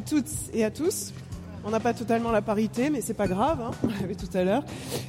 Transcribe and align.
toutes 0.00 0.30
et 0.52 0.64
à 0.64 0.70
tous. 0.70 1.12
On 1.64 1.70
n'a 1.70 1.80
pas 1.80 1.92
totalement 1.92 2.30
la 2.30 2.40
parité, 2.40 2.88
mais 2.88 3.00
c'est 3.02 3.14
pas 3.14 3.28
grave, 3.28 3.60
hein, 3.60 3.70
on 3.84 3.88
l'avait 3.88 4.14
tout 4.14 4.34
à 4.34 4.44
l'heure. 4.44 4.64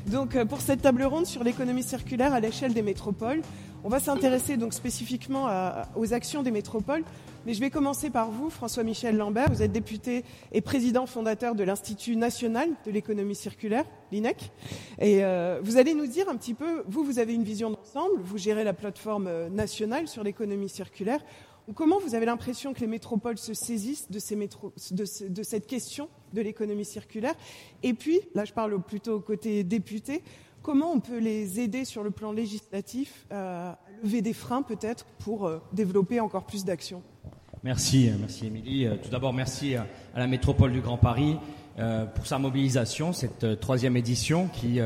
Donc, 0.08 0.36
euh, 0.36 0.46
pour 0.46 0.60
cette 0.60 0.82
table 0.82 1.04
ronde 1.04 1.26
sur 1.26 1.44
l'économie 1.44 1.84
circulaire 1.84 2.34
à 2.34 2.40
l'échelle 2.40 2.74
des 2.74 2.82
métropoles, 2.82 3.42
on 3.84 3.90
va 3.90 4.00
s'intéresser 4.00 4.58
donc 4.58 4.74
spécifiquement 4.74 5.50
aux 5.96 6.14
actions 6.14 6.44
des 6.44 6.52
métropoles. 6.52 7.04
Mais 7.48 7.56
je 7.56 7.60
vais 7.60 7.72
commencer 7.72 8.12
par 8.12 8.30
vous, 8.30 8.52
François-Michel 8.52 9.18
Lambert. 9.18 9.50
Vous 9.50 9.64
êtes 9.64 9.72
député 9.72 10.24
et 10.52 10.62
président 10.62 11.08
fondateur 11.08 11.56
de 11.56 11.64
l'Institut 11.64 12.16
national 12.16 12.70
de 12.86 12.92
l'économie 12.92 13.34
circulaire, 13.34 13.86
l'INEC. 14.12 14.52
Et 15.00 15.24
euh, 15.24 15.60
vous 15.64 15.78
allez 15.78 15.96
nous 15.96 16.06
dire 16.06 16.30
un 16.30 16.36
petit 16.36 16.54
peu, 16.54 16.84
vous, 16.88 17.04
vous 17.04 17.18
avez 17.18 17.34
une 17.34 17.44
vision 17.44 17.72
d'ensemble, 17.72 18.22
vous 18.24 18.38
gérez 18.38 18.64
la 18.64 18.74
plateforme 18.74 19.26
euh, 19.26 19.50
nationale 19.50 20.08
sur 20.08 20.24
l'économie 20.24 20.70
circulaire. 20.70 21.22
Comment 21.76 22.00
vous 22.00 22.16
avez 22.16 22.26
l'impression 22.26 22.74
que 22.74 22.80
les 22.82 22.88
métropoles 22.88 23.38
se 23.38 23.54
saisissent 23.54 24.10
de, 24.10 24.20
cette 24.20 25.68
question 25.68 26.10
de 26.34 26.42
l'économie 26.42 26.86
circulaire? 26.86 27.36
Et 27.84 27.94
puis, 27.94 28.20
là 28.36 28.46
je 28.46 28.54
parle 28.54 28.82
plutôt 28.82 29.20
côté 29.20 29.64
député, 29.64 30.24
comment 30.62 30.92
on 30.92 31.00
peut 31.00 31.20
les 31.20 31.60
aider 31.60 31.86
sur 31.86 32.04
le 32.04 32.12
plan 32.12 32.32
législatif 32.32 33.26
à 33.32 33.80
lever 34.04 34.22
des 34.22 34.34
freins 34.34 34.64
peut-être 34.64 35.06
pour 35.20 35.46
euh, 35.46 35.60
développer 35.74 36.20
encore 36.20 36.46
plus 36.46 36.66
d'actions? 36.66 37.02
Merci, 37.64 38.10
euh, 38.10 38.14
merci 38.20 38.48
Émilie. 38.48 38.86
Euh, 38.86 38.96
tout 39.02 39.10
d'abord, 39.10 39.34
merci 39.34 39.76
à 39.76 39.86
la 40.16 40.28
métropole 40.28 40.72
du 40.72 40.82
Grand 40.82 40.98
Paris 40.98 41.38
pour 42.16 42.28
sa 42.28 42.38
mobilisation, 42.38 43.12
cette 43.12 43.60
troisième 43.60 43.98
édition 43.98 44.50
qui 44.50 44.80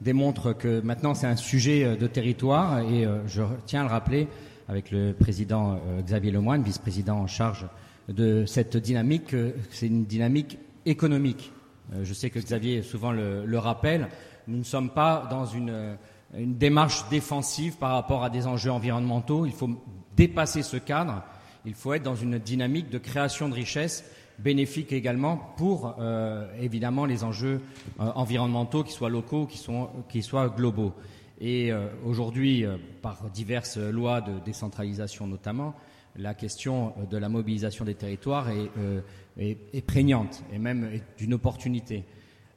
démontre 0.00 0.52
que 0.52 0.80
maintenant 0.80 1.14
c'est 1.14 1.26
un 1.26 1.34
sujet 1.34 1.96
de 1.96 2.06
territoire. 2.06 2.80
Et 2.80 3.04
je 3.26 3.42
tiens 3.64 3.80
à 3.80 3.84
le 3.84 3.88
rappeler, 3.88 4.28
avec 4.68 4.90
le 4.90 5.12
président 5.12 5.74
euh, 5.74 6.02
Xavier 6.02 6.30
Lemoine, 6.30 6.62
vice-président 6.62 7.18
en 7.18 7.26
charge 7.26 7.66
de 8.08 8.44
cette 8.46 8.76
dynamique. 8.76 9.34
C'est 9.70 9.86
une 9.86 10.04
dynamique 10.04 10.58
économique. 10.84 11.52
Euh, 11.94 12.04
je 12.04 12.14
sais 12.14 12.30
que 12.30 12.38
Xavier 12.38 12.82
souvent 12.82 13.12
le, 13.12 13.58
rappelle. 13.58 14.08
Nous 14.48 14.58
ne 14.58 14.64
sommes 14.64 14.90
pas 14.90 15.26
dans 15.30 15.46
une, 15.46 15.96
démarche 16.34 17.08
défensive 17.08 17.76
par 17.76 17.92
rapport 17.92 18.24
à 18.24 18.30
des 18.30 18.46
enjeux 18.46 18.70
environnementaux. 18.72 19.46
Il 19.46 19.52
faut 19.52 19.70
dépasser 20.16 20.62
ce 20.62 20.76
cadre. 20.76 21.22
Il 21.64 21.74
faut 21.74 21.94
être 21.94 22.02
dans 22.02 22.16
une 22.16 22.38
dynamique 22.38 22.90
de 22.90 22.98
création 22.98 23.48
de 23.48 23.54
richesses 23.54 24.04
bénéfique 24.38 24.92
également 24.92 25.54
pour 25.56 25.94
euh, 25.98 26.46
évidemment 26.60 27.06
les 27.06 27.24
enjeux 27.24 27.62
environnementaux, 27.98 28.84
qui 28.84 28.92
soient 28.92 29.08
locaux, 29.08 29.46
qui, 29.46 29.56
sont, 29.56 29.88
qui 30.10 30.22
soient 30.22 30.48
globaux. 30.48 30.92
Et 31.40 31.70
euh, 31.70 31.88
aujourd'hui, 32.04 32.64
euh, 32.64 32.76
par 33.02 33.28
diverses 33.30 33.76
lois 33.76 34.20
de 34.20 34.38
décentralisation 34.40 35.26
notamment, 35.26 35.74
la 36.16 36.34
question 36.34 36.94
euh, 36.98 37.04
de 37.04 37.18
la 37.18 37.28
mobilisation 37.28 37.84
des 37.84 37.94
territoires 37.94 38.48
est, 38.50 39.82
prégnante 39.86 40.42
et 40.52 40.58
même 40.58 41.00
d'une 41.18 41.34
opportunité. 41.34 42.04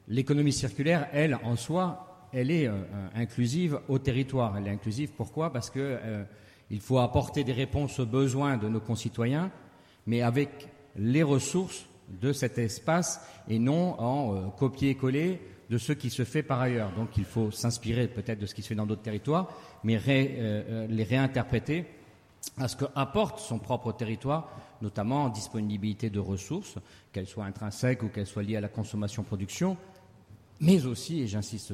L'économie 0.08 0.52
circulaire, 0.52 1.08
elle, 1.12 1.38
en 1.44 1.56
soi, 1.56 2.28
elle 2.32 2.50
est 2.50 2.70
inclusive 3.14 3.78
au 3.88 3.98
territoire. 3.98 4.56
Elle 4.56 4.66
est 4.66 4.70
inclusive 4.70 5.10
pourquoi? 5.16 5.52
Parce 5.52 5.70
qu'il 5.70 6.80
faut 6.80 6.98
apporter 6.98 7.44
des 7.44 7.52
réponses 7.52 8.00
aux 8.00 8.06
besoins 8.06 8.56
de 8.56 8.68
nos 8.68 8.80
concitoyens, 8.80 9.52
mais 10.06 10.22
avec 10.22 10.68
les 10.96 11.22
ressources 11.22 11.86
de 12.20 12.32
cet 12.32 12.58
espace 12.58 13.20
et 13.48 13.58
non 13.58 14.00
en 14.00 14.50
copier-coller 14.50 15.38
de 15.70 15.78
ce 15.78 15.92
qui 15.92 16.10
se 16.10 16.24
fait 16.24 16.42
par 16.42 16.60
ailleurs. 16.60 16.90
Donc 16.96 17.16
il 17.16 17.24
faut 17.24 17.52
s'inspirer 17.52 18.08
peut-être 18.08 18.40
de 18.40 18.46
ce 18.46 18.54
qui 18.54 18.62
se 18.62 18.68
fait 18.68 18.74
dans 18.74 18.86
d'autres 18.86 19.02
territoires, 19.02 19.48
mais 19.84 19.96
euh, 19.96 20.02
euh, 20.08 20.86
les 20.88 21.04
réinterpréter 21.04 21.86
à 22.58 22.66
ce 22.66 22.76
qu'apporte 22.76 23.38
son 23.38 23.58
propre 23.58 23.92
territoire, 23.92 24.50
notamment 24.82 25.24
en 25.24 25.28
disponibilité 25.28 26.10
de 26.10 26.18
ressources, 26.18 26.78
qu'elles 27.12 27.28
soient 27.28 27.44
intrinsèques 27.44 28.02
ou 28.02 28.08
qu'elles 28.08 28.26
soient 28.26 28.42
liées 28.42 28.56
à 28.56 28.60
la 28.60 28.68
consommation-production, 28.68 29.76
mais 30.60 30.86
aussi, 30.86 31.20
et 31.20 31.26
j'insiste 31.26 31.72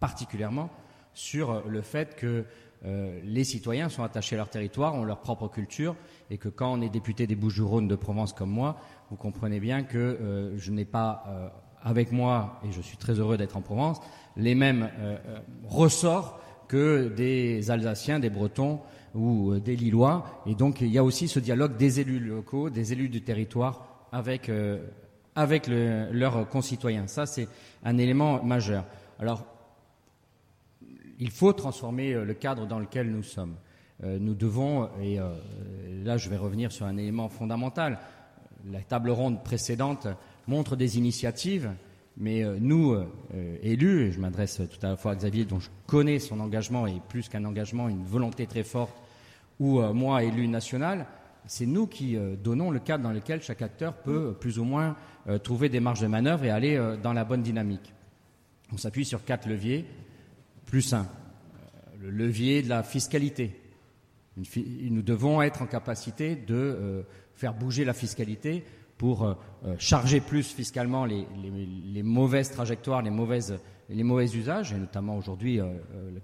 particulièrement, 0.00 0.70
sur 1.14 1.62
le 1.68 1.82
fait 1.82 2.16
que 2.16 2.44
euh, 2.84 3.20
les 3.22 3.44
citoyens 3.44 3.88
sont 3.90 4.02
attachés 4.02 4.34
à 4.34 4.38
leur 4.38 4.48
territoire, 4.48 4.94
ont 4.94 5.04
leur 5.04 5.20
propre 5.20 5.46
culture, 5.46 5.94
et 6.30 6.38
que 6.38 6.48
quand 6.48 6.72
on 6.72 6.80
est 6.80 6.88
député 6.88 7.26
des 7.26 7.36
Bouches-du-Rhône 7.36 7.86
de 7.86 7.94
Provence 7.94 8.32
comme 8.32 8.50
moi, 8.50 8.78
vous 9.10 9.16
comprenez 9.16 9.60
bien 9.60 9.84
que 9.84 10.54
je 10.56 10.70
n'ai 10.72 10.86
pas 10.86 11.52
avec 11.84 12.12
moi, 12.12 12.60
et 12.64 12.72
je 12.72 12.80
suis 12.80 12.96
très 12.96 13.14
heureux 13.14 13.36
d'être 13.36 13.56
en 13.56 13.60
Provence, 13.60 14.00
les 14.36 14.54
mêmes 14.54 14.88
euh, 14.98 15.16
euh, 15.26 15.38
ressorts 15.64 16.40
que 16.68 17.08
des 17.08 17.70
Alsaciens, 17.70 18.18
des 18.18 18.30
Bretons 18.30 18.80
ou 19.14 19.52
euh, 19.52 19.60
des 19.60 19.76
Lillois. 19.76 20.42
Et 20.46 20.54
donc 20.54 20.80
il 20.80 20.88
y 20.88 20.98
a 20.98 21.04
aussi 21.04 21.28
ce 21.28 21.38
dialogue 21.38 21.76
des 21.76 22.00
élus 22.00 22.20
locaux, 22.20 22.70
des 22.70 22.92
élus 22.92 23.08
du 23.08 23.22
territoire 23.22 24.06
avec, 24.12 24.50
avec 25.34 25.68
leurs 25.68 26.46
concitoyens. 26.50 27.06
Ça, 27.06 27.24
c'est 27.24 27.48
un 27.82 27.96
élément 27.96 28.42
majeur. 28.44 28.84
Alors, 29.18 29.46
il 31.18 31.30
faut 31.30 31.54
transformer 31.54 32.12
le 32.12 32.34
cadre 32.34 32.66
dans 32.66 32.78
lequel 32.78 33.10
nous 33.10 33.22
sommes. 33.22 33.54
nous 34.02 34.34
devons, 34.34 34.90
et 35.00 35.18
là 36.04 36.18
je 36.18 36.28
vais 36.28 36.36
revenir 36.36 36.72
sur 36.72 36.84
un 36.84 36.98
élément 36.98 37.30
fondamental, 37.30 38.00
la 38.70 38.80
table 38.80 39.08
ronde 39.08 39.42
précédente 39.42 40.08
montre 40.46 40.76
des 40.76 40.98
initiatives, 40.98 41.70
mais 42.16 42.44
euh, 42.44 42.56
nous, 42.60 42.92
euh, 42.92 43.06
élus, 43.62 44.06
et 44.06 44.12
je 44.12 44.20
m'adresse 44.20 44.56
tout 44.70 44.86
à 44.86 44.90
la 44.90 44.96
fois 44.96 45.12
à 45.12 45.14
Xavier, 45.14 45.44
dont 45.44 45.60
je 45.60 45.70
connais 45.86 46.18
son 46.18 46.40
engagement, 46.40 46.86
et 46.86 47.00
plus 47.08 47.28
qu'un 47.28 47.44
engagement, 47.44 47.88
une 47.88 48.04
volonté 48.04 48.46
très 48.46 48.64
forte, 48.64 48.96
ou 49.58 49.80
euh, 49.80 49.92
moi, 49.92 50.22
élu 50.22 50.48
national, 50.48 51.06
c'est 51.46 51.66
nous 51.66 51.88
qui 51.88 52.16
donnons 52.40 52.70
le 52.70 52.78
cadre 52.78 53.02
dans 53.02 53.10
lequel 53.10 53.42
chaque 53.42 53.62
acteur 53.62 53.94
peut 53.94 54.32
plus 54.32 54.60
ou 54.60 54.64
moins 54.64 54.94
trouver 55.42 55.68
des 55.68 55.80
marges 55.80 56.00
de 56.00 56.06
manœuvre 56.06 56.44
et 56.44 56.50
aller 56.50 56.80
dans 57.02 57.12
la 57.12 57.24
bonne 57.24 57.42
dynamique. 57.42 57.92
On 58.72 58.76
s'appuie 58.76 59.04
sur 59.04 59.24
quatre 59.24 59.48
leviers. 59.48 59.84
Plus 60.66 60.94
un, 60.94 61.08
le 62.00 62.10
levier 62.10 62.62
de 62.62 62.68
la 62.68 62.84
fiscalité. 62.84 63.60
Nous 64.36 65.02
devons 65.02 65.42
être 65.42 65.62
en 65.62 65.66
capacité 65.66 66.36
de 66.36 67.04
faire 67.34 67.54
bouger 67.54 67.84
la 67.84 67.92
fiscalité 67.92 68.64
pour 69.02 69.24
euh, 69.24 69.34
euh, 69.66 69.74
charger 69.80 70.20
plus 70.20 70.54
fiscalement 70.54 71.04
les, 71.04 71.26
mauvaises 72.04 72.52
trajectoires, 72.52 73.02
les, 73.02 73.10
mauvaises, 73.10 73.58
les 73.90 74.04
mauvais 74.04 74.26
usages, 74.26 74.72
et 74.72 74.76
notamment 74.76 75.16
aujourd'hui 75.16 75.58
euh, 75.58 75.72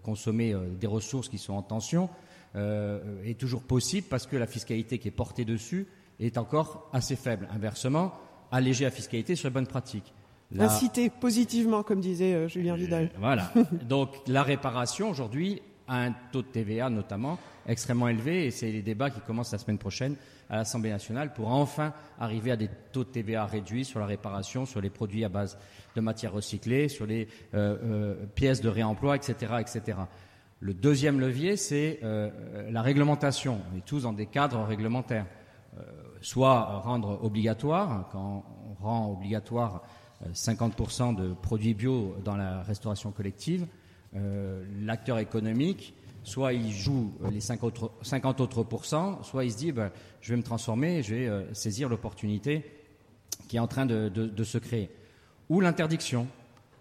consommer 0.05 0.55
des 0.81 0.87
ressources 0.87 1.29
qui 1.29 1.39
sont 1.39 1.55
en 1.55 1.63
tension, 1.63 2.09
est 2.55 3.39
toujours 3.39 3.63
possible 3.63 4.07
parce 4.09 4.27
que 4.27 4.37
la 4.37 4.47
fiscalité 4.47 4.99
qui 4.99 5.09
est 5.09 5.13
portée 5.13 5.45
dessus 5.45 5.87
est 6.19 6.39
encore 6.39 6.89
assez 6.93 7.15
faible. 7.17 7.49
Inversement, 7.53 8.13
alléger 8.51 8.85
la 8.85 8.91
fiscalité 8.91 9.35
sur 9.35 9.49
les 9.49 9.55
bonnes 9.55 9.67
pratiques. 9.67 10.15
Inciter 10.59 11.11
positivement, 11.11 11.83
comme 11.83 12.01
disait 12.01 12.49
Julien 12.49 12.77
Vidal. 12.77 13.11
voilà. 13.19 13.53
Donc 13.89 14.11
la 14.29 14.43
réparation 14.43 15.11
aujourd'hui 15.11 15.63
a 15.89 16.05
un 16.05 16.13
taux 16.33 16.43
de 16.43 16.49
TVA 16.49 16.91
notamment 16.91 17.39
extrêmement 17.67 18.09
élevé 18.09 18.47
et 18.47 18.51
c'est 18.51 18.73
les 18.73 18.83
débats 18.83 19.11
qui 19.11 19.21
commencent 19.21 19.53
la 19.53 19.59
semaine 19.59 19.79
prochaine 19.79 20.17
à 20.49 20.57
l'Assemblée 20.57 20.91
nationale 20.91 21.33
pour 21.35 21.49
enfin 21.49 21.93
arriver 22.19 22.51
à 22.51 22.57
des 22.57 22.71
taux 22.93 23.05
de 23.05 23.11
TVA 23.11 23.45
réduits 23.45 23.85
sur 23.85 24.01
la 24.01 24.07
réparation, 24.07 24.67
sur 24.67 24.81
les 24.81 24.91
produits 24.91 25.25
à 25.25 25.29
base 25.29 25.59
de 25.95 26.01
matières 26.01 26.33
recyclées, 26.33 26.89
sur 26.89 27.07
les 27.07 27.29
euh, 27.55 27.77
euh, 27.83 28.27
pièces 28.35 28.61
de 28.61 28.69
réemploi, 28.69 29.17
etc., 29.17 29.55
etc. 29.61 29.99
Le 30.61 30.75
deuxième 30.75 31.21
levier, 31.21 31.57
c'est 31.57 32.01
euh, 32.03 32.31
la 32.71 32.83
réglementation. 32.83 33.61
On 33.73 33.77
est 33.77 33.85
tous 33.85 34.03
dans 34.03 34.13
des 34.13 34.27
cadres 34.27 34.63
réglementaires. 34.65 35.27
soit 36.21 36.81
rendre 36.81 37.23
obligatoire, 37.23 38.09
quand 38.11 38.45
on 38.69 38.83
rend 38.83 39.13
obligatoire 39.13 39.83
50% 40.33 41.15
de 41.15 41.33
produits 41.33 41.75
bio 41.75 42.17
dans 42.25 42.37
la 42.37 42.63
restauration 42.63 43.13
collective, 43.13 43.67
l'acteur 44.13 45.19
économique 45.19 45.95
soit 46.29 46.53
il 46.53 46.71
joue 46.71 47.13
les 47.33 47.41
50 47.41 48.41
autres, 48.41 48.63
pourcents, 48.63 49.23
soit 49.23 49.45
il 49.45 49.53
se 49.53 49.57
dit 49.57 49.73
ben, 49.73 49.91
je 50.21 50.31
vais 50.31 50.37
me 50.37 50.43
transformer, 50.43 51.03
je 51.03 51.15
vais 51.15 51.27
euh, 51.27 51.55
saisir 51.55 51.89
l'opportunité 51.89 52.65
qui 53.49 53.57
est 53.57 53.61
en 53.61 53.67
train 53.67 53.87
de, 53.87 54.45
se 54.45 54.59
créer. 54.59 54.91
Ou 55.49 55.61
l'interdiction. 55.61 56.27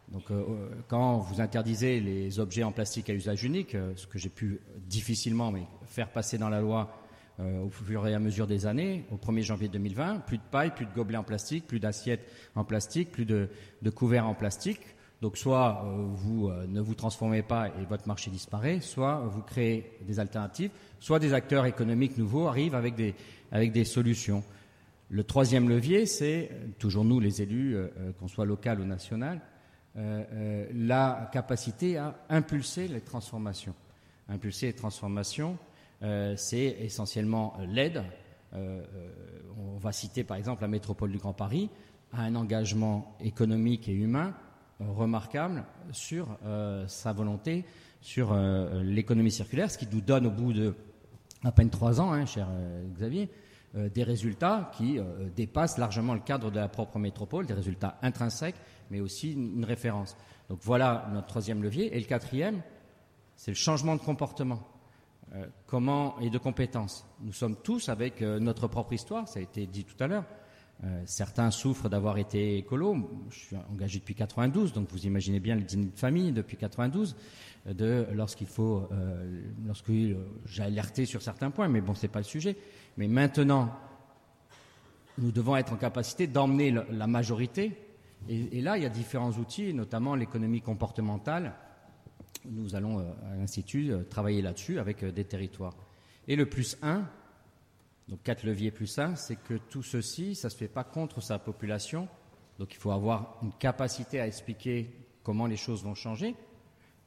Donc, 0.09 0.29
euh, 0.31 0.35
euh, 0.35 0.69
quand 0.87 1.19
vous 1.19 1.39
interdisez 1.39 1.99
les 1.99 2.39
objets 2.39 2.63
en 2.63 2.71
plastique 2.71 3.09
à 3.09 3.13
usage 3.13 3.43
unique, 3.43 3.75
ce 3.95 4.05
que 4.05 4.19
j'ai 4.19 4.29
pu 4.29 4.59
difficilement 4.87 5.51
mais 5.51 5.63
faire 5.85 6.09
passer 6.09 6.37
dans 6.37 6.49
la 6.49 6.61
loi 6.61 6.91
au 7.39 7.69
fur 7.69 8.07
et 8.07 8.15
à 8.15 8.19
mesure 8.19 8.47
des 8.47 8.65
années, 8.65 9.05
au 9.11 9.15
1er 9.17 9.43
janvier 9.43 9.67
2020, 9.67 10.21
plus 10.25 10.39
de 10.39 10.43
paille, 10.49 10.73
plus 10.73 10.87
de 10.87 10.91
gobelets 10.91 11.19
en 11.19 11.23
plastique, 11.23 11.67
plus 11.67 11.79
d'assiettes 11.79 12.27
en 12.55 12.63
plastique, 12.63 13.11
plus 13.11 13.25
de 13.25 13.47
couverts 13.91 14.27
en 14.27 14.33
plastique. 14.33 14.79
Donc 15.21 15.37
soit 15.37 15.83
euh, 15.83 16.05
vous 16.09 16.47
euh, 16.47 16.67
ne 16.67 16.79
vous 16.79 16.93
transformez 16.93 17.41
pas 17.41 17.69
et 17.69 17.85
votre 17.89 18.07
marché 18.07 18.29
disparaît, 18.29 18.81
soit 18.81 19.21
vous 19.25 19.41
créez 19.41 19.97
des 20.01 20.19
alternatives, 20.19 20.69
soit 20.99 21.19
des 21.19 21.33
acteurs 21.33 21.65
économiques 21.65 22.17
nouveaux 22.17 22.47
arrivent 22.47 22.75
avec 22.75 22.95
des, 22.95 23.85
solutions. 23.85 24.43
Le 25.09 25.23
troisième 25.23 25.69
levier, 25.69 26.05
c'est, 26.05 26.51
toujours 26.77 27.03
nous 27.03 27.19
les 27.19 27.41
élus, 27.41 27.75
euh, 27.75 27.87
qu'on 28.19 28.27
soit 28.27 28.45
local 28.45 28.79
ou 28.79 28.85
national, 28.85 29.41
la 30.75 31.27
capacité 31.33 31.97
à 31.97 32.13
impulser 32.29 32.87
les 32.87 33.01
transformations. 33.01 33.73
Impulser 34.29 34.67
les 34.67 34.73
transformations, 34.73 35.57
c'est 36.35 36.77
essentiellement 36.81 37.57
l'aide, 37.67 38.03
on 38.53 39.77
va 39.79 39.91
citer 39.91 40.23
par 40.23 40.37
exemple 40.37 40.61
la 40.61 40.67
métropole 40.67 41.11
du 41.11 41.17
Grand 41.17 41.33
Paris, 41.33 41.71
a 42.13 42.21
un 42.21 42.35
engagement 42.35 43.17
économique 43.21 43.89
et 43.89 43.93
humain 43.93 44.35
remarquable 44.79 45.63
sur 45.91 46.37
sa 46.87 47.13
volonté 47.13 47.65
sur 48.01 48.35
l'économie 48.83 49.31
circulaire, 49.31 49.71
ce 49.71 49.77
qui 49.77 49.87
nous 49.91 50.01
donne 50.01 50.27
au 50.27 50.31
bout 50.31 50.53
de 50.53 50.75
à 51.43 51.51
peine 51.51 51.69
trois 51.69 51.99
ans, 51.99 52.13
hein, 52.13 52.25
cher 52.25 52.47
Xavier, 52.93 53.29
des 53.73 54.03
résultats 54.03 54.71
qui 54.77 54.99
dépassent 55.35 55.77
largement 55.77 56.13
le 56.13 56.19
cadre 56.19 56.51
de 56.51 56.59
la 56.59 56.67
propre 56.67 56.99
métropole, 56.99 57.45
des 57.45 57.53
résultats 57.53 57.97
intrinsèques, 58.01 58.55
mais 58.91 58.99
aussi 58.99 59.33
une 59.33 59.65
référence. 59.65 60.15
Donc 60.49 60.59
voilà 60.61 61.07
notre 61.11 61.27
troisième 61.27 61.63
levier. 61.63 61.95
Et 61.95 61.99
le 61.99 62.05
quatrième, 62.05 62.61
c'est 63.35 63.51
le 63.51 63.55
changement 63.55 63.95
de 63.95 64.01
comportement. 64.01 64.61
Euh, 65.35 65.45
comment 65.65 66.17
et 66.19 66.29
de 66.29 66.37
compétences. 66.37 67.05
Nous 67.19 67.33
sommes 67.33 67.57
tous 67.57 67.89
avec 67.89 68.21
euh, 68.21 68.39
notre 68.39 68.67
propre 68.67 68.93
histoire, 68.93 69.27
ça 69.27 69.39
a 69.39 69.41
été 69.41 69.67
dit 69.67 69.83
tout 69.83 70.01
à 70.01 70.07
l'heure. 70.07 70.23
Euh, 70.83 71.01
certains 71.05 71.49
souffrent 71.49 71.89
d'avoir 71.89 72.17
été 72.17 72.57
écolo. 72.57 73.09
Je 73.29 73.39
suis 73.39 73.55
engagé 73.71 73.99
depuis 73.99 74.15
92, 74.15 74.73
donc 74.73 74.89
vous 74.91 75.05
imaginez 75.05 75.39
bien 75.39 75.55
le 75.55 75.63
dîner 75.63 75.87
de 75.87 75.97
famille 75.97 76.31
depuis 76.31 76.57
92, 76.57 77.15
de 77.65 78.05
lorsqu'il 78.13 78.47
faut, 78.47 78.87
lorsque 79.65 79.91
j'ai 80.45 80.63
alerté 80.63 81.05
sur 81.05 81.21
certains 81.21 81.51
points, 81.51 81.67
mais 81.67 81.81
bon, 81.81 81.95
c'est 81.95 82.07
pas 82.07 82.19
le 82.19 82.25
sujet. 82.25 82.55
Mais 82.95 83.07
maintenant, 83.07 83.75
nous 85.17 85.31
devons 85.31 85.57
être 85.57 85.73
en 85.73 85.77
capacité 85.77 86.27
d'emmener 86.27 86.73
la 86.91 87.07
majorité 87.07 87.75
et, 88.29 88.61
là, 88.61 88.77
il 88.77 88.83
y 88.83 88.85
a 88.85 88.89
différents 88.89 89.31
outils, 89.31 89.73
notamment 89.73 90.15
l'économie 90.15 90.61
comportementale. 90.61 91.53
Nous 92.45 92.75
allons 92.75 92.99
euh, 92.99 93.03
à 93.31 93.35
l'Institut 93.35 93.91
euh, 93.91 94.03
travailler 94.03 94.41
là-dessus 94.41 94.79
avec 94.79 95.03
euh, 95.03 95.11
des 95.11 95.23
territoires. 95.23 95.75
Et 96.27 96.35
le 96.35 96.45
plus 96.45 96.77
1, 96.81 97.05
donc 98.07 98.23
quatre 98.23 98.43
leviers 98.43 98.71
plus 98.71 98.97
1, 98.97 99.15
c'est 99.15 99.35
que 99.35 99.55
tout 99.55 99.83
ceci, 99.83 100.35
ça 100.35 100.47
ne 100.47 100.51
se 100.51 100.57
fait 100.57 100.67
pas 100.67 100.83
contre 100.83 101.21
sa 101.21 101.39
population. 101.39 102.07
Donc 102.57 102.73
il 102.73 102.77
faut 102.77 102.91
avoir 102.91 103.37
une 103.43 103.53
capacité 103.53 104.19
à 104.21 104.27
expliquer 104.27 104.89
comment 105.23 105.45
les 105.45 105.57
choses 105.57 105.83
vont 105.83 105.95
changer 105.95 106.35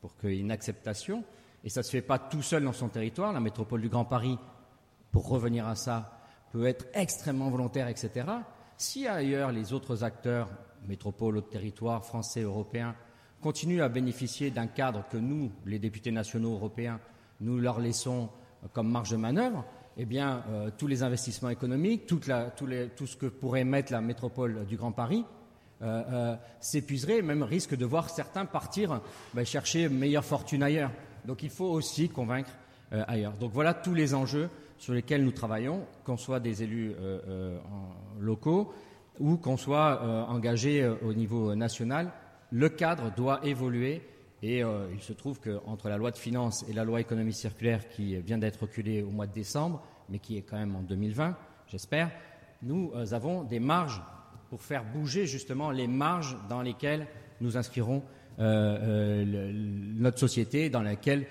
pour 0.00 0.16
qu'il 0.16 0.32
y 0.32 0.36
ait 0.36 0.40
une 0.40 0.50
acceptation. 0.50 1.24
Et 1.64 1.70
ça 1.70 1.80
ne 1.80 1.84
se 1.84 1.90
fait 1.90 2.02
pas 2.02 2.18
tout 2.18 2.42
seul 2.42 2.64
dans 2.64 2.72
son 2.72 2.88
territoire. 2.88 3.32
La 3.32 3.40
métropole 3.40 3.80
du 3.80 3.88
Grand 3.88 4.04
Paris, 4.04 4.38
pour 5.10 5.28
revenir 5.28 5.66
à 5.66 5.74
ça, 5.74 6.20
peut 6.52 6.66
être 6.66 6.86
extrêmement 6.92 7.48
volontaire, 7.48 7.88
etc. 7.88 8.26
Si 8.76 9.06
ailleurs 9.06 9.52
les 9.52 9.72
autres 9.72 10.04
acteurs 10.04 10.48
métropole, 10.86 11.36
autres 11.36 11.50
territoires 11.50 12.04
français, 12.04 12.42
européens, 12.42 12.94
continuent 13.40 13.82
à 13.82 13.88
bénéficier 13.88 14.50
d'un 14.50 14.66
cadre 14.66 15.04
que 15.10 15.16
nous, 15.16 15.50
les 15.66 15.78
députés 15.78 16.10
nationaux 16.10 16.52
européens, 16.52 17.00
nous 17.40 17.58
leur 17.58 17.80
laissons 17.80 18.28
comme 18.72 18.90
marge 18.90 19.10
de 19.10 19.16
manœuvre, 19.16 19.64
eh 19.96 20.04
bien, 20.04 20.44
euh, 20.48 20.70
tous 20.76 20.86
les 20.86 21.02
investissements 21.02 21.50
économiques, 21.50 22.06
tout, 22.06 22.20
ce 22.20 23.16
que 23.16 23.26
pourrait 23.26 23.64
mettre 23.64 23.92
la 23.92 24.00
métropole 24.00 24.66
du 24.66 24.76
Grand 24.76 24.92
Paris, 24.92 25.24
euh, 25.82 26.02
euh, 26.12 26.36
s'épuiserait, 26.60 27.22
même 27.22 27.42
risque 27.42 27.76
de 27.76 27.84
voir 27.84 28.10
certains 28.10 28.44
partir 28.44 29.00
ben, 29.34 29.44
chercher 29.44 29.88
meilleure 29.88 30.24
fortune 30.24 30.62
ailleurs. 30.62 30.92
Donc 31.24 31.42
il 31.42 31.50
faut 31.50 31.70
aussi 31.70 32.08
convaincre 32.08 32.50
ailleurs. 32.90 33.34
Donc 33.34 33.52
voilà 33.52 33.72
tous 33.72 33.94
les 33.94 34.14
enjeux 34.14 34.48
sur 34.78 34.94
lesquels 34.94 35.24
nous 35.24 35.32
travaillons, 35.32 35.86
qu'on 36.04 36.16
soit 36.16 36.40
des 36.40 36.62
élus 36.62 36.94
locaux, 38.18 38.72
ou 39.20 39.36
qu'on 39.36 39.56
soit 39.56 40.02
engagé 40.28 40.82
euh, 40.82 40.94
au 41.04 41.12
niveau 41.12 41.54
national, 41.54 42.10
le 42.50 42.68
cadre 42.68 43.12
doit 43.14 43.40
évoluer. 43.44 44.02
Et 44.42 44.62
euh, 44.62 44.86
il 44.92 45.00
se 45.00 45.12
trouve 45.12 45.40
qu'entre 45.40 45.88
la 45.88 45.96
loi 45.96 46.10
de 46.10 46.16
finances 46.16 46.64
et 46.68 46.72
la 46.72 46.84
loi 46.84 47.00
économie 47.00 47.32
circulaire 47.32 47.88
qui 47.88 48.16
vient 48.16 48.38
d'être 48.38 48.62
reculée 48.62 49.02
au 49.02 49.10
mois 49.10 49.26
de 49.26 49.34
décembre, 49.34 49.82
mais 50.08 50.18
qui 50.18 50.36
est 50.36 50.42
quand 50.42 50.56
même 50.56 50.74
en 50.76 50.82
2020, 50.82 51.36
j'espère, 51.68 52.10
nous 52.62 52.92
avons 53.12 53.44
des 53.44 53.60
marges 53.60 54.02
pour 54.48 54.62
faire 54.62 54.84
bouger 54.84 55.26
justement 55.26 55.70
les 55.70 55.86
marges 55.86 56.36
dans 56.48 56.62
lesquelles 56.62 57.06
nous 57.40 57.56
inscrirons 57.56 58.02
notre 58.38 60.18
société, 60.18 60.68
dans 60.70 60.82
laquelle 60.82 61.26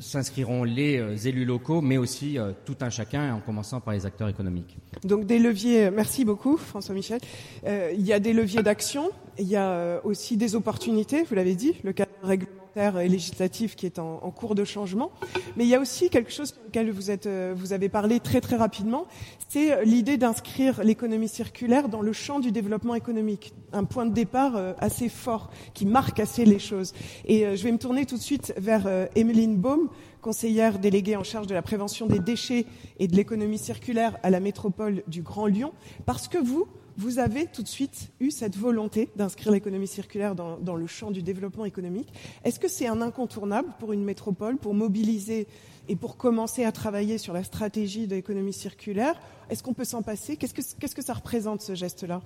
s'inscriront 0.00 0.64
les 0.64 0.98
euh, 0.98 1.16
élus 1.16 1.44
locaux, 1.44 1.80
mais 1.80 1.96
aussi 1.96 2.38
euh, 2.38 2.52
tout 2.64 2.76
un 2.80 2.90
chacun, 2.90 3.34
en 3.34 3.40
commençant 3.40 3.80
par 3.80 3.94
les 3.94 4.06
acteurs 4.06 4.28
économiques. 4.28 4.76
Donc 5.04 5.26
des 5.26 5.38
leviers, 5.38 5.90
merci 5.90 6.24
beaucoup 6.24 6.56
François 6.56 6.94
Michel. 6.94 7.20
Euh, 7.66 7.92
il 7.94 8.04
y 8.04 8.12
a 8.12 8.20
des 8.20 8.32
leviers 8.32 8.62
d'action, 8.62 9.10
il 9.38 9.46
y 9.46 9.56
a 9.56 10.00
aussi 10.04 10.36
des 10.36 10.54
opportunités, 10.54 11.22
vous 11.24 11.34
l'avez 11.34 11.54
dit, 11.54 11.74
le 11.82 11.92
cadre 11.92 12.10
réglementaire 12.22 12.63
et 12.76 13.08
législatif 13.08 13.76
qui 13.76 13.86
est 13.86 13.98
en, 13.98 14.18
cours 14.30 14.54
de 14.54 14.64
changement. 14.64 15.12
Mais 15.56 15.64
il 15.64 15.70
y 15.70 15.74
a 15.74 15.80
aussi 15.80 16.10
quelque 16.10 16.32
chose 16.32 16.48
sur 16.48 16.62
lequel 16.66 16.90
vous, 16.90 17.72
avez 17.72 17.88
parlé 17.88 18.20
très 18.20 18.40
très 18.40 18.56
rapidement, 18.56 19.06
c'est 19.48 19.84
l'idée 19.84 20.16
d'inscrire 20.16 20.82
l'économie 20.82 21.28
circulaire 21.28 21.88
dans 21.88 22.02
le 22.02 22.12
champ 22.12 22.40
du 22.40 22.50
développement 22.50 22.94
économique. 22.94 23.54
Un 23.72 23.84
point 23.84 24.06
de 24.06 24.12
départ 24.12 24.56
assez 24.78 25.08
fort 25.08 25.50
qui 25.72 25.86
marque 25.86 26.18
assez 26.18 26.44
les 26.44 26.58
choses. 26.58 26.92
Et 27.26 27.56
je 27.56 27.62
vais 27.62 27.72
me 27.72 27.78
tourner 27.78 28.06
tout 28.06 28.16
de 28.16 28.22
suite 28.22 28.52
vers 28.56 28.88
Emeline 29.14 29.56
Baum, 29.56 29.88
conseillère 30.20 30.78
déléguée 30.78 31.16
en 31.16 31.22
charge 31.22 31.46
de 31.46 31.54
la 31.54 31.62
prévention 31.62 32.06
des 32.06 32.18
déchets 32.18 32.66
et 32.98 33.08
de 33.08 33.14
l'économie 33.14 33.58
circulaire 33.58 34.18
à 34.22 34.30
la 34.30 34.40
métropole 34.40 35.02
du 35.06 35.22
Grand 35.22 35.46
Lyon, 35.46 35.72
parce 36.06 36.28
que 36.28 36.38
vous, 36.38 36.66
vous 36.96 37.18
avez 37.18 37.46
tout 37.46 37.62
de 37.62 37.68
suite 37.68 38.10
eu 38.20 38.30
cette 38.30 38.56
volonté 38.56 39.10
d'inscrire 39.16 39.52
l'économie 39.52 39.86
circulaire 39.86 40.34
dans, 40.34 40.76
le 40.76 40.86
champ 40.86 41.10
du 41.10 41.22
développement 41.22 41.64
économique. 41.64 42.12
Est-ce 42.44 42.60
que 42.60 42.68
c'est 42.68 42.86
un 42.86 43.00
incontournable 43.02 43.68
pour 43.78 43.92
une 43.92 44.04
métropole 44.04 44.56
pour 44.56 44.74
mobiliser 44.74 45.46
et 45.88 45.96
pour 45.96 46.16
commencer 46.16 46.64
à 46.64 46.72
travailler 46.72 47.18
sur 47.18 47.32
la 47.32 47.44
stratégie 47.44 48.06
de 48.06 48.14
l'économie 48.14 48.52
circulaire? 48.52 49.20
Est-ce 49.50 49.62
qu'on 49.62 49.74
peut 49.74 49.84
s'en 49.84 50.02
passer? 50.02 50.36
Qu'est-ce 50.36 50.94
que 50.94 51.02
ça 51.02 51.14
représente 51.14 51.60
ce 51.60 51.74
geste-là? 51.74 52.22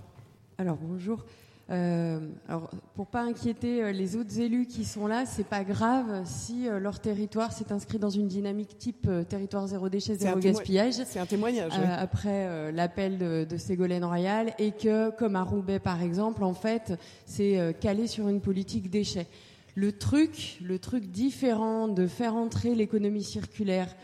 Alors 0.58 0.76
bonjour. 0.76 1.24
Euh, 1.70 2.20
alors, 2.48 2.70
pour 2.94 3.06
pas 3.08 3.20
inquiéter 3.20 3.82
euh, 3.82 3.92
les 3.92 4.16
autres 4.16 4.40
élus 4.40 4.66
qui 4.66 4.86
sont 4.86 5.06
là, 5.06 5.26
c'est 5.26 5.46
pas 5.46 5.64
grave 5.64 6.22
si 6.24 6.66
euh, 6.66 6.78
leur 6.78 6.98
territoire 6.98 7.52
s'est 7.52 7.72
inscrit 7.72 7.98
dans 7.98 8.08
une 8.08 8.26
dynamique 8.26 8.78
type 8.78 9.08
territoire 9.28 9.66
zéro 9.66 9.90
déchet, 9.90 10.14
zéro 10.14 10.38
gaspillage. 10.38 10.94
C'est 11.04 11.18
un 11.18 11.26
témoignage. 11.26 11.72
Après 11.98 12.72
l'appel 12.72 13.18
de, 13.18 13.46
de, 13.48 13.56
Ségolène 13.56 14.04
Royal 14.04 14.54
et 14.58 14.70
que, 14.72 15.10
comme 15.10 15.36
à 15.36 15.42
Roubaix 15.42 15.78
par 15.78 16.02
exemple, 16.02 16.42
en 16.42 16.54
fait, 16.54 16.94
c'est 17.26 17.76
calé 17.80 18.06
sur 18.06 18.28
une 18.28 18.40
politique 18.40 18.90
déchets. 18.90 19.26
Le 19.74 19.92
truc, 19.92 20.58
le 20.62 20.78
truc 20.78 21.04
différent 21.04 21.88
de 21.88 22.06
faire 22.06 22.34
entrer 22.34 22.74
l'économie 22.74 23.22
circulaire 23.22 23.94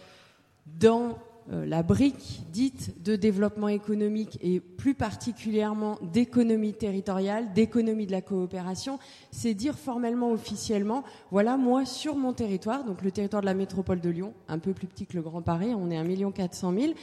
dans 0.78 1.18
la 1.50 1.82
brique 1.82 2.42
dite 2.52 3.02
de 3.02 3.16
développement 3.16 3.68
économique 3.68 4.38
et 4.42 4.60
plus 4.60 4.94
particulièrement 4.94 5.98
d'économie 6.12 6.72
territoriale, 6.72 7.52
d'économie 7.52 8.06
de 8.06 8.12
la 8.12 8.22
coopération, 8.22 8.98
c'est 9.30 9.54
dire 9.54 9.76
formellement, 9.76 10.30
officiellement, 10.32 11.04
voilà, 11.30 11.56
moi, 11.56 11.84
sur 11.84 12.16
mon 12.16 12.32
territoire, 12.32 12.84
donc 12.84 13.02
le 13.02 13.10
territoire 13.10 13.42
de 13.42 13.46
la 13.46 13.54
métropole 13.54 14.00
de 14.00 14.10
Lyon, 14.10 14.32
un 14.48 14.58
peu 14.58 14.72
plus 14.72 14.86
petit 14.86 15.06
que 15.06 15.16
le 15.16 15.22
Grand 15.22 15.42
Paris, 15.42 15.74
on 15.76 15.90
est 15.90 15.96
1 15.96 16.30
400 16.32 16.72
000, 16.72 16.94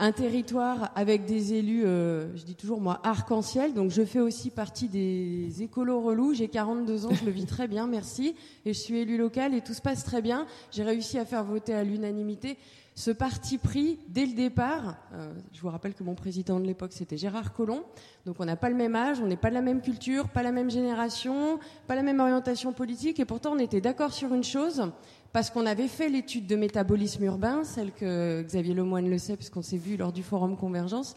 un 0.00 0.12
territoire 0.12 0.92
avec 0.94 1.24
des 1.24 1.54
élus, 1.54 1.84
euh, 1.84 2.34
je 2.36 2.44
dis 2.44 2.54
toujours 2.54 2.80
moi, 2.80 3.00
arc-en-ciel. 3.02 3.74
Donc 3.74 3.90
je 3.90 4.04
fais 4.04 4.20
aussi 4.20 4.50
partie 4.50 4.88
des 4.88 5.62
écolos 5.62 6.00
relous. 6.00 6.34
J'ai 6.34 6.48
42 6.48 7.06
ans, 7.06 7.10
je 7.12 7.24
le 7.24 7.32
vis 7.32 7.46
très 7.46 7.66
bien, 7.66 7.86
merci. 7.86 8.34
Et 8.64 8.72
je 8.72 8.78
suis 8.78 8.98
élu 8.98 9.16
local 9.16 9.54
et 9.54 9.60
tout 9.60 9.74
se 9.74 9.82
passe 9.82 10.04
très 10.04 10.22
bien. 10.22 10.46
J'ai 10.70 10.84
réussi 10.84 11.18
à 11.18 11.24
faire 11.24 11.44
voter 11.44 11.74
à 11.74 11.82
l'unanimité 11.82 12.56
ce 12.98 13.12
parti 13.12 13.58
pris 13.58 14.00
dès 14.08 14.26
le 14.26 14.34
départ. 14.34 14.96
Euh, 15.14 15.32
je 15.52 15.60
vous 15.60 15.68
rappelle 15.68 15.94
que 15.94 16.02
mon 16.02 16.16
président 16.16 16.58
de 16.58 16.66
l'époque 16.66 16.90
c'était 16.92 17.16
Gérard 17.16 17.52
Collomb, 17.52 17.84
donc 18.26 18.40
on 18.40 18.44
n'a 18.44 18.56
pas 18.56 18.68
le 18.68 18.74
même 18.74 18.96
âge, 18.96 19.20
on 19.22 19.26
n'est 19.28 19.36
pas 19.36 19.50
de 19.50 19.54
la 19.54 19.62
même 19.62 19.80
culture, 19.80 20.28
pas 20.28 20.42
la 20.42 20.50
même 20.50 20.68
génération, 20.68 21.60
pas 21.86 21.94
la 21.94 22.02
même 22.02 22.18
orientation 22.18 22.72
politique, 22.72 23.20
et 23.20 23.24
pourtant 23.24 23.52
on 23.52 23.60
était 23.60 23.80
d'accord 23.80 24.12
sur 24.12 24.34
une 24.34 24.42
chose, 24.42 24.90
parce 25.32 25.48
qu'on 25.48 25.64
avait 25.64 25.86
fait 25.86 26.08
l'étude 26.08 26.48
de 26.48 26.56
métabolisme 26.56 27.22
urbain, 27.22 27.62
celle 27.62 27.92
que 27.92 28.42
Xavier 28.42 28.74
Lemoine 28.74 29.08
le 29.08 29.18
sait, 29.18 29.36
puisqu'on 29.36 29.62
s'est 29.62 29.76
vu 29.76 29.96
lors 29.96 30.12
du 30.12 30.24
forum 30.24 30.56
Convergence. 30.56 31.14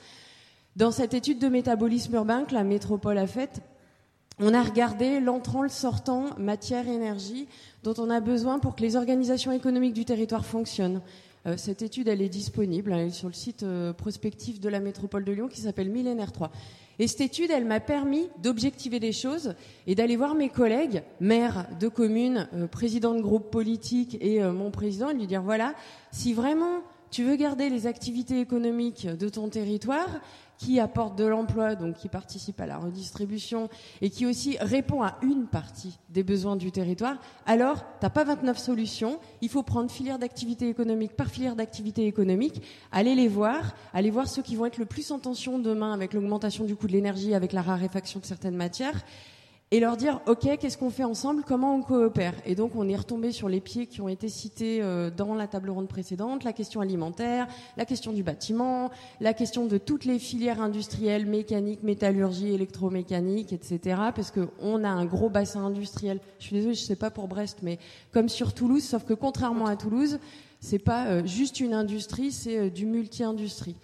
Dans 0.75 0.91
cette 0.91 1.15
étude 1.15 1.39
de 1.39 1.47
métabolisme 1.47 2.13
urbain 2.13 2.43
que 2.43 2.53
la 2.53 2.63
métropole 2.63 3.17
a 3.17 3.25
faite, 3.25 3.59
on 4.37 4.53
a 4.53 4.61
regardé 4.61 5.19
l'entrant, 5.19 5.63
le 5.63 5.69
sortant, 5.69 6.25
matière, 6.37 6.87
énergie, 6.87 7.47
dont 7.81 7.95
on 7.97 8.11
a 8.11 8.19
besoin 8.19 8.59
pour 8.59 8.75
que 8.75 8.81
les 8.81 8.95
organisations 8.95 9.51
économiques 9.51 9.93
du 9.93 10.05
territoire 10.05 10.45
fonctionnent. 10.45 11.01
Euh, 11.47 11.55
cette 11.57 11.81
étude, 11.81 12.07
elle 12.07 12.21
est 12.21 12.29
disponible 12.29 12.91
elle 12.93 13.07
est 13.07 13.09
sur 13.09 13.27
le 13.27 13.33
site 13.33 13.63
euh, 13.63 13.93
prospectif 13.93 14.59
de 14.59 14.69
la 14.69 14.79
métropole 14.79 15.23
de 15.23 15.31
Lyon 15.31 15.47
qui 15.47 15.61
s'appelle 15.61 15.89
Millénaire 15.89 16.31
3. 16.31 16.51
Et 16.99 17.07
cette 17.07 17.21
étude, 17.21 17.49
elle 17.49 17.65
m'a 17.65 17.79
permis 17.79 18.29
d'objectiver 18.43 18.99
des 18.99 19.11
choses 19.11 19.55
et 19.87 19.95
d'aller 19.95 20.15
voir 20.15 20.35
mes 20.35 20.49
collègues, 20.49 21.01
maires 21.19 21.67
de 21.79 21.87
communes, 21.87 22.47
euh, 22.53 22.67
présidents 22.67 23.15
de 23.15 23.21
groupes 23.21 23.49
politiques 23.49 24.17
et 24.21 24.41
mon 24.43 24.69
président, 24.69 25.09
et 25.09 25.15
lui 25.15 25.25
dire 25.25 25.41
voilà, 25.41 25.73
si 26.11 26.33
vraiment 26.33 26.81
tu 27.09 27.23
veux 27.23 27.35
garder 27.35 27.69
les 27.69 27.87
activités 27.87 28.39
économiques 28.39 29.07
de 29.07 29.27
ton 29.27 29.49
territoire 29.49 30.21
qui 30.61 30.79
apportent 30.79 31.17
de 31.17 31.25
l'emploi, 31.25 31.73
donc 31.73 31.95
qui 31.95 32.07
participent 32.07 32.61
à 32.61 32.67
la 32.67 32.77
redistribution 32.77 33.67
et 33.99 34.11
qui 34.11 34.27
aussi 34.27 34.57
répond 34.61 35.01
à 35.01 35.17
une 35.23 35.47
partie 35.47 35.97
des 36.09 36.21
besoins 36.21 36.55
du 36.55 36.71
territoire, 36.71 37.17
alors 37.47 37.83
t'as 37.99 38.11
pas 38.11 38.23
29 38.23 38.59
solutions. 38.59 39.19
Il 39.41 39.49
faut 39.49 39.63
prendre 39.63 39.89
filière 39.89 40.19
d'activité 40.19 40.69
économique 40.69 41.13
par 41.13 41.27
filière 41.27 41.55
d'activité 41.55 42.05
économique, 42.05 42.61
aller 42.91 43.15
les 43.15 43.27
voir, 43.27 43.73
aller 43.91 44.11
voir 44.11 44.27
ceux 44.27 44.43
qui 44.43 44.55
vont 44.55 44.67
être 44.67 44.77
le 44.77 44.85
plus 44.85 45.09
en 45.09 45.17
tension 45.17 45.57
demain 45.57 45.93
avec 45.93 46.13
l'augmentation 46.13 46.63
du 46.63 46.75
coût 46.75 46.85
de 46.85 46.91
l'énergie, 46.91 47.33
avec 47.33 47.53
la 47.53 47.63
raréfaction 47.63 48.19
de 48.19 48.25
certaines 48.25 48.55
matières, 48.55 49.03
et 49.73 49.79
leur 49.79 49.95
dire 49.95 50.19
ok 50.27 50.57
qu'est-ce 50.59 50.77
qu'on 50.77 50.89
fait 50.89 51.05
ensemble 51.05 51.43
comment 51.43 51.75
on 51.75 51.81
coopère. 51.81 52.33
Et 52.45 52.55
donc 52.55 52.75
on 52.75 52.87
est 52.89 52.95
retombé 52.95 53.31
sur 53.31 53.47
les 53.47 53.61
pieds 53.61 53.87
qui 53.87 54.01
ont 54.01 54.09
été 54.09 54.27
cités 54.27 54.81
euh, 54.81 55.09
dans 55.09 55.33
la 55.33 55.47
table 55.47 55.69
ronde 55.69 55.87
précédente 55.87 56.43
la 56.43 56.51
question 56.51 56.81
alimentaire 56.81 57.47
la 57.77 57.85
question 57.85 58.11
du 58.11 58.21
bâtiment 58.21 58.91
la 59.21 59.33
question 59.33 59.65
de 59.65 59.77
toutes 59.77 60.03
les 60.03 60.19
filières 60.19 60.61
industrielles 60.61 61.25
mécanique 61.25 61.83
métallurgie 61.83 62.53
électromécanique 62.53 63.53
etc 63.53 63.79
parce 64.13 64.29
que 64.29 64.49
on 64.59 64.83
a 64.83 64.89
un 64.89 65.05
gros 65.05 65.29
bassin 65.29 65.65
industriel. 65.65 66.19
Je 66.39 66.45
suis 66.45 66.55
désolée 66.57 66.75
je 66.75 66.83
sais 66.83 66.97
pas 66.97 67.09
pour 67.09 67.29
Brest 67.29 67.59
mais 67.63 67.79
comme 68.11 68.27
sur 68.27 68.53
Toulouse 68.53 68.83
sauf 68.83 69.05
que 69.05 69.13
contrairement 69.13 69.67
à 69.67 69.77
Toulouse 69.77 70.19
c'est 70.59 70.79
pas 70.79 71.07
euh, 71.07 71.25
juste 71.25 71.61
une 71.61 71.73
industrie 71.73 72.33
c'est 72.33 72.57
euh, 72.57 72.69
du 72.69 72.85
multi-industrie. 72.85 73.77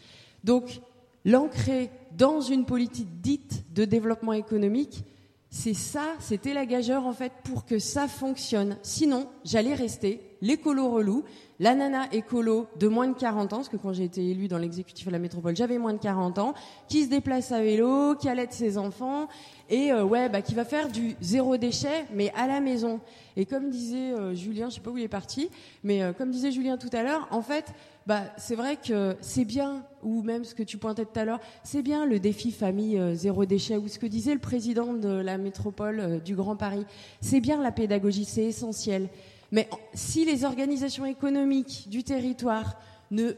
Donc 0.44 0.82
l'ancrer 1.24 1.92
dans 2.18 2.42
une 2.42 2.66
politique 2.66 3.22
dite 3.22 3.64
de 3.74 3.86
développement 3.86 4.34
économique 4.34 5.06
c'est 5.50 5.74
ça, 5.74 6.14
c'était 6.20 6.54
la 6.54 6.66
gageure 6.66 7.06
en 7.06 7.14
fait 7.14 7.32
pour 7.44 7.66
que 7.66 7.80
ça 7.80 8.08
fonctionne. 8.08 8.78
Sinon, 8.82 9.28
j'allais 9.46 9.74
rester 9.74 10.22
l'écolo 10.42 10.90
relou, 10.90 11.24
la 11.60 11.74
nana 11.74 12.06
écolo 12.12 12.68
de 12.78 12.88
moins 12.88 13.08
de 13.08 13.18
40 13.18 13.54
ans, 13.54 13.56
parce 13.58 13.70
que 13.70 13.78
quand 13.78 13.94
j'ai 13.94 14.04
été 14.04 14.30
élue 14.30 14.48
dans 14.48 14.58
l'exécutif 14.58 15.08
à 15.08 15.12
la 15.12 15.20
métropole, 15.20 15.56
j'avais 15.56 15.78
moins 15.78 15.94
de 15.94 16.00
40 16.00 16.38
ans, 16.40 16.54
qui 16.88 17.04
se 17.06 17.10
déplace 17.10 17.52
à 17.52 17.62
vélo, 17.62 18.16
qui 18.16 18.30
allait 18.30 18.46
de 18.46 18.54
ses 18.54 18.78
enfants, 18.78 19.28
et 19.70 19.92
euh, 19.92 20.04
ouais, 20.04 20.30
bah, 20.30 20.42
qui 20.42 20.54
va 20.54 20.66
faire 20.66 20.90
du 20.90 21.16
zéro 21.22 21.58
déchet, 21.58 22.06
mais 22.14 22.32
à 22.36 22.46
la 22.48 22.60
maison. 22.60 23.00
Et 23.36 23.46
comme 23.46 23.70
disait 23.70 24.12
euh, 24.12 24.36
Julien, 24.36 24.70
je 24.70 24.76
sais 24.76 24.82
pas 24.82 24.92
où 24.92 24.98
il 24.98 25.04
est 25.04 25.08
parti, 25.08 25.50
mais 25.84 26.04
euh, 26.04 26.14
comme 26.14 26.30
disait 26.30 26.52
Julien 26.52 26.78
tout 26.78 26.90
à 26.94 27.04
l'heure, 27.04 27.28
en 27.32 27.42
fait, 27.42 27.74
bah, 28.08 28.24
c'est 28.38 28.56
vrai 28.56 28.78
que 28.78 29.16
c'est 29.22 29.46
bien, 29.46 29.84
ou 30.02 30.24
même 30.24 30.46
ce 30.46 30.56
que 30.56 30.64
tu 30.64 30.78
pointais 30.78 31.06
tout 31.06 31.20
à 31.20 31.26
l'heure, 31.26 31.42
c'est 31.64 31.82
bien 31.82 32.06
le 32.06 32.20
défi 32.20 32.52
famille 32.52 33.00
zéro 33.16 33.46
déchet, 33.46 33.78
ou 33.78 33.88
ce 33.88 34.00
que 34.00 34.08
disait 34.08 34.34
le 34.34 34.40
président 34.40 34.94
de 34.94 35.10
la 35.10 35.38
métropole 35.38 36.22
du 36.24 36.36
Grand 36.36 36.56
Paris. 36.56 36.86
C'est 37.22 37.42
bien 37.42 37.62
la 37.62 37.72
pédagogie, 37.72 38.26
c'est 38.26 38.46
essentiel. 38.46 39.10
Mais 39.52 39.70
si 39.94 40.26
les 40.26 40.44
organisations 40.44 41.06
économiques 41.06 41.88
du 41.90 42.04
territoire 42.04 42.78
ne, 43.12 43.34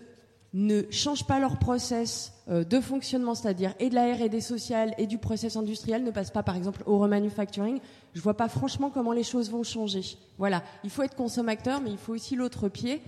ne 0.53 0.83
changent 0.89 1.25
pas 1.25 1.39
leur 1.39 1.57
process 1.57 2.33
euh, 2.49 2.63
de 2.63 2.79
fonctionnement, 2.79 3.35
c'est-à-dire 3.35 3.73
et 3.79 3.89
de 3.89 3.95
la 3.95 4.15
R&D 4.15 4.41
sociale 4.41 4.93
et 4.97 5.05
du 5.05 5.17
process 5.17 5.55
industriel, 5.55 6.03
ne 6.03 6.11
passent 6.11 6.31
pas 6.31 6.43
par 6.43 6.55
exemple 6.55 6.83
au 6.85 6.97
remanufacturing, 6.97 7.79
je 8.13 8.21
vois 8.21 8.35
pas 8.35 8.49
franchement 8.49 8.89
comment 8.89 9.11
les 9.13 9.23
choses 9.23 9.51
vont 9.51 9.63
changer. 9.63 10.17
Voilà, 10.37 10.63
il 10.83 10.89
faut 10.89 11.03
être 11.03 11.15
consommateur, 11.15 11.81
mais 11.81 11.91
il 11.91 11.97
faut 11.97 12.13
aussi 12.13 12.35
l'autre 12.35 12.69
pied, 12.69 13.01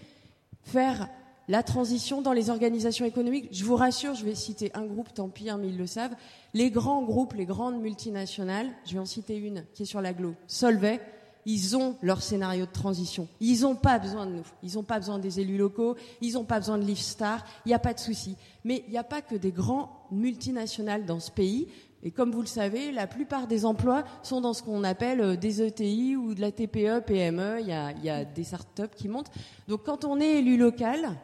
faire 0.64 1.10
la 1.52 1.64
transition 1.64 2.22
dans 2.22 2.32
les 2.32 2.50
organisations 2.50 3.04
économiques. 3.04 3.50
Je 3.52 3.66
vous 3.66 3.76
rassure, 3.76 4.16
je 4.16 4.24
vais 4.24 4.36
citer 4.36 4.72
un 4.74 4.86
groupe, 4.86 5.14
tant 5.14 5.28
pis, 5.28 5.50
hein, 5.50 5.58
mais 5.60 5.68
ils 5.68 5.78
le 5.78 5.86
savent. 5.86 6.16
Les 6.54 6.72
grands 6.72 7.04
groupes, 7.04 7.34
les 7.34 7.46
grandes 7.46 7.82
multinationales, 7.82 8.70
je 8.86 8.94
vais 8.94 9.00
en 9.00 9.06
citer 9.06 9.36
une 9.36 9.66
qui 9.74 9.84
est 9.84 9.86
sur 9.86 10.00
l'aglo, 10.00 10.34
Solvay, 10.48 11.02
ils 11.46 11.76
ont 11.76 11.98
leur 12.02 12.22
scénario 12.22 12.66
de 12.66 12.72
transition. 12.72 13.28
Ils 13.42 13.64
n'ont 13.64 13.76
pas 13.76 14.00
besoin 14.00 14.28
de 14.28 14.32
nous. 14.32 14.46
Ils 14.64 14.76
n'ont 14.76 14.84
pas 14.84 14.98
besoin 14.98 15.20
des 15.20 15.42
élus 15.42 15.58
locaux. 15.58 15.98
Ils 16.22 16.36
n'ont 16.36 16.46
pas 16.46 16.60
besoin 16.60 16.78
de 16.78 16.96
Star. 16.96 17.44
Il 17.66 17.70
n'y 17.70 17.74
a 17.74 17.80
pas 17.80 17.94
de 17.94 18.00
souci. 18.00 18.38
Mais 18.64 18.86
il 18.88 18.92
n'y 18.92 18.98
a 18.98 19.04
pas 19.04 19.22
que 19.22 19.36
des 19.36 19.52
grands 19.52 20.06
multinationales 20.10 21.06
dans 21.06 21.20
ce 21.20 21.32
pays. 21.32 21.68
Et 22.04 22.12
comme 22.12 22.32
vous 22.32 22.42
le 22.42 22.48
savez, 22.48 22.92
la 22.92 23.08
plupart 23.08 23.48
des 23.48 23.66
emplois 23.66 24.06
sont 24.24 24.40
dans 24.40 24.54
ce 24.54 24.64
qu'on 24.64 24.84
appelle 24.84 25.20
euh, 25.22 25.36
des 25.36 25.62
ETI 25.62 26.16
ou 26.16 26.34
de 26.34 26.42
la 26.42 26.52
TPE, 26.52 27.02
PME. 27.06 27.58
Il 27.60 27.68
y 27.68 27.74
a, 27.74 27.92
il 27.92 28.06
y 28.06 28.10
a 28.10 28.24
des 28.24 28.44
startups 28.44 28.96
qui 28.96 29.08
montent. 29.08 29.32
Donc 29.68 29.82
quand 29.84 30.06
on 30.06 30.20
est 30.20 30.40
élu 30.40 30.58
local, 30.58 31.18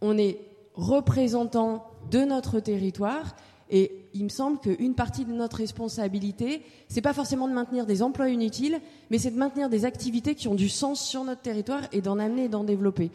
on 0.00 0.18
est 0.18 0.40
représentant 0.74 1.84
de 2.10 2.20
notre 2.20 2.60
territoire 2.60 3.34
et 3.70 4.08
il 4.14 4.24
me 4.24 4.28
semble 4.28 4.58
qu'une 4.60 4.94
partie 4.94 5.24
de 5.24 5.32
notre 5.32 5.56
responsabilité, 5.56 6.62
c'est 6.88 7.00
pas 7.00 7.12
forcément 7.12 7.48
de 7.48 7.52
maintenir 7.52 7.84
des 7.84 8.02
emplois 8.02 8.28
inutiles, 8.28 8.80
mais 9.10 9.18
c'est 9.18 9.32
de 9.32 9.38
maintenir 9.38 9.68
des 9.68 9.84
activités 9.84 10.34
qui 10.34 10.48
ont 10.48 10.54
du 10.54 10.68
sens 10.68 11.00
sur 11.00 11.24
notre 11.24 11.42
territoire 11.42 11.82
et 11.92 12.00
d'en 12.00 12.18
amener 12.18 12.44
et 12.44 12.48
d'en 12.48 12.64
développer. 12.64 13.10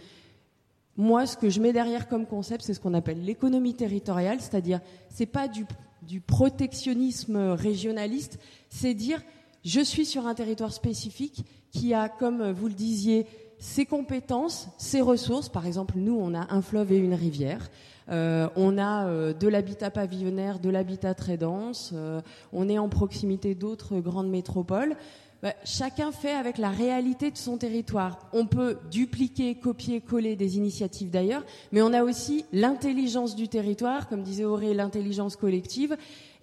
Moi, 0.98 1.26
ce 1.26 1.38
que 1.38 1.50
je 1.50 1.62
mets 1.62 1.72
derrière 1.72 2.10
comme 2.10 2.26
concept, 2.26 2.64
c'est 2.64 2.74
ce 2.74 2.82
qu'on 2.82 2.94
appelle 2.94 3.24
l'économie 3.24 3.74
territoriale, 3.74 4.42
c'est-à-dire 4.42 4.82
c'est 5.10 5.26
pas 5.26 5.48
du, 5.48 5.66
du 6.02 6.20
protectionnisme 6.20 7.38
régionaliste, 7.52 8.38
c'est 8.70 8.94
dire 8.94 9.22
je 9.64 9.80
suis 9.80 10.06
sur 10.06 10.28
un 10.28 10.34
territoire 10.34 10.74
spécifique 10.74 11.46
qui 11.72 11.94
a, 11.94 12.10
comme 12.10 12.52
vous 12.52 12.68
le 12.68 12.74
disiez, 12.74 13.26
ses 13.62 13.86
compétences, 13.86 14.68
ses 14.78 15.02
ressources. 15.02 15.48
Par 15.48 15.68
exemple, 15.68 15.94
nous, 15.98 16.18
on 16.20 16.34
a 16.34 16.52
un 16.52 16.62
fleuve 16.62 16.92
et 16.92 16.98
une 16.98 17.14
rivière. 17.14 17.70
Euh, 18.10 18.50
on 18.56 18.80
a 18.80 19.06
euh, 19.06 19.34
de 19.34 19.48
l'habitat 19.48 19.92
pavillonnaire, 19.92 20.60
de 20.60 20.70
l'habitat 20.70 21.14
très 21.14 21.38
dense. 21.38 21.92
Euh, 21.94 22.22
on 22.52 22.68
est 22.68 22.80
en 22.80 22.90
proximité 22.90 23.54
d'autres 23.54 24.00
grandes 24.00 24.30
métropoles. 24.30 24.96
Bah, 25.44 25.54
chacun 25.64 26.12
fait 26.12 26.32
avec 26.32 26.58
la 26.58 26.72
réalité 26.72 27.30
de 27.30 27.38
son 27.38 27.58
territoire. 27.58 28.28
On 28.34 28.48
peut 28.48 28.80
dupliquer, 28.90 29.54
copier, 29.54 30.02
coller 30.02 30.36
des 30.36 30.58
initiatives 30.58 31.12
d'ailleurs, 31.12 31.44
mais 31.72 31.84
on 31.84 31.94
a 31.94 32.04
aussi 32.04 32.46
l'intelligence 32.52 33.36
du 33.36 33.48
territoire, 33.48 34.10
comme 34.10 34.24
disait 34.24 34.46
Auré, 34.46 34.74
l'intelligence 34.74 35.36
collective. 35.36 35.96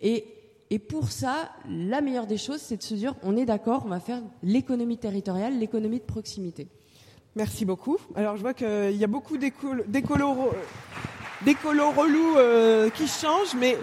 Et, 0.02 0.24
et 0.70 0.78
pour 0.78 1.10
ça, 1.10 1.50
la 1.68 2.00
meilleure 2.00 2.28
des 2.28 2.38
choses, 2.38 2.60
c'est 2.60 2.76
de 2.76 2.82
se 2.82 2.94
dire, 2.94 3.16
on 3.24 3.36
est 3.36 3.44
d'accord, 3.44 3.82
on 3.86 3.88
va 3.88 4.00
faire 4.00 4.22
l'économie 4.44 4.98
territoriale, 4.98 5.58
l'économie 5.58 5.98
de 5.98 6.04
proximité. 6.04 6.68
Merci 7.38 7.64
beaucoup. 7.64 7.98
Alors 8.16 8.36
je 8.36 8.42
vois 8.42 8.52
qu'il 8.52 8.96
y 8.96 9.04
a 9.04 9.06
beaucoup 9.06 9.38
d'écolos 9.38 10.50
relous 11.44 12.36
euh, 12.36 12.90
qui 12.90 13.06
changent, 13.06 13.54
mais 13.56 13.76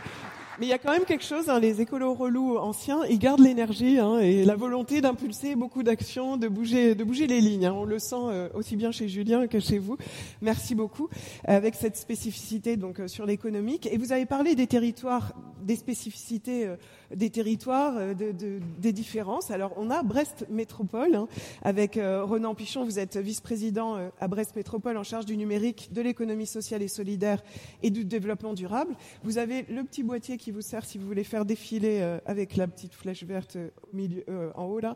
il 0.59 0.67
y 0.67 0.73
a 0.73 0.77
quand 0.77 0.91
même 0.91 1.05
quelque 1.05 1.23
chose, 1.23 1.47
hein, 1.47 1.57
les 1.61 1.79
écolos 1.79 2.13
relous 2.15 2.57
anciens, 2.57 2.99
ils 3.09 3.17
gardent 3.17 3.39
l'énergie 3.39 3.97
hein, 3.97 4.19
et 4.19 4.43
la 4.43 4.57
volonté 4.57 4.99
d'impulser 4.99 5.55
beaucoup 5.55 5.83
d'actions, 5.83 6.35
de 6.35 6.49
bouger, 6.49 6.95
de 6.95 7.03
bouger 7.05 7.27
les 7.27 7.39
lignes. 7.39 7.67
Hein. 7.67 7.73
On 7.73 7.85
le 7.85 7.97
sent 7.97 8.15
euh, 8.25 8.49
aussi 8.55 8.75
bien 8.75 8.91
chez 8.91 9.07
Julien 9.07 9.47
que 9.47 9.61
chez 9.61 9.77
vous. 9.77 9.95
Merci 10.41 10.75
beaucoup. 10.75 11.07
Avec 11.45 11.75
cette 11.75 11.95
spécificité 11.95 12.75
donc 12.75 12.99
euh, 12.99 13.07
sur 13.07 13.25
l'économique. 13.25 13.87
Et 13.89 13.97
vous 13.97 14.11
avez 14.11 14.25
parlé 14.25 14.55
des 14.55 14.67
territoires, 14.67 15.31
des 15.63 15.77
spécificités 15.77 16.69
des 17.15 17.29
territoires, 17.29 17.95
euh, 17.97 18.13
de, 18.13 18.31
de, 18.31 18.59
des 18.79 18.91
différences. 18.91 19.49
Alors 19.49 19.73
on 19.77 19.89
a 19.89 20.03
Brest 20.03 20.45
Métropole 20.49 21.15
hein, 21.15 21.27
avec 21.63 21.97
euh, 21.97 22.23
Renan 22.23 22.53
Pichon, 22.53 22.83
vous 22.83 22.99
êtes 22.99 23.17
vice-président 23.17 23.95
euh, 23.95 24.09
à 24.19 24.27
Brest 24.27 24.55
Métropole 24.55 24.97
en 24.97 25.03
charge 25.03 25.25
du 25.25 25.37
numérique, 25.37 25.89
de 25.93 26.01
l'économie 26.01 26.45
sociale 26.45 26.81
et 26.81 26.87
solidaire 26.87 27.41
et 27.81 27.89
du 27.89 28.05
développement 28.05 28.53
durable. 28.53 28.95
Vous 29.23 29.37
avez 29.37 29.63
le 29.63 29.83
petit 29.83 30.03
boîtier 30.03 30.37
qui 30.37 30.51
vous 30.51 30.61
sert 30.61 30.85
si 30.85 30.97
vous 30.97 31.07
voulez 31.07 31.23
faire 31.23 31.45
défiler 31.45 32.01
avec 32.25 32.57
la 32.57 32.67
petite 32.67 32.93
flèche 32.93 33.23
verte 33.23 33.57
au 33.57 33.95
milieu, 33.95 34.23
en 34.55 34.65
haut 34.65 34.79
là. 34.79 34.95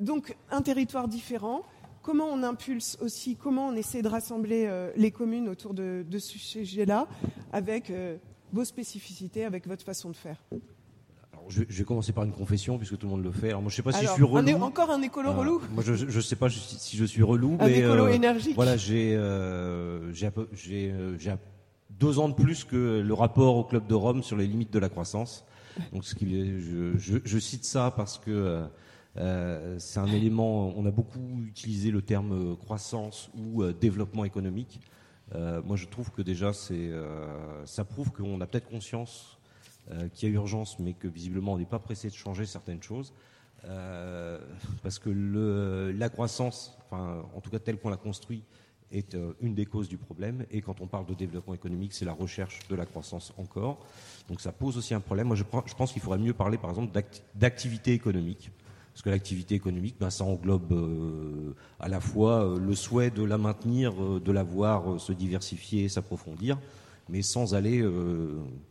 donc 0.00 0.36
un 0.50 0.62
territoire 0.62 1.08
différent 1.08 1.62
comment 2.02 2.26
on 2.26 2.42
impulse 2.42 2.98
aussi, 3.00 3.36
comment 3.36 3.68
on 3.68 3.74
essaie 3.74 4.02
de 4.02 4.08
rassembler 4.08 4.68
les 4.96 5.10
communes 5.10 5.48
autour 5.48 5.74
de, 5.74 6.04
de 6.08 6.18
ce 6.18 6.38
sujet-là, 6.38 7.06
avec 7.52 7.92
vos 8.52 8.64
spécificités 8.64 9.44
avec 9.44 9.66
votre 9.66 9.84
façon 9.84 10.10
de 10.10 10.16
faire 10.16 10.36
alors, 11.32 11.50
je, 11.50 11.62
vais 11.62 11.84
commencer 11.84 12.12
par 12.12 12.24
une 12.24 12.32
confession 12.32 12.76
puisque 12.76 12.98
tout 12.98 13.06
le 13.06 13.12
monde 13.12 13.24
le 13.24 13.32
fait. 13.32 13.48
Alors 13.48 13.62
moi 13.62 13.70
je 13.70 13.76
sais 13.76 13.82
pas 13.82 13.92
si 13.92 14.04
je 14.04 14.10
suis 14.10 14.22
relou. 14.22 14.62
encore 14.62 14.90
un 14.90 15.00
écolo 15.02 15.30
euh, 15.30 15.36
relou. 15.36 15.62
Moi 15.72 15.82
je, 15.82 16.04
ne 16.04 16.20
sais 16.20 16.36
pas 16.36 16.48
si 16.50 16.96
je 16.96 17.04
suis 17.04 17.22
relou, 17.22 17.56
un 17.58 17.66
écolo 17.66 18.06
euh, 18.06 18.12
énergique. 18.12 18.54
Voilà 18.54 18.76
j'ai 18.76 19.16
euh, 19.16 20.12
j'ai 20.12 20.30
j'ai 21.16 21.34
deux 21.90 22.18
ans 22.18 22.28
de 22.28 22.34
plus 22.34 22.64
que 22.64 23.00
le 23.00 23.14
rapport 23.14 23.56
au 23.56 23.64
club 23.64 23.86
de 23.86 23.94
Rome 23.94 24.22
sur 24.22 24.36
les 24.36 24.46
limites 24.46 24.72
de 24.72 24.78
la 24.78 24.88
croissance. 24.88 25.44
Donc 25.92 26.04
ce 26.04 26.14
qui 26.14 26.28
je, 26.60 26.92
je, 26.98 27.38
cite 27.38 27.64
ça 27.64 27.92
parce 27.96 28.18
que 28.18 28.62
c'est 29.16 30.00
un 30.00 30.06
élément. 30.06 30.74
On 30.76 30.84
a 30.84 30.90
beaucoup 30.90 31.40
utilisé 31.46 31.90
le 31.90 32.02
terme 32.02 32.56
croissance 32.58 33.30
ou 33.34 33.64
développement 33.72 34.26
économique. 34.26 34.80
Euh, 35.34 35.62
moi, 35.64 35.76
je 35.76 35.86
trouve 35.86 36.10
que 36.10 36.22
déjà, 36.22 36.52
euh, 36.70 37.62
ça 37.64 37.84
prouve 37.84 38.10
qu'on 38.10 38.40
a 38.40 38.46
peut-être 38.46 38.68
conscience 38.68 39.38
euh, 39.90 40.08
qu'il 40.08 40.28
y 40.28 40.32
a 40.32 40.34
urgence, 40.34 40.78
mais 40.78 40.92
que 40.92 41.08
visiblement, 41.08 41.54
on 41.54 41.58
n'est 41.58 41.64
pas 41.64 41.78
pressé 41.78 42.08
de 42.08 42.14
changer 42.14 42.46
certaines 42.46 42.82
choses. 42.82 43.12
parce 44.82 44.98
que 44.98 45.10
la 45.96 46.08
croissance, 46.08 46.76
enfin, 46.84 47.24
en 47.34 47.40
tout 47.40 47.50
cas 47.50 47.60
telle 47.60 47.78
qu'on 47.78 47.90
l'a 47.90 47.96
construit, 47.96 48.42
est 48.90 49.16
une 49.40 49.54
des 49.54 49.64
causes 49.64 49.88
du 49.88 49.96
problème. 49.96 50.44
Et 50.50 50.60
quand 50.60 50.80
on 50.82 50.86
parle 50.86 51.06
de 51.06 51.14
développement 51.14 51.54
économique, 51.54 51.94
c'est 51.94 52.04
la 52.04 52.12
recherche 52.12 52.58
de 52.68 52.74
la 52.74 52.84
croissance 52.84 53.32
encore. 53.38 53.78
Donc 54.28 54.40
ça 54.40 54.52
pose 54.52 54.76
aussi 54.76 54.92
un 54.92 55.00
problème. 55.00 55.28
Moi, 55.28 55.36
je 55.36 55.74
pense 55.74 55.92
qu'il 55.92 56.02
faudrait 56.02 56.18
mieux 56.18 56.34
parler, 56.34 56.58
par 56.58 56.70
exemple, 56.70 56.92
d'activité 57.34 57.92
économique. 57.92 58.50
Parce 58.92 59.02
que 59.02 59.10
l'activité 59.10 59.54
économique, 59.54 59.96
ben, 59.98 60.10
ça 60.10 60.24
englobe 60.24 60.72
euh, 60.72 61.54
à 61.80 61.88
la 61.88 62.00
fois 62.00 62.44
euh, 62.44 62.58
le 62.58 62.74
souhait 62.74 63.10
de 63.10 63.24
la 63.24 63.38
maintenir, 63.38 63.92
euh, 63.92 64.20
de 64.20 64.32
la 64.32 64.42
voir 64.42 65.00
se 65.00 65.12
diversifier, 65.12 65.88
s'approfondir, 65.88 66.58
mais 67.08 67.22
sans 67.22 67.54
aller 67.54 67.84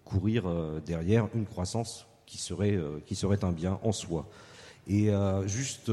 courir 0.05 0.45
derrière 0.85 1.27
une 1.35 1.45
croissance 1.45 2.07
qui 2.25 2.37
serait, 2.37 2.79
un 3.43 3.51
bien 3.51 3.77
en 3.83 3.91
soi. 3.91 4.29
Et 4.87 5.09
juste 5.45 5.91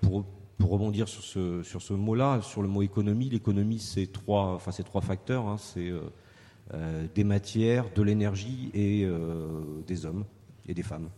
pour, 0.00 0.24
rebondir 0.60 1.08
sur 1.08 1.22
ce, 1.22 1.62
sur 1.64 1.82
ce 1.82 1.94
mot-là, 1.94 2.40
sur 2.42 2.62
le 2.62 2.68
mot 2.68 2.82
économie, 2.82 3.28
l'économie, 3.28 3.80
c'est 3.80 4.06
trois, 4.06 4.54
enfin, 4.54 4.70
trois 4.84 5.00
facteurs. 5.00 5.46
Hein, 5.46 5.56
c'est 5.58 5.92
des 7.14 7.24
matières, 7.24 7.84
de 7.94 8.02
l'énergie 8.02 8.70
et 8.72 9.06
des 9.86 10.06
hommes 10.06 10.24
et 10.68 10.74
des 10.74 10.84
femmes. 10.84 11.08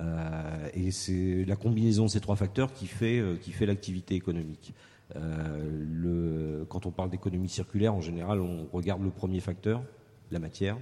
Euh, 0.00 0.68
et 0.74 0.90
c'est 0.90 1.44
la 1.44 1.56
combinaison 1.56 2.04
de 2.04 2.10
ces 2.10 2.20
trois 2.20 2.36
facteurs 2.36 2.72
qui 2.72 2.86
fait, 2.86 3.18
euh, 3.18 3.36
qui 3.36 3.52
fait 3.52 3.66
l'activité 3.66 4.14
économique. 4.14 4.74
Euh, 5.16 6.64
quand 6.68 6.86
on 6.86 6.90
parle 6.90 7.10
d'économie 7.10 7.48
circulaire, 7.48 7.94
en 7.94 8.00
général, 8.00 8.40
on 8.40 8.66
regarde 8.72 9.02
le 9.02 9.10
premier 9.10 9.40
facteur, 9.40 9.82
la 10.30 10.38
matière, 10.38 10.76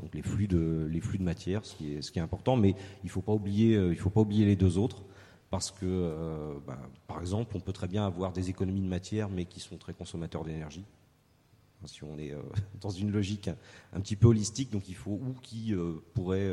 donc 0.00 0.14
les 0.14 0.22
flux 0.22 0.48
de, 0.48 0.88
les 0.90 1.00
flux 1.00 1.18
de 1.18 1.22
matière, 1.22 1.64
ce 1.64 1.76
qui 1.76 1.94
est, 1.94 2.02
ce 2.02 2.10
qui 2.10 2.18
est 2.18 2.22
important, 2.22 2.56
mais 2.56 2.70
il 3.02 3.06
ne 3.06 3.10
faut, 3.10 3.20
pas 3.20 3.32
oublier, 3.32 3.94
faut 3.96 4.10
pas 4.10 4.22
oublier 4.22 4.46
les 4.46 4.56
deux 4.56 4.78
autres, 4.78 5.02
parce 5.50 5.70
que, 5.70 6.58
bah, 6.66 6.78
par 7.06 7.20
exemple, 7.20 7.56
on 7.56 7.60
peut 7.60 7.72
très 7.72 7.88
bien 7.88 8.06
avoir 8.06 8.32
des 8.32 8.48
économies 8.48 8.80
de 8.80 8.88
matière, 8.88 9.28
mais 9.28 9.44
qui 9.44 9.60
sont 9.60 9.76
très 9.76 9.92
consommateurs 9.92 10.44
d'énergie. 10.44 10.84
Si 11.84 12.04
on 12.04 12.18
est 12.18 12.34
dans 12.80 12.90
une 12.90 13.10
logique 13.10 13.50
un, 13.92 14.00
petit 14.00 14.16
peu 14.16 14.28
holistique, 14.28 14.70
donc 14.70 14.88
il 14.88 14.94
faut 14.94 15.12
ou 15.12 15.34
qui 15.42 15.74
pourrait 16.14 16.50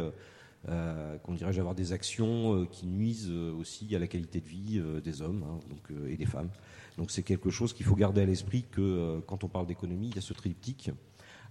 euh, 0.68 1.20
qu'on 1.20 1.34
dirait 1.34 1.60
avoir 1.60 1.76
des 1.76 1.94
actions 1.94 2.56
euh, 2.56 2.66
qui 2.66 2.88
nuisent 2.88 3.30
euh, 3.30 3.54
aussi 3.54 3.96
à 3.96 4.00
la 4.00 4.08
qualité 4.08 4.40
de 4.40 4.48
vie 4.48 4.82
des 5.04 5.22
hommes 5.22 5.46
hein, 5.48 5.60
et 6.10 6.18
des 6.18 6.26
femmes. 6.26 6.50
Donc 6.98 7.12
c'est 7.12 7.22
quelque 7.22 7.52
chose 7.52 7.72
qu'il 7.72 7.86
faut 7.86 7.96
garder 7.96 8.22
à 8.22 8.26
l'esprit 8.26 8.66
que 8.72 9.20
quand 9.28 9.44
on 9.44 9.48
parle 9.48 9.68
d'économie, 9.68 10.08
il 10.10 10.16
y 10.16 10.18
a 10.18 10.22
ce 10.22 10.34
triptyque. 10.34 10.90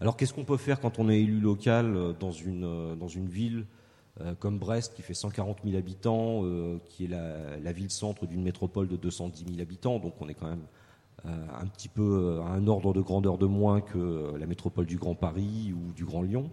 Alors 0.01 0.17
qu'est-ce 0.17 0.35
qu'on 0.35 0.45
peut 0.45 0.57
faire 0.57 0.81
quand 0.81 0.99
on 0.99 1.09
est 1.09 1.21
élu 1.21 1.39
local 1.39 2.15
dans 2.19 2.33
une, 2.33 2.97
dans 2.97 3.07
une 3.07 3.29
ville 3.29 3.67
comme 4.41 4.59
Brest 4.59 4.95
qui 4.95 5.03
fait 5.03 5.15
140 5.15 5.59
000 5.65 5.77
habitants, 5.77 6.43
qui 6.87 7.05
est 7.05 7.09
la, 7.09 7.59
la 7.59 7.73
ville-centre 7.73 8.27
d'une 8.27 8.43
métropole 8.43 8.89
de 8.89 8.97
210 8.97 9.45
000 9.47 9.61
habitants, 9.61 9.99
donc 9.99 10.15
on 10.21 10.29
est 10.29 10.35
quand 10.35 10.49
même 10.49 10.67
un 11.25 11.67
petit 11.67 11.89
peu 11.89 12.41
à 12.43 12.49
un 12.49 12.67
ordre 12.67 12.95
de 12.95 13.01
grandeur 13.01 13.39
de 13.39 13.47
moins 13.47 13.81
que 13.81 14.35
la 14.37 14.47
métropole 14.47 14.87
du 14.87 14.97
Grand 14.97 15.15
Paris 15.15 15.75
ou 15.75 15.93
du 15.93 16.05
Grand 16.05 16.23
Lyon. 16.23 16.51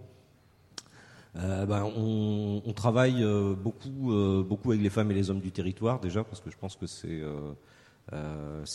Euh, 1.36 1.64
ben, 1.64 1.84
on, 1.84 2.72
travaille 2.74 3.24
euh, 3.24 3.54
beaucoup, 3.54 4.12
euh, 4.12 4.44
beaucoup 4.46 4.70
avec 4.72 4.82
les 4.82 4.90
femmes 4.90 5.10
et 5.10 5.14
les 5.14 5.30
hommes 5.30 5.40
du 5.40 5.50
territoire 5.50 5.98
déjà 5.98 6.24
parce 6.24 6.42
que 6.42 6.50
je 6.50 6.58
pense 6.58 6.76
que 6.76 6.86
c'est 6.86 7.22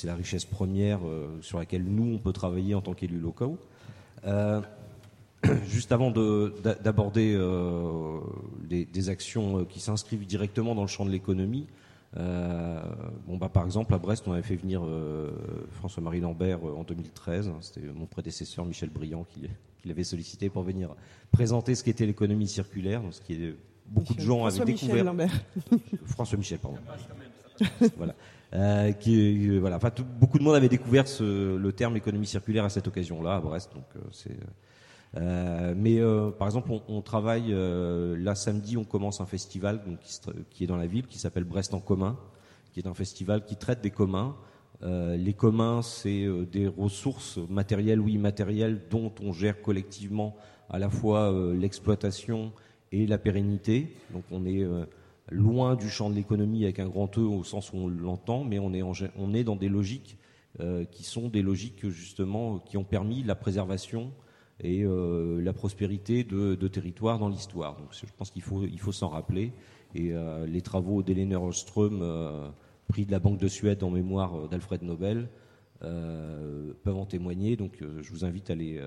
la 0.07 0.15
richesse 0.15 0.45
première 0.45 0.99
sur 1.41 1.59
laquelle 1.59 1.83
nous 1.83 2.15
on 2.15 2.17
peut 2.17 2.33
travailler 2.33 2.73
en 2.73 2.81
tant 2.81 2.93
qu'élus 2.93 3.19
locaux. 3.19 3.57
juste 5.67 5.91
avant 5.91 6.09
d'aborder 6.11 7.37
des, 8.67 9.09
actions 9.09 9.65
qui 9.65 9.79
s'inscrivent 9.79 10.25
directement 10.25 10.73
dans 10.73 10.81
le 10.81 10.87
champ 10.87 11.05
de 11.05 11.11
l'économie, 11.11 11.67
bah 12.15 13.49
par 13.53 13.65
exemple 13.65 13.93
à 13.93 13.99
Brest 13.99 14.27
on 14.27 14.31
avait 14.31 14.41
fait 14.41 14.55
venir 14.55 14.81
François-Marie 15.73 16.21
Lambert 16.21 16.63
en 16.63 16.83
2013, 16.83 17.51
c'était 17.61 17.85
mon 17.87 18.07
prédécesseur 18.07 18.65
Michel 18.65 18.89
Briand 18.89 19.25
qui, 19.29 19.47
il 19.85 19.91
avait 19.91 20.03
sollicité 20.03 20.49
pour 20.49 20.63
venir 20.63 20.95
présenter 21.31 21.75
ce 21.75 21.83
qu'était 21.83 22.05
l'économie 22.05 22.47
circulaire, 22.47 23.01
ce 23.11 23.21
qui 23.21 23.33
est 23.33 23.55
beaucoup 23.87 24.13
de 24.13 24.21
gens 24.21 24.45
avaient 24.45 24.65
découvert. 24.65 25.13
François 26.05 26.37
Michel, 26.37 26.59
pardon. 26.59 26.77
voilà. 27.97 28.15
Euh, 28.53 28.93
qui, 28.93 29.49
euh, 29.49 29.59
voilà. 29.59 29.75
Enfin, 29.75 29.91
beaucoup 30.19 30.39
de 30.39 30.43
monde 30.43 30.55
avait 30.55 30.69
découvert 30.69 31.05
le 31.19 31.71
terme 31.71 31.97
économie 31.97 32.27
circulaire 32.27 32.63
à 32.63 32.69
cette 32.69 32.87
occasion-là 32.87 33.35
à 33.35 33.39
Brest. 33.41 33.71
Donc, 33.73 33.85
euh, 33.95 33.99
c'est. 34.11 35.75
mais 35.75 35.99
par 36.37 36.47
exemple, 36.47 36.71
on, 36.87 37.01
travaille 37.01 37.51
là 37.51 38.35
samedi, 38.35 38.77
on 38.77 38.83
commence 38.83 39.21
un 39.21 39.25
festival 39.25 39.81
qui, 40.51 40.63
est 40.63 40.67
dans 40.67 40.77
la 40.77 40.87
ville, 40.87 41.07
qui 41.07 41.19
s'appelle 41.19 41.43
Brest 41.43 41.73
en 41.73 41.79
commun, 41.79 42.17
qui 42.71 42.79
est 42.79 42.87
un 42.87 42.93
festival 42.93 43.43
qui 43.45 43.55
traite 43.55 43.81
des 43.81 43.91
communs 43.91 44.35
les 44.81 45.33
communs, 45.33 45.81
c'est 45.81 46.23
euh, 46.23 46.45
des 46.45 46.67
ressources 46.67 47.39
matérielles 47.49 47.99
ou 47.99 48.07
immatérielles 48.07 48.81
dont 48.89 49.11
on 49.21 49.33
gère 49.33 49.61
collectivement 49.61 50.35
à 50.69 50.79
la 50.79 50.89
fois 50.89 51.31
euh, 51.31 51.55
l'exploitation 51.55 52.51
et 52.91 53.07
la 53.07 53.17
pérennité. 53.17 53.95
Donc 54.13 54.23
on 54.31 54.45
est 54.45 54.65
loin 55.29 55.75
du 55.75 55.89
champ 55.89 56.09
de 56.09 56.15
l'économie 56.15 56.63
avec 56.63 56.79
un 56.79 56.87
grand 56.87 57.17
E 57.17 57.21
au 57.21 57.43
sens 57.43 57.73
où 57.73 57.77
on 57.77 57.87
l'entend, 57.87 58.43
mais 58.43 58.59
on 58.59 58.73
est, 58.73 58.81
on 59.17 59.33
est 59.33 59.43
dans 59.43 59.57
des 59.57 59.67
logiques 59.67 60.17
qui 60.89 61.03
sont 61.03 61.27
des 61.27 61.41
logiques 61.41 61.89
justement 61.89 62.59
qui 62.59 62.77
ont 62.77 62.85
permis 62.85 63.23
la 63.23 63.35
préservation 63.35 64.13
et 64.63 64.85
la 64.85 65.51
prospérité 65.51 66.23
de, 66.23 66.55
territoires 66.69 67.19
dans 67.19 67.27
l'histoire. 67.27 67.75
Donc 67.75 67.89
je 67.91 68.05
pense 68.17 68.31
qu'il 68.31 68.41
faut, 68.41 68.63
il 68.63 68.79
faut 68.79 68.93
s'en 68.93 69.09
rappeler. 69.09 69.51
Et 69.93 70.13
les 70.47 70.61
travaux 70.61 71.03
d'Hélène 71.03 71.35
Ostrom 71.35 72.01
prix 72.87 73.05
de 73.05 73.11
la 73.11 73.19
Banque 73.19 73.37
de 73.37 73.47
Suède 73.47 73.83
en 73.83 73.89
mémoire 73.89 74.35
euh, 74.35 74.47
d'Alfred 74.47 74.81
Nobel, 74.81 75.29
euh, 75.83 76.73
peuvent 76.83 76.97
en 76.97 77.05
témoigner. 77.05 77.55
Donc 77.55 77.81
euh, 77.81 78.01
je 78.01 78.09
vous 78.11 78.25
invite 78.25 78.49
à 78.49 78.55
les, 78.55 78.81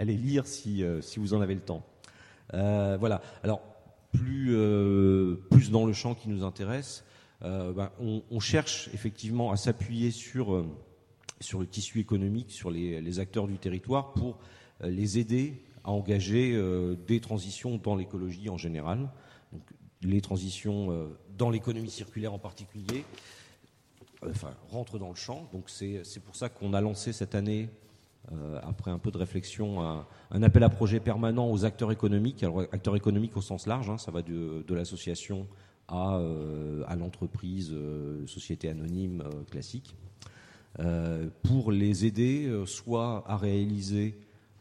lire 0.00 0.46
si, 0.46 0.82
vous 1.16 1.34
en 1.34 1.40
avez 1.40 1.54
le 1.54 1.60
temps. 1.60 1.84
voilà. 2.52 3.20
Alors, 3.42 3.60
plus, 4.12 4.50
dans 5.70 5.86
le 5.86 5.92
champ 5.92 6.14
qui 6.14 6.28
nous 6.28 6.42
intéresse, 6.42 7.04
ben, 7.42 7.90
on, 8.00 8.40
cherche 8.40 8.88
effectivement 8.94 9.52
à 9.52 9.56
s'appuyer 9.56 10.10
sur, 10.10 10.64
le 11.58 11.66
tissu 11.66 12.00
économique, 12.00 12.50
sur 12.50 12.70
les, 12.70 13.20
acteurs 13.20 13.46
du 13.46 13.58
territoire 13.58 14.14
pour 14.14 14.38
les 14.80 15.18
aider 15.18 15.62
à 15.84 15.90
engager 15.90 16.58
des 17.06 17.20
transitions 17.20 17.76
dans 17.76 17.94
l'écologie 17.94 18.48
en 18.48 18.56
général. 18.56 19.10
Les 20.02 20.20
transitions 20.20 21.08
dans 21.36 21.50
l'économie 21.50 21.90
circulaire 21.90 22.32
en 22.32 22.38
particulier, 22.38 23.04
euh, 24.22 24.30
enfin, 24.30 24.54
rentre 24.70 24.98
dans 24.98 25.08
le 25.08 25.14
champ. 25.14 25.48
Donc 25.52 25.68
c'est 25.68 26.20
pour 26.24 26.36
ça 26.36 26.48
qu'on 26.48 26.72
a 26.72 26.80
lancé 26.80 27.12
cette 27.12 27.34
année, 27.34 27.68
euh, 28.32 28.60
après 28.62 28.90
un 28.90 28.98
peu 28.98 29.10
de 29.10 29.18
réflexion, 29.18 29.82
un, 29.82 30.42
appel 30.42 30.62
à 30.62 30.68
projet 30.68 31.00
permanent 31.00 31.50
aux 31.50 31.64
acteurs 31.64 31.92
économiques. 31.92 32.42
Alors 32.42 32.60
acteurs 32.72 32.96
économiques 32.96 33.36
au 33.36 33.42
sens 33.42 33.66
large, 33.66 33.90
hein, 33.90 33.98
ça 33.98 34.10
va 34.10 34.22
de, 34.22 34.64
de 34.66 34.74
l'association 34.74 35.46
à, 35.88 36.16
euh, 36.16 36.82
à 36.88 36.96
l'entreprise, 36.96 37.74
société 38.26 38.68
anonyme 38.68 39.22
classique, 39.50 39.94
pour 41.42 41.72
les 41.72 42.04
aider 42.04 42.52
soit 42.66 43.24
à 43.26 43.38
réaliser 43.38 44.18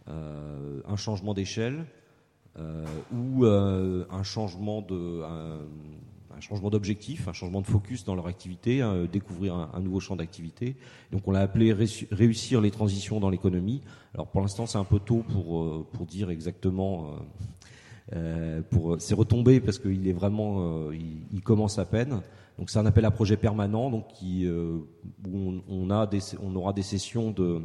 un 0.08 0.96
changement 0.96 1.34
d'échelle, 1.34 1.86
ou 3.12 3.46
un 3.46 4.24
changement 4.24 4.82
de, 4.82 5.22
un 6.36 6.42
changement 6.42 6.70
d'objectif, 6.70 7.28
un 7.28 7.34
changement 7.34 7.62
de 7.62 7.68
focus 7.68 8.04
dans 8.04 8.16
leur 8.16 8.28
activité, 8.28 8.82
hein, 8.82 9.08
découvrir 9.12 9.56
un, 9.74 9.80
nouveau 9.80 10.00
champ 10.00 10.16
d'activité. 10.16 10.76
Donc 11.12 11.28
on 11.28 11.32
l'a 11.32 11.42
appelé 11.42 11.74
réussir 11.74 12.62
les 12.62 12.72
transitions 12.72 13.20
dans 13.20 13.30
l'économie. 13.30 13.82
Alors 14.14 14.28
pour 14.28 14.42
l'instant 14.42 14.66
c'est 14.66 14.78
un 14.78 14.84
peu 14.84 15.00
tôt 15.00 15.24
pour, 15.30 15.60
euh, 15.60 15.88
pour 15.94 16.06
dire 16.06 16.30
exactement, 16.30 17.08
euh, 17.08 18.16
euh 18.16 18.62
pour 18.70 18.98
c'est 19.00 19.16
retombé 19.16 19.60
parce 19.60 19.80
qu'il 19.80 20.08
est 20.08 20.14
vraiment, 20.14 20.90
euh, 20.90 20.98
il, 21.32 21.42
commence 21.42 21.80
à 21.80 21.86
peine. 21.86 22.22
Donc 22.58 22.70
c'est 22.70 22.80
un 22.80 22.86
appel 22.86 23.06
à 23.06 23.12
projet 23.12 23.38
permanent, 23.38 23.90
donc 23.90 24.08
qui, 24.08 24.48
où 24.48 25.62
on, 25.68 25.90
a 25.90 26.10
on 26.42 26.56
aura 26.56 26.72
des 26.72 26.84
sessions 26.84 27.32
de 27.32 27.62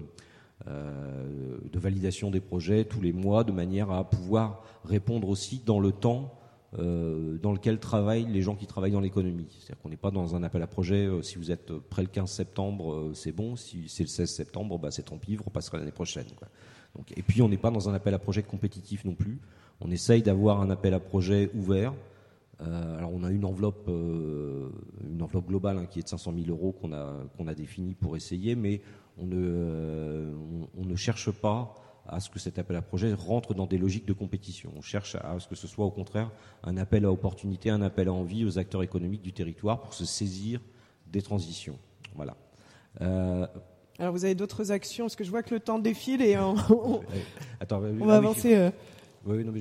de 0.67 1.79
validation 1.79 2.31
des 2.31 2.41
projets 2.41 2.85
tous 2.85 3.01
les 3.01 3.13
mois, 3.13 3.45
de 3.45 3.53
manière 3.53 3.91
à 3.91 4.09
pouvoir 4.09 4.63
répondre 4.85 5.29
aussi 5.29 5.63
dans 5.65 5.81
le 5.81 5.93
temps 5.93 6.41
euh, 6.79 7.37
dans 7.39 7.53
lequel 7.53 7.81
travaillent 7.81 8.27
les 8.31 8.43
gens 8.43 8.55
qui 8.55 8.69
travaillent 8.69 8.93
dans 8.93 9.01
l'économie. 9.01 9.49
C'est-à-dire 9.51 9.83
qu'on 9.83 9.89
n'est 9.89 9.97
pas 9.97 10.13
dans 10.13 10.37
un 10.37 10.45
appel 10.45 10.63
à 10.63 10.69
projet, 10.69 11.05
euh, 11.05 11.21
si 11.21 11.37
vous 11.37 11.51
êtes 11.51 11.73
près 11.73 12.03
le 12.03 12.09
15 12.09 12.31
septembre, 12.31 12.93
euh, 12.93 13.13
c'est 13.13 13.33
bon, 13.33 13.57
si 13.57 13.89
c'est 13.89 14.05
le 14.05 14.09
16 14.09 14.31
septembre, 14.31 14.79
bah, 14.79 14.93
c'est 14.93 15.03
tant 15.03 15.19
pis, 15.19 15.37
on 15.41 15.47
repassera 15.47 15.79
l'année 15.79 15.91
prochaine. 15.91 16.27
Donc, 16.95 17.11
et 17.17 17.23
puis 17.23 17.43
on 17.43 17.49
n'est 17.49 17.57
pas 17.57 17.73
dans 17.73 17.89
un 17.89 17.95
appel 17.95 18.15
à 18.15 18.21
projet 18.21 18.45
compétitif 18.45 19.05
non 19.05 19.15
plus. 19.15 19.41
On 19.81 19.91
essaye 19.91 20.23
d'avoir 20.23 20.61
un 20.61 20.71
appel 20.71 20.95
à 20.95 21.01
projet 21.01 21.51
ouvert. 21.55 21.93
alors 22.61 23.11
on 23.13 23.25
a 23.25 23.31
une 23.31 23.45
enveloppe, 23.45 23.89
une 23.89 25.23
enveloppe 25.23 25.49
globale 25.49 25.79
hein, 25.79 25.87
qui 25.87 25.99
est 25.99 26.03
de 26.03 26.09
500 26.09 26.35
000 26.35 26.51
euros 26.51 26.73
qu'on 26.73 26.93
a, 26.93 27.25
qu'on 27.37 27.49
a 27.49 27.55
définie 27.55 27.95
pour 27.95 28.17
essayer, 28.17 28.55
mais 28.55 28.81
on 29.19 29.27
ne, 29.27 30.33
on 30.79 30.85
ne 30.85 30.97
cherche 30.97 31.31
pas 31.31 31.75
à 32.11 32.21
ce 32.21 32.29
que 32.29 32.39
cet 32.39 32.59
appel 32.59 32.77
à 32.77 32.83
projet 32.83 33.13
rentre 33.15 33.55
dans 33.55 33.67
des 33.67 33.79
logiques 33.79 34.07
de 34.07 34.13
compétition. 34.13 34.73
On 34.77 34.83
cherche 34.83 35.15
à 35.15 35.39
ce 35.39 35.47
que 35.47 35.55
ce 35.55 35.67
soit 35.67 35.85
au 35.85 35.91
contraire 35.91 36.31
un 36.65 36.77
appel 36.77 37.05
à 37.05 37.13
opportunité, 37.13 37.71
un 37.71 37.83
appel 37.83 38.09
à 38.09 38.13
envie 38.13 38.45
aux 38.45 38.59
acteurs 38.59 38.83
économiques 38.83 39.23
du 39.23 39.33
territoire 39.33 39.81
pour 39.81 39.95
se 39.95 40.05
saisir 40.05 40.61
des 41.07 41.23
transitions. 41.23 41.79
Voilà. 42.17 42.37
Euh, 43.01 43.47
Alors 43.99 44.13
vous 44.13 44.25
avez 44.25 44.35
d'autres 44.35 44.73
actions, 44.73 45.05
parce 45.05 45.17
que 45.17 45.25
je 45.25 45.31
vois 45.31 45.43
que 45.43 45.55
le 45.55 45.61
temps 45.61 45.79
défile 45.79 46.23
et 46.23 46.37
on, 46.39 46.55
Attends, 47.61 47.81
on 47.81 48.07
va 48.07 48.17
avancer. 48.17 48.57
Euh, 48.57 48.71
Oui, 49.25 49.45
non, 49.45 49.53
mais 49.53 49.61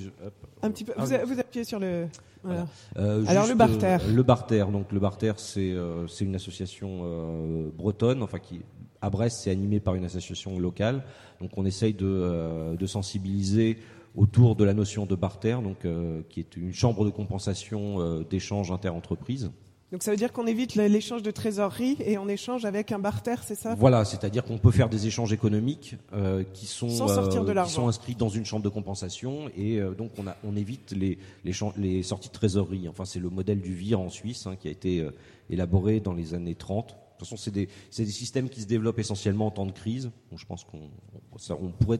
Un 0.63 0.71
petit 0.71 0.83
peu. 0.83 0.93
Ah, 0.97 1.05
vous, 1.05 1.33
vous, 1.33 1.39
appuyez 1.39 1.65
sur 1.65 1.79
le. 1.79 2.07
Voilà. 2.41 2.67
Euh, 2.97 3.25
Alors 3.27 3.47
le 3.47 3.53
Barter. 3.53 3.97
le 4.07 4.23
Barter, 4.23 4.65
donc 4.71 4.91
le 4.91 4.99
Barter, 4.99 5.33
c'est 5.37 5.75
c'est 6.07 6.25
une 6.25 6.35
association 6.35 7.69
bretonne, 7.75 8.23
enfin 8.23 8.39
qui 8.39 8.61
à 9.01 9.09
Brest, 9.09 9.41
c'est 9.43 9.51
animé 9.51 9.79
par 9.79 9.95
une 9.95 10.05
association 10.05 10.59
locale. 10.59 11.03
Donc 11.41 11.51
on 11.57 11.65
essaye 11.65 11.93
de, 11.93 12.75
de 12.75 12.85
sensibiliser 12.85 13.77
autour 14.15 14.55
de 14.55 14.63
la 14.63 14.73
notion 14.73 15.05
de 15.05 15.15
barter, 15.15 15.61
donc, 15.61 15.85
euh, 15.85 16.21
qui 16.29 16.39
est 16.39 16.57
une 16.57 16.73
chambre 16.73 17.05
de 17.05 17.09
compensation 17.09 18.01
euh, 18.01 18.23
d'échange 18.29 18.71
inter-entreprises. 18.71 19.51
Donc 19.91 20.03
ça 20.03 20.11
veut 20.11 20.17
dire 20.17 20.31
qu'on 20.31 20.45
évite 20.45 20.75
l'échange 20.75 21.23
de 21.23 21.31
trésorerie 21.31 21.97
et 22.05 22.19
on 22.19 22.27
échange 22.27 22.63
avec 22.63 22.91
un 22.91 22.99
barter, 22.99 23.35
c'est 23.43 23.55
ça? 23.55 23.73
Voilà, 23.73 24.05
c'est-à-dire 24.05 24.43
qu'on 24.43 24.59
peut 24.59 24.69
faire 24.69 24.87
des 24.87 25.07
échanges 25.07 25.33
économiques 25.33 25.95
euh, 26.13 26.43
qui 26.53 26.67
sont 26.67 26.87
euh, 26.87 27.63
qui 27.63 27.71
sont 27.71 27.87
inscrits 27.87 28.13
dans 28.13 28.29
une 28.29 28.45
chambre 28.45 28.63
de 28.63 28.69
compensation 28.69 29.49
et 29.57 29.79
euh, 29.79 29.95
donc 29.95 30.11
on, 30.19 30.27
a, 30.27 30.35
on 30.43 30.55
évite 30.55 30.91
les, 30.91 31.17
les, 31.43 31.53
les, 31.77 32.03
sorties 32.03 32.27
de 32.27 32.33
trésorerie. 32.33 32.87
Enfin, 32.87 33.05
c'est 33.05 33.19
le 33.19 33.31
modèle 33.31 33.61
du 33.61 33.73
VIR 33.73 33.99
en 33.99 34.09
Suisse 34.09 34.45
hein, 34.45 34.57
qui 34.59 34.67
a 34.67 34.71
été 34.71 34.99
euh, 34.99 35.09
élaboré 35.49 35.99
dans 35.99 36.13
les 36.13 36.35
années 36.35 36.55
30. 36.55 36.95
De 37.19 37.25
toute 37.25 37.27
façon, 37.27 37.37
c'est 37.37 37.51
des, 37.51 37.67
des, 37.97 38.05
systèmes 38.05 38.47
qui 38.47 38.61
se 38.61 38.65
développent 38.65 38.99
essentiellement 38.99 39.47
en 39.47 39.51
temps 39.51 39.65
de 39.65 39.73
crise. 39.73 40.05
Donc, 40.29 40.39
je 40.39 40.45
pense 40.45 40.63
qu'on 40.63 40.89
on, 41.33 41.53
on 41.61 41.71
pourrait 41.71 41.99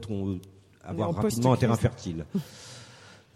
avoir 0.81 1.13
rapidement 1.13 1.51
un 1.51 1.57
terrain 1.57 1.75
fertile. 1.75 2.25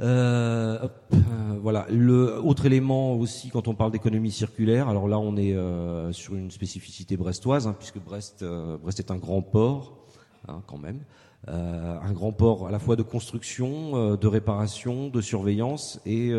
Euh, 0.01 0.87
euh, 1.13 1.17
voilà. 1.61 1.85
Le 1.89 2.39
autre 2.43 2.65
élément 2.65 3.13
aussi, 3.13 3.49
quand 3.49 3.67
on 3.67 3.75
parle 3.75 3.91
d'économie 3.91 4.31
circulaire, 4.31 4.87
alors 4.89 5.07
là, 5.07 5.19
on 5.19 5.37
est 5.37 5.53
euh, 5.53 6.11
sur 6.11 6.35
une 6.35 6.51
spécificité 6.51 7.17
brestoise, 7.17 7.67
hein, 7.67 7.75
puisque 7.77 7.99
Brest, 7.99 8.43
Brest 8.81 8.99
est 8.99 9.11
un 9.11 9.17
grand 9.17 9.41
port, 9.41 10.07
hein, 10.47 10.61
quand 10.67 10.77
même, 10.79 11.01
un 11.47 12.11
grand 12.13 12.31
port 12.31 12.67
à 12.67 12.71
la 12.71 12.79
fois 12.79 12.95
de 12.95 13.03
construction, 13.03 14.15
de 14.15 14.27
réparation, 14.27 15.09
de 15.09 15.21
surveillance 15.21 15.99
et 16.05 16.31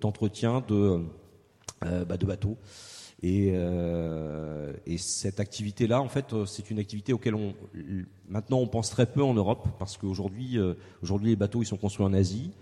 d'entretien 0.00 0.62
de, 0.68 1.00
bah, 1.82 2.16
de 2.16 2.26
bateaux. 2.26 2.56
Et, 3.22 3.50
euh, 3.52 4.72
et 4.86 4.96
cette 4.96 5.40
activité-là, 5.40 6.00
en 6.00 6.08
fait, 6.08 6.32
euh, 6.32 6.46
c'est 6.46 6.70
une 6.70 6.78
activité 6.78 7.12
auquel 7.12 7.34
on 7.34 7.54
maintenant 8.30 8.58
on 8.58 8.66
pense 8.66 8.88
très 8.88 9.04
peu 9.04 9.22
en 9.22 9.34
Europe 9.34 9.68
parce 9.78 9.98
qu'aujourd'hui, 9.98 10.58
euh, 10.58 10.74
aujourd'hui 11.02 11.30
les 11.30 11.36
bateaux 11.36 11.60
ils 11.60 11.66
sont 11.66 11.76
construits 11.76 12.06
en 12.06 12.14
Asie, 12.14 12.52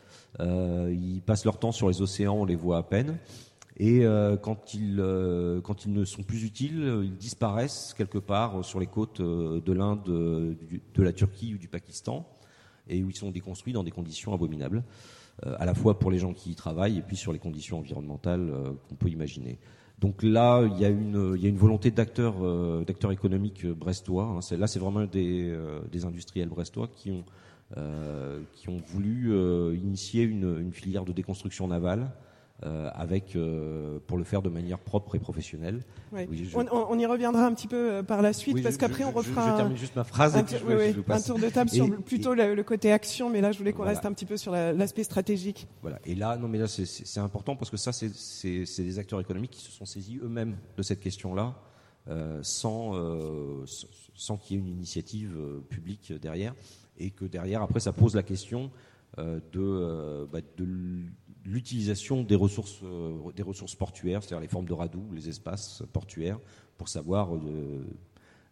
ils 0.41 1.23
passent 1.25 1.45
leur 1.45 1.59
temps 1.59 1.73
sur 1.73 1.89
les 1.89 2.03
océans, 2.03 2.35
on 2.35 2.45
les 2.45 2.57
voit 2.57 2.79
à 2.79 2.83
peine. 2.83 3.19
Et 3.81 4.05
quand 4.43 4.75
ils 4.75 5.03
quand 5.63 5.85
ils 5.85 5.93
ne 5.93 6.05
sont 6.05 6.23
plus 6.23 6.45
utiles, 6.45 7.01
ils 7.05 7.17
disparaissent 7.17 7.95
quelque 7.97 8.19
part 8.19 8.65
sur 8.65 8.81
les 8.81 8.87
côtes 8.87 9.21
de 9.21 9.73
l'Inde, 9.73 10.05
de 10.05 11.03
la 11.03 11.13
Turquie 11.13 11.55
ou 11.55 11.59
du 11.59 11.69
Pakistan, 11.69 12.29
et 12.89 13.03
où 13.03 13.11
ils 13.11 13.17
sont 13.17 13.31
déconstruits 13.31 13.73
dans 13.73 13.85
des 13.85 13.91
conditions 13.91 14.35
abominables, 14.35 14.83
à 15.45 15.65
la 15.65 15.75
fois 15.75 15.99
pour 15.99 16.11
les 16.11 16.19
gens 16.19 16.35
qui 16.35 16.51
y 16.51 16.55
travaillent 16.55 16.99
et 16.99 17.03
puis 17.03 17.17
sur 17.17 17.33
les 17.33 17.39
conditions 17.39 17.79
environnementales 17.79 18.53
qu'on 18.89 18.97
peut 18.97 19.09
imaginer. 19.09 19.59
Donc 20.01 20.23
là, 20.23 20.63
il 20.65 20.79
y 20.79 20.85
a 20.85 20.89
une, 20.89 21.57
volonté 21.57 21.91
d'acteurs, 21.91 22.37
euh, 22.43 22.85
d'acteurs 22.85 23.11
économiques 23.11 23.67
brestois. 23.67 24.25
Hein. 24.25 24.57
là, 24.57 24.69
c'est 24.69 24.79
vraiment 24.79 25.05
des, 25.05 25.51
euh, 25.51 25.81
des 25.91 26.05
industriels 26.05 26.49
brestois 26.49 26.89
qui 26.95 27.11
ont, 27.11 27.25
euh, 27.77 28.39
voulu 28.87 29.35
initier 29.77 30.23
une, 30.23 30.73
filière 30.73 31.05
de 31.05 31.13
déconstruction 31.13 31.67
navale 31.67 32.11
euh, 32.67 32.91
avec 32.93 33.37
euh, 33.37 34.01
pour 34.09 34.19
le 34.19 34.25
faire 34.25 34.43
de 34.43 34.49
manière 34.49 34.81
propre 34.81 35.15
et 35.15 35.21
professionnelle. 35.21 35.81
Oui, 36.11 36.51
on, 36.57 36.67
on, 36.69 36.99
y 36.99 37.07
reviendra 37.07 37.47
un 37.47 37.55
petit 37.55 37.69
peu 37.69 37.93
euh, 37.93 38.03
par 38.03 38.21
la 38.21 38.33
suite 38.33 38.61
parce 38.65 38.77
qu'après 38.77 39.05
on 39.05 39.13
refera. 39.13 39.53
Je, 39.53 39.57
termine 39.59 39.77
juste 39.77 39.95
ma 39.95 40.03
phrase. 40.03 40.35
Un, 40.35 40.41
un 40.41 41.21
tour 41.21 41.39
de 41.39 41.51
table 41.51 41.71
sur 41.71 41.89
plutôt 42.03 42.35
le, 42.35 42.61
côté 42.65 42.91
action, 42.91 43.31
mais 43.31 43.41
là 43.41 43.53
je 43.53 43.59
voulais 43.59 43.73
qu'on 43.73 43.85
reste 43.85 44.05
un 44.07 44.13
petit 44.13 44.25
peu 44.25 44.37
sur 44.37 44.51
l'aspect 44.51 45.05
stratégique. 45.05 45.69
Voilà. 45.83 46.01
Et 46.05 46.17
là, 46.17 46.37
non, 46.37 46.49
mais 46.49 46.59
là 46.59 46.67
c'est 46.67 47.21
important 47.21 47.55
parce 47.55 47.71
que 47.71 47.77
ça, 47.77 47.93
c'est 47.93 48.83
des 48.83 48.99
acteurs 48.99 49.21
économiques 49.21 49.53
qui 49.53 49.63
se 49.63 49.71
sont 49.71 49.85
saisis 49.85 50.19
eux-mêmes 50.21 50.57
de 50.77 50.83
cette 50.83 50.99
question-là. 50.99 51.55
Euh, 52.09 52.41
sans, 52.43 52.95
sans 54.17 54.37
qu'il 54.37 54.57
y 54.57 54.59
ait 54.59 54.63
une 54.63 54.69
initiative 54.69 55.37
publique 55.69 56.13
derrière, 56.13 56.57
et 56.99 57.11
que 57.11 57.25
derrière, 57.25 57.63
après, 57.63 57.79
ça 57.79 57.93
pose 57.93 58.17
la 58.17 58.25
question 58.25 58.73
de, 59.17 60.27
bah, 60.33 60.41
de 60.57 60.65
l'utilisation 61.49 62.23
des 62.23 62.35
ressources, 62.35 62.81
euh, 62.83 63.33
des 63.35 63.43
ressources 63.43 63.75
portuaires, 63.75 64.23
c'est-à-dire 64.23 64.41
les 64.41 64.49
formes 64.49 64.67
de 64.67 64.73
radou, 64.73 65.03
les 65.13 65.29
espaces 65.29 65.83
portuaires, 65.93 66.39
pour 66.77 66.89
savoir 66.89 67.35
euh, 67.35 67.87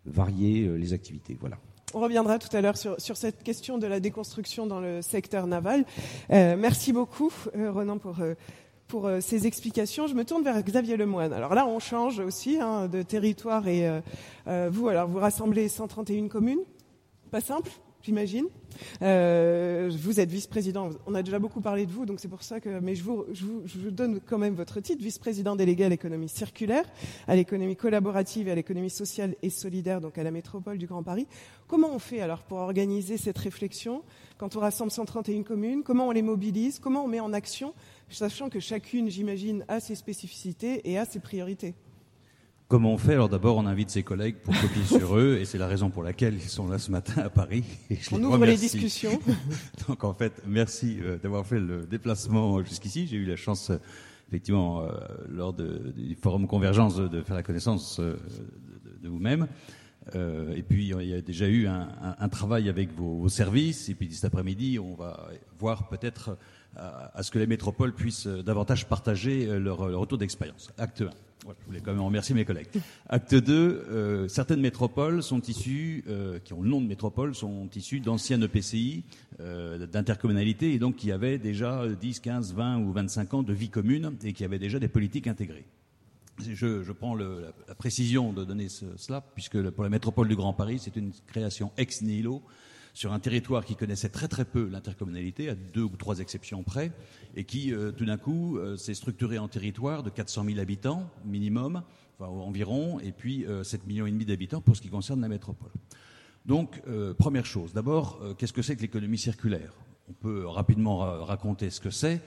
varier 0.04 0.66
euh, 0.66 0.76
les 0.76 0.92
activités. 0.92 1.36
Voilà. 1.38 1.58
On 1.94 2.00
reviendra 2.00 2.38
tout 2.38 2.54
à 2.56 2.60
l'heure 2.60 2.76
sur, 2.76 2.98
cette 2.98 3.42
question 3.42 3.78
de 3.78 3.86
la 3.86 4.00
déconstruction 4.00 4.66
dans 4.66 4.80
le 4.80 5.02
secteur 5.02 5.46
naval. 5.46 5.86
merci 6.28 6.92
beaucoup, 6.92 7.32
Renan, 7.54 7.98
pour, 7.98 8.16
pour 8.88 9.08
ces 9.20 9.46
explications. 9.46 10.08
Je 10.08 10.14
me 10.14 10.24
tourne 10.24 10.42
vers 10.42 10.60
Xavier 10.62 10.96
Lemoine. 10.96 11.32
Alors 11.32 11.54
là, 11.54 11.64
on 11.66 11.78
change 11.78 12.18
aussi 12.18 12.58
hein, 12.60 12.88
de 12.88 13.02
territoire 13.02 13.66
et 13.68 13.88
vous, 14.46 14.88
alors 14.88 15.08
vous 15.08 15.20
rassemblez 15.20 15.68
131 15.68 16.26
communes. 16.26 16.64
Pas 17.30 17.40
simple 17.40 17.70
j'imagine. 18.06 18.46
Euh, 19.02 19.90
vous 20.00 20.20
êtes 20.20 20.30
vice-président. 20.30 20.90
On 21.06 21.14
a 21.14 21.22
déjà 21.22 21.40
beaucoup 21.40 21.60
parlé 21.60 21.86
de 21.86 21.92
vous, 21.92 22.06
donc 22.06 22.20
c'est 22.20 22.28
pour 22.28 22.42
ça 22.42 22.60
que. 22.60 22.78
Mais 22.80 22.94
je 22.94 23.02
je 23.32 23.78
vous 23.78 23.90
donne 23.90 24.20
quand 24.20 24.38
même 24.38 24.54
votre 24.54 24.80
titre, 24.80 25.02
vice-président 25.02 25.56
délégué 25.56 25.84
à 25.84 25.88
l'économie 25.88 26.28
circulaire, 26.28 26.84
à 27.26 27.34
l'économie 27.34 27.74
collaborative 27.76 28.46
et 28.48 28.52
à 28.52 28.54
l'économie 28.54 28.90
sociale 28.90 29.34
et 29.42 29.50
solidaire, 29.50 30.00
donc 30.00 30.18
à 30.18 30.22
la 30.22 30.30
métropole 30.30 30.78
du 30.78 30.86
Grand 30.86 31.02
Paris. 31.02 31.26
Comment 31.66 31.90
on 31.92 31.98
fait 31.98 32.20
alors 32.20 32.42
pour 32.42 32.58
organiser 32.58 33.16
cette 33.16 33.38
réflexion 33.38 34.02
quand 34.38 34.54
on 34.54 34.60
rassemble 34.60 34.92
131 34.92 35.42
communes? 35.42 35.82
Comment 35.82 36.08
on 36.08 36.12
les 36.12 36.22
mobilise? 36.22 36.78
Comment 36.78 37.04
on 37.04 37.08
met 37.08 37.20
en 37.20 37.32
action, 37.32 37.74
sachant 38.08 38.50
que 38.50 38.60
chacune, 38.60 39.10
j'imagine, 39.10 39.64
a 39.66 39.80
ses 39.80 39.96
spécificités 39.96 40.88
et 40.88 40.96
a 40.96 41.04
ses 41.04 41.18
priorités? 41.18 41.74
Comment 42.68 42.94
on 42.94 42.98
fait 42.98 43.12
Alors 43.12 43.28
d'abord, 43.28 43.58
on 43.58 43.66
invite 43.66 43.90
ses 43.90 44.02
collègues 44.02 44.38
pour 44.42 44.52
copier 44.60 44.82
sur 44.82 45.16
eux, 45.16 45.38
et 45.40 45.44
c'est 45.44 45.56
la 45.56 45.68
raison 45.68 45.88
pour 45.88 46.02
laquelle 46.02 46.34
ils 46.34 46.48
sont 46.48 46.66
là 46.66 46.80
ce 46.80 46.90
matin 46.90 47.22
à 47.22 47.30
Paris. 47.30 47.62
Et 47.90 47.98
on 48.10 48.20
ouvre 48.24 48.44
les 48.44 48.56
discussions. 48.56 49.20
Donc 49.88 50.02
en 50.02 50.12
fait, 50.12 50.42
merci 50.44 50.98
euh, 51.00 51.16
d'avoir 51.16 51.46
fait 51.46 51.60
le 51.60 51.86
déplacement 51.86 52.64
jusqu'ici. 52.64 53.06
J'ai 53.06 53.18
eu 53.18 53.24
la 53.24 53.36
chance, 53.36 53.70
euh, 53.70 53.76
effectivement, 54.26 54.82
euh, 54.82 54.88
lors 55.28 55.52
de, 55.52 55.92
du 55.96 56.16
forum 56.16 56.48
Convergence, 56.48 56.96
de 56.96 57.22
faire 57.22 57.36
la 57.36 57.44
connaissance 57.44 58.00
de, 58.00 58.18
de 59.00 59.08
vous-même. 59.08 59.46
Euh, 60.16 60.52
et 60.56 60.64
puis 60.64 60.88
il 60.88 61.08
y 61.08 61.14
a 61.14 61.20
déjà 61.20 61.46
eu 61.46 61.68
un, 61.68 61.88
un, 62.02 62.16
un 62.18 62.28
travail 62.28 62.68
avec 62.68 62.92
vos, 62.96 63.14
vos, 63.18 63.28
services. 63.28 63.88
Et 63.90 63.94
puis 63.94 64.12
cet 64.12 64.24
après-midi, 64.24 64.80
on 64.80 64.96
va 64.96 65.28
voir 65.60 65.88
peut-être 65.88 66.36
à, 66.74 67.16
à, 67.16 67.22
ce 67.22 67.30
que 67.30 67.38
les 67.38 67.46
métropoles 67.46 67.92
puissent 67.92 68.26
davantage 68.26 68.88
partager 68.88 69.46
leur, 69.60 69.86
leur 69.86 70.00
retour 70.00 70.18
d'expérience. 70.18 70.72
Acte 70.78 71.02
1 71.02 71.10
je 71.60 71.66
voulais 71.66 71.80
quand 71.80 71.92
même 71.92 72.02
remercier 72.02 72.34
mes 72.34 72.44
collègues. 72.44 72.68
Acte 73.08 73.34
2, 73.34 73.52
euh, 73.54 74.28
certaines 74.28 74.60
métropoles 74.60 75.22
sont 75.22 75.40
issues, 75.42 76.04
euh, 76.08 76.38
qui 76.38 76.52
ont 76.52 76.62
le 76.62 76.68
nom 76.68 76.80
de 76.80 76.86
métropole, 76.86 77.34
sont 77.34 77.68
issues 77.74 78.00
d'anciennes 78.00 78.42
EPCI, 78.42 79.04
euh, 79.40 79.86
d'intercommunalités, 79.86 80.72
et 80.72 80.78
donc 80.78 80.96
qui 80.96 81.12
avaient 81.12 81.38
déjà 81.38 81.86
10, 81.88 82.20
15, 82.20 82.54
20 82.54 82.78
ou 82.78 82.92
25 82.92 83.34
ans 83.34 83.42
de 83.42 83.52
vie 83.52 83.70
commune 83.70 84.16
et 84.24 84.32
qui 84.32 84.44
avaient 84.44 84.58
déjà 84.58 84.78
des 84.78 84.88
politiques 84.88 85.26
intégrées. 85.26 85.66
Je, 86.38 86.92
prends 86.92 87.14
la, 87.14 87.52
précision 87.78 88.32
de 88.32 88.44
donner 88.44 88.68
ce, 88.68 88.84
cela, 88.96 89.20
puisque 89.20 89.70
pour 89.70 89.84
la 89.84 89.90
métropole 89.90 90.28
du 90.28 90.36
Grand 90.36 90.52
Paris, 90.52 90.78
c'est 90.78 90.96
une 90.96 91.12
création 91.26 91.72
ex 91.78 92.02
nihilo 92.02 92.42
sur 92.96 93.12
un 93.12 93.20
territoire 93.20 93.66
qui 93.66 93.76
connaissait 93.76 94.08
très 94.08 94.26
très 94.26 94.46
peu 94.46 94.70
l'intercommunalité, 94.70 95.50
à 95.50 95.54
deux 95.54 95.82
ou 95.82 95.96
trois 95.98 96.20
exceptions 96.20 96.62
près, 96.62 96.92
et 97.36 97.44
qui 97.44 97.74
euh, 97.74 97.92
tout 97.92 98.06
d'un 98.06 98.16
coup 98.16 98.56
euh, 98.56 98.78
s'est 98.78 98.94
structuré 98.94 99.36
en 99.36 99.48
territoire 99.48 100.02
de 100.02 100.08
400 100.08 100.44
000 100.46 100.58
habitants 100.60 101.10
minimum, 101.22 101.82
enfin 102.18 102.30
environ, 102.30 102.98
et 103.00 103.12
puis 103.12 103.44
euh, 103.44 103.64
7 103.64 103.86
millions 103.86 104.06
et 104.06 104.10
demi 104.10 104.24
d'habitants 104.24 104.62
pour 104.62 104.76
ce 104.76 104.80
qui 104.80 104.88
concerne 104.88 105.20
la 105.20 105.28
métropole. 105.28 105.72
Donc, 106.46 106.80
euh, 106.88 107.12
première 107.12 107.44
chose, 107.44 107.74
d'abord, 107.74 108.18
euh, 108.22 108.32
qu'est-ce 108.32 108.54
que 108.54 108.62
c'est 108.62 108.76
que 108.76 108.80
l'économie 108.80 109.18
circulaire? 109.18 109.74
On 110.08 110.14
peut 110.14 110.46
rapidement 110.46 110.96
ra 110.98 111.24
raconter 111.26 111.68
ce 111.68 111.80
que 111.80 111.90
c'est. 111.90 112.22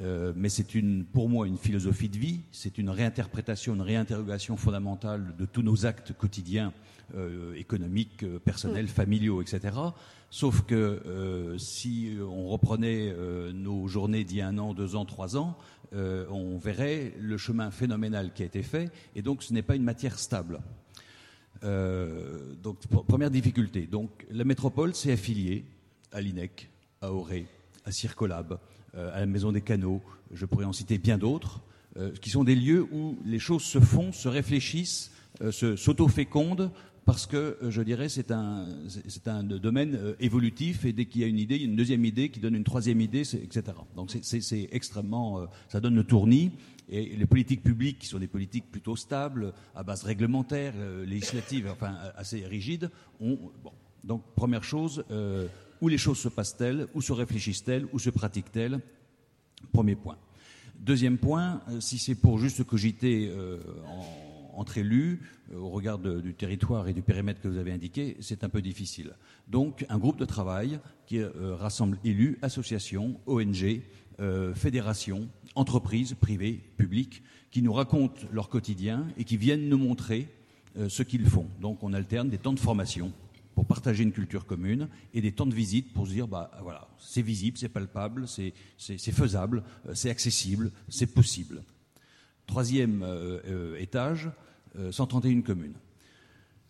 Euh, 0.00 0.32
mais 0.34 0.48
c'est 0.48 0.74
une, 0.74 1.04
pour 1.04 1.28
moi 1.28 1.46
une 1.46 1.58
philosophie 1.58 2.08
de 2.08 2.18
vie, 2.18 2.40
c'est 2.50 2.78
une 2.78 2.90
réinterprétation, 2.90 3.74
une 3.74 3.82
réinterrogation 3.82 4.56
fondamentale 4.56 5.34
de 5.38 5.46
tous 5.46 5.62
nos 5.62 5.86
actes 5.86 6.12
quotidiens, 6.12 6.72
euh, 7.14 7.54
économiques, 7.54 8.24
euh, 8.24 8.38
personnels, 8.38 8.88
familiaux, 8.88 9.40
etc. 9.40 9.76
Sauf 10.30 10.62
que 10.62 11.54
si 11.58 12.16
on 12.20 12.48
reprenait 12.48 13.14
nos 13.52 13.86
journées 13.86 14.24
d'il 14.24 14.38
y 14.38 14.40
a 14.40 14.48
un 14.48 14.58
an, 14.58 14.74
deux 14.74 14.96
ans, 14.96 15.04
trois 15.04 15.36
ans, 15.36 15.56
on 15.92 16.58
verrait 16.58 17.14
le 17.20 17.38
chemin 17.38 17.70
phénoménal 17.70 18.32
qui 18.32 18.42
a 18.42 18.46
été 18.46 18.64
fait, 18.64 18.90
et 19.14 19.22
donc 19.22 19.44
ce 19.44 19.52
n'est 19.52 19.62
pas 19.62 19.76
une 19.76 19.84
matière 19.84 20.18
stable. 20.18 20.58
donc 21.62 22.80
première 23.06 23.30
difficulté. 23.30 23.86
Donc 23.86 24.26
la 24.28 24.42
métropole 24.42 24.96
s'est 24.96 25.12
affiliée 25.12 25.66
à 26.10 26.20
l'INEC, 26.20 26.68
à 27.00 27.12
Auré, 27.12 27.46
à 27.84 27.92
Circolab, 27.92 28.58
à 28.96 29.20
la 29.20 29.26
Maison 29.26 29.52
des 29.52 29.60
Canaux, 29.60 30.02
je 30.32 30.46
pourrais 30.46 30.64
en 30.64 30.72
citer 30.72 30.98
bien 30.98 31.18
d'autres, 31.18 31.60
qui 32.20 32.30
sont 32.30 32.44
des 32.44 32.54
lieux 32.54 32.86
où 32.92 33.16
les 33.24 33.38
choses 33.38 33.62
se 33.62 33.78
font, 33.80 34.12
se 34.12 34.28
réfléchissent, 34.28 35.12
s'auto-fécondent 35.50 36.70
parce 37.04 37.26
que 37.26 37.58
je 37.68 37.82
dirais 37.82 38.08
c'est 38.08 38.30
un 38.30 38.66
c'est 39.08 39.28
un 39.28 39.42
domaine 39.42 40.14
évolutif 40.20 40.84
et 40.86 40.92
dès 40.92 41.04
qu'il 41.04 41.20
y 41.20 41.24
a 41.24 41.26
une 41.26 41.38
idée, 41.38 41.56
il 41.56 41.60
y 41.62 41.64
a 41.64 41.68
une 41.68 41.76
deuxième 41.76 42.04
idée 42.04 42.30
qui 42.30 42.40
donne 42.40 42.54
une 42.54 42.64
troisième 42.64 43.00
idée, 43.00 43.20
etc. 43.20 43.62
Donc 43.94 44.10
c'est 44.22 44.68
extrêmement 44.72 45.46
ça 45.68 45.80
donne 45.80 45.94
le 45.94 46.04
tournis. 46.04 46.50
Et 46.90 47.16
les 47.16 47.26
politiques 47.26 47.62
publiques, 47.62 48.00
qui 48.00 48.06
sont 48.06 48.18
des 48.18 48.26
politiques 48.26 48.70
plutôt 48.70 48.94
stables, 48.94 49.54
à 49.74 49.82
base 49.82 50.04
réglementaire, 50.04 50.74
législative, 51.06 51.68
enfin 51.72 51.94
assez 52.16 52.44
rigides, 52.46 52.90
ont. 53.20 53.38
Bon. 53.62 53.72
Donc, 54.02 54.22
première 54.36 54.64
chose, 54.64 55.02
où 55.84 55.88
les 55.88 55.98
choses 55.98 56.16
se 56.16 56.30
passent-elles, 56.30 56.86
où 56.94 57.02
se 57.02 57.12
réfléchissent-elles, 57.12 57.86
où 57.92 57.98
se 57.98 58.08
pratiquent-elles? 58.08 58.80
Premier 59.70 59.96
point. 59.96 60.16
Deuxième 60.80 61.18
point, 61.18 61.60
euh, 61.68 61.78
si 61.78 61.98
c'est 61.98 62.14
pour 62.14 62.38
juste 62.38 62.64
cogiter 62.64 63.28
euh, 63.28 63.58
entre 64.54 64.78
élus, 64.78 65.20
euh, 65.52 65.58
au 65.58 65.68
regard 65.68 65.98
du 65.98 66.32
territoire 66.32 66.88
et 66.88 66.94
du 66.94 67.02
périmètre 67.02 67.42
que 67.42 67.48
vous 67.48 67.58
avez 67.58 67.70
indiqué, 67.70 68.16
c'est 68.20 68.44
un 68.44 68.48
peu 68.48 68.62
difficile. 68.62 69.12
Donc, 69.46 69.84
un 69.90 69.98
groupe 69.98 70.18
de 70.18 70.24
travail 70.24 70.80
qui 71.06 71.22
rassemble 71.22 71.98
élus, 72.02 72.38
associations, 72.40 73.20
ONG, 73.26 73.82
fédérations, 74.54 75.28
entreprises 75.54 76.14
privées, 76.18 76.62
publiques, 76.78 77.22
qui 77.50 77.60
nous 77.60 77.74
racontent 77.74 78.22
leur 78.32 78.48
quotidien 78.48 79.06
et 79.18 79.24
qui 79.24 79.36
viennent 79.36 79.68
nous 79.68 79.76
montrer 79.76 80.28
ce 80.88 81.02
qu'ils 81.02 81.26
font. 81.26 81.46
Donc, 81.60 81.82
on 81.82 81.92
alterne 81.92 82.30
des 82.30 82.38
temps 82.38 82.54
de 82.54 82.58
formation 82.58 83.12
pour 83.54 83.66
partager 83.66 84.02
une 84.02 84.12
culture 84.12 84.46
commune 84.46 84.88
et 85.12 85.20
des 85.20 85.32
temps 85.32 85.46
de 85.46 85.54
visite 85.54 85.92
pour 85.92 86.06
se 86.06 86.12
dire 86.12 86.28
bah 86.28 86.50
voilà 86.62 86.88
c'est 86.98 87.22
visible, 87.22 87.56
c'est 87.58 87.68
palpable, 87.68 88.26
c'est 88.26 88.52
faisable, 89.12 89.62
euh, 89.86 89.94
c'est 89.94 90.10
accessible, 90.10 90.70
c'est 90.88 91.06
possible. 91.06 91.62
Troisième 92.46 93.02
euh, 93.02 93.40
euh, 93.46 93.76
étage, 93.80 94.30
131 94.90 95.42
communes. 95.42 95.76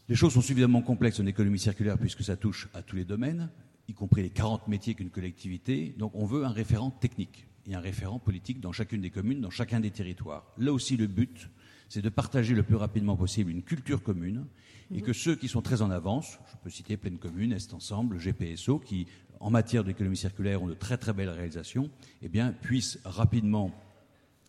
Les 0.09 0.15
choses 0.15 0.35
sont 0.35 0.43
suffisamment 0.43 0.83
complexes 0.83 1.21
en 1.21 1.27
économie 1.27 1.59
circulaire 1.59 1.97
puisque 1.97 2.23
ça 2.23 2.37
touche 2.37 2.69
à 2.75 2.83
tous 2.83 2.97
les 2.97 3.05
domaines, 3.05 3.49
y 3.89 3.95
compris 3.95 4.23
les 4.23 4.31
40 4.31 4.69
métiers 4.69 4.95
qu'une 4.95 5.09
collectivité. 5.09 5.95
Donc 5.97 6.15
on 6.15 6.27
veut 6.27 6.45
un 6.45 6.51
référent 6.51 6.91
technique 6.91 7.47
et 7.67 7.75
un 7.75 7.81
référent 7.81 8.19
politique 8.19 8.61
dans 8.61 8.73
chacune 8.73 9.01
des 9.01 9.11
communes, 9.11 9.41
dans 9.41 9.51
chacun 9.51 9.81
des 9.81 9.91
territoires. 9.91 10.45
Là 10.59 10.73
aussi, 10.75 10.99
le 10.99 11.07
but, 11.07 11.49
c'est 11.95 12.03
de 12.03 12.09
partager 12.09 12.57
le 12.57 12.65
plus 12.65 12.75
rapidement 12.75 13.15
possible 13.15 13.53
une 13.53 13.63
culture 13.63 14.03
commune 14.03 14.47
et 14.93 15.01
que 15.01 15.13
ceux 15.13 15.37
qui 15.37 15.47
sont 15.47 15.63
très 15.63 15.81
en 15.81 15.93
avance, 15.93 16.41
je 16.51 16.57
peux 16.61 16.69
citer 16.69 16.97
Pleine 16.97 17.19
Commune, 17.19 17.53
Est 17.53 17.73
Ensemble, 17.73 18.19
GPSO, 18.19 18.81
qui 18.81 19.07
en 19.39 19.49
matière 19.49 19.85
d'économie 19.85 20.17
circulaire 20.17 20.61
ont 20.61 20.67
de 20.67 20.75
très 20.75 20.99
très 20.99 21.13
belles 21.13 21.31
réalisations, 21.31 21.89
eh 22.21 22.29
bien, 22.29 22.51
puissent 22.51 22.99
rapidement 23.05 23.71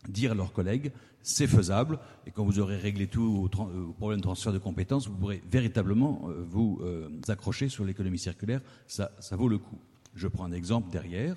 dire 0.08 0.32
à 0.32 0.34
leurs 0.34 0.52
collègues 0.52 0.90
c'est 1.22 1.46
faisable 1.46 2.00
et 2.26 2.32
quand 2.32 2.44
vous 2.44 2.58
aurez 2.58 2.78
réglé 2.78 3.06
tout 3.06 3.48
au, 3.54 3.92
problème 3.92 4.18
de 4.18 4.24
transfert 4.24 4.52
de 4.52 4.58
compétences, 4.58 5.06
vous 5.06 5.14
pourrez 5.14 5.40
véritablement 5.48 6.28
euh, 6.28 6.44
vous 6.48 6.80
euh, 6.82 7.08
accrocher 7.28 7.68
sur 7.68 7.84
l'économie 7.84 8.18
circulaire. 8.18 8.60
Ça 8.88 9.08
vaut 9.32 9.48
le 9.48 9.58
coup. 9.58 9.78
Je 10.16 10.26
prends 10.26 10.44
un 10.44 10.52
exemple 10.52 10.90
derrière. 10.90 11.36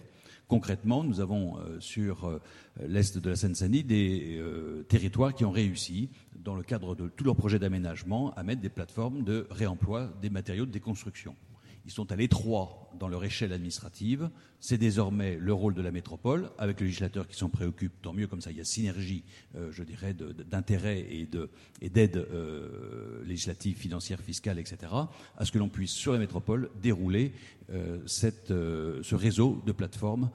Concrètement, 0.50 1.04
nous 1.04 1.20
avons 1.20 1.60
euh, 1.60 1.80
sur 1.80 2.26
euh, 2.26 2.42
l'est 2.82 3.16
de 3.16 3.30
la 3.30 3.36
Seine-Saint-Denis 3.36 3.84
des 3.84 4.38
euh, 4.40 4.82
territoires 4.90 5.36
qui 5.36 5.46
ont 5.46 5.52
réussi, 5.52 6.10
dans 6.36 6.56
le 6.56 6.64
cadre 6.64 6.96
de 6.96 7.08
tous 7.08 7.24
leurs 7.24 7.36
projets 7.36 7.60
d'aménagement, 7.60 8.34
à 8.34 8.42
mettre 8.42 8.60
des 8.60 8.70
plateformes 8.70 9.24
de 9.24 9.46
réemploi 9.52 10.10
des 10.24 10.32
matériaux 10.32 10.66
de 10.66 10.72
déconstruction. 10.72 11.36
Ils 11.90 11.92
sont 11.92 12.12
à 12.12 12.16
l'étroit 12.16 12.92
dans 13.00 13.08
leur 13.08 13.24
échelle 13.24 13.52
administrative. 13.52 14.30
C'est 14.60 14.78
désormais 14.78 15.38
le 15.38 15.54
rôle 15.54 15.74
de 15.74 15.82
la 15.82 15.90
métropole, 15.90 16.52
avec 16.60 16.82
le 16.82 16.86
législateur 16.86 17.28
qui 17.28 17.36
s'en 17.36 17.50
préoccupe, 17.50 18.00
tant 18.04 18.14
mieux, 18.14 18.28
comme 18.28 18.42
ça 18.42 18.52
il 18.52 18.58
y 18.58 18.62
a 18.62 18.64
synergie, 18.64 19.24
euh, 19.56 19.72
je 19.72 19.82
dirais, 19.82 20.14
d'intérêts 20.14 21.08
et 21.10 21.28
d'aides 21.90 22.28
et 22.30 22.36
euh, 22.36 23.24
législatives, 23.26 23.76
financières, 23.76 24.20
fiscales, 24.20 24.60
etc., 24.60 24.78
à 25.36 25.46
ce 25.46 25.52
que 25.52 25.58
l'on 25.58 25.68
puisse, 25.68 25.90
sur 25.90 26.14
la 26.14 26.20
métropole, 26.20 26.70
dérouler 26.80 27.34
euh, 27.72 27.98
cette, 28.06 28.50
ce 28.50 29.16
réseau 29.16 29.60
de 29.66 29.72
plateformes 29.72 30.30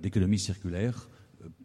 d'économie 0.00 0.38
circulaire 0.38 1.08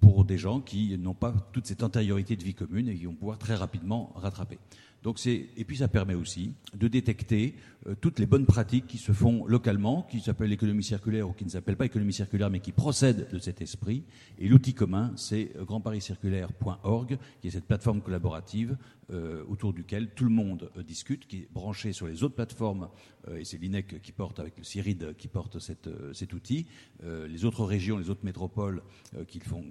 pour 0.01 0.25
des 0.25 0.39
gens 0.39 0.59
qui 0.59 0.97
n'ont 0.97 1.13
pas 1.13 1.33
toute 1.53 1.67
cette 1.67 1.83
antériorité 1.83 2.35
de 2.35 2.43
vie 2.43 2.55
commune 2.55 2.89
et 2.89 2.95
qui 2.95 3.05
vont 3.05 3.13
pouvoir 3.13 3.37
très 3.37 3.53
rapidement 3.53 4.11
rattraper. 4.15 4.57
Donc 5.03 5.25
et 5.25 5.63
puis 5.65 5.77
ça 5.77 5.87
permet 5.87 6.15
aussi 6.15 6.53
de 6.73 6.87
détecter 6.87 7.55
euh, 7.87 7.95
toutes 7.99 8.19
les 8.19 8.25
bonnes 8.25 8.45
pratiques 8.45 8.87
qui 8.87 8.97
se 8.97 9.13
font 9.13 9.45
localement, 9.45 10.03
qui 10.03 10.19
s'appellent 10.19 10.49
l'économie 10.49 10.83
circulaire 10.83 11.29
ou 11.29 11.33
qui 11.33 11.45
ne 11.45 11.49
s'appellent 11.49 11.77
pas 11.77 11.85
économie 11.85 12.11
circulaire, 12.11 12.49
mais 12.49 12.59
qui 12.59 12.73
procèdent 12.73 13.29
de 13.31 13.39
cet 13.39 13.61
esprit. 13.61 14.03
Et 14.37 14.49
l'outil 14.49 14.73
commun, 14.73 15.13
c'est 15.15 15.51
euh, 15.55 15.63
grandpariscirculaire.org, 15.63 17.17
qui 17.39 17.47
est 17.47 17.51
cette 17.51 17.65
plateforme 17.65 18.01
collaborative 18.01 18.77
euh, 19.11 19.43
autour 19.47 19.71
duquel 19.71 20.09
tout 20.09 20.25
le 20.25 20.31
monde 20.31 20.69
discute, 20.85 21.27
qui 21.27 21.37
est 21.37 21.47
branché 21.51 21.93
sur 21.93 22.07
les 22.07 22.23
autres 22.23 22.35
plateformes, 22.35 22.89
et 23.35 23.43
c'est 23.43 23.57
l'INEC 23.57 24.01
qui 24.01 24.11
porte, 24.11 24.39
avec 24.39 24.57
le 24.57 24.63
CIRID, 24.63 25.15
qui 25.17 25.27
porte 25.27 25.59
cet 25.59 26.33
outil, 26.33 26.65
les 27.03 27.45
autres 27.45 27.65
régions, 27.65 27.97
les 27.97 28.09
autres 28.09 28.23
métropoles 28.23 28.81
qui 29.27 29.39
font 29.39 29.63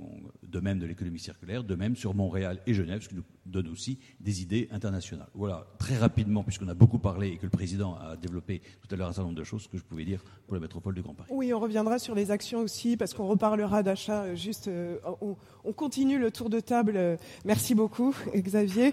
de 0.46 0.60
même 0.60 0.78
de 0.78 0.86
l'économie 0.86 1.18
circulaire, 1.18 1.64
de 1.64 1.74
même 1.74 1.96
sur 1.96 2.14
Montréal 2.14 2.60
et 2.66 2.74
Genève, 2.74 3.02
ce 3.02 3.08
qui 3.08 3.16
nous 3.16 3.24
donne 3.46 3.68
aussi 3.68 3.98
des 4.20 4.42
idées 4.42 4.68
internationales. 4.70 5.17
Voilà, 5.34 5.66
très 5.78 5.96
rapidement, 5.96 6.42
puisqu'on 6.42 6.68
a 6.68 6.74
beaucoup 6.74 6.98
parlé 6.98 7.28
et 7.28 7.36
que 7.36 7.44
le 7.44 7.50
président 7.50 7.96
a 7.96 8.16
développé 8.16 8.60
tout 8.80 8.94
à 8.94 8.96
l'heure 8.96 9.08
un 9.08 9.12
certain 9.12 9.28
nombre 9.28 9.38
de 9.38 9.44
choses 9.44 9.68
que 9.68 9.78
je 9.78 9.82
pouvais 9.82 10.04
dire 10.04 10.22
pour 10.46 10.54
la 10.54 10.60
métropole 10.60 10.94
du 10.94 11.02
Grand 11.02 11.14
Paris. 11.14 11.28
Oui, 11.32 11.52
on 11.52 11.60
reviendra 11.60 11.98
sur 11.98 12.14
les 12.14 12.30
actions 12.30 12.60
aussi, 12.60 12.96
parce 12.96 13.14
qu'on 13.14 13.26
reparlera 13.26 13.82
d'achat. 13.82 14.22
Euh, 14.22 14.36
juste, 14.36 14.68
euh, 14.68 14.98
on, 15.64 15.72
continue 15.72 16.18
le 16.18 16.30
tour 16.30 16.50
de 16.50 16.60
table. 16.60 16.94
Euh, 16.96 17.16
merci 17.44 17.74
beaucoup, 17.74 18.14
Xavier. 18.34 18.92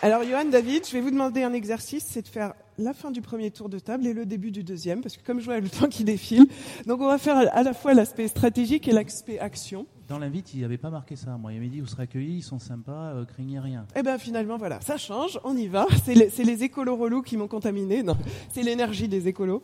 Alors, 0.00 0.22
Johan, 0.22 0.44
David, 0.44 0.86
je 0.86 0.92
vais 0.92 1.00
vous 1.00 1.10
demander 1.10 1.42
un 1.42 1.52
exercice, 1.52 2.04
c'est 2.06 2.22
de 2.22 2.28
faire 2.28 2.54
la 2.78 2.94
fin 2.94 3.10
du 3.10 3.20
premier 3.20 3.50
tour 3.50 3.68
de 3.68 3.80
table 3.80 4.06
et 4.06 4.12
le 4.12 4.26
début 4.26 4.52
du 4.52 4.62
deuxième, 4.62 5.00
parce 5.00 5.16
que 5.16 5.24
comme 5.24 5.40
je 5.40 5.46
vois 5.46 5.58
le 5.58 5.68
temps 5.68 5.88
qui 5.88 6.04
défile, 6.04 6.46
donc 6.86 7.00
on 7.00 7.08
va 7.08 7.18
faire 7.18 7.36
à 7.36 7.62
la 7.62 7.74
fois 7.74 7.94
l'aspect 7.94 8.28
stratégique 8.28 8.86
et 8.86 8.92
l'aspect 8.92 9.40
action. 9.40 9.86
Dans 10.08 10.18
l'invite, 10.18 10.54
il 10.54 10.58
n'y 10.60 10.64
avait 10.64 10.78
pas 10.78 10.88
marqué 10.88 11.16
ça. 11.16 11.36
Moi, 11.36 11.52
il 11.52 11.60
m'a 11.60 11.66
dit 11.66 11.80
vous 11.80 11.86
serez 11.86 12.04
accueillis, 12.04 12.38
ils 12.38 12.42
sont 12.42 12.58
sympas, 12.58 13.12
euh, 13.12 13.26
craignez 13.26 13.60
rien. 13.60 13.86
Eh 13.94 14.02
bien, 14.02 14.16
finalement, 14.16 14.56
voilà, 14.56 14.80
ça 14.80 14.96
change, 14.96 15.38
on 15.44 15.54
y 15.54 15.66
va. 15.66 15.86
C'est 16.04 16.14
les, 16.14 16.64
écolos 16.64 16.96
relous 16.96 17.20
qui 17.20 17.36
m'ont 17.36 17.46
contaminé. 17.46 18.02
Non, 18.02 18.16
c'est 18.48 18.62
l'énergie 18.62 19.06
des 19.06 19.28
écolos. 19.28 19.62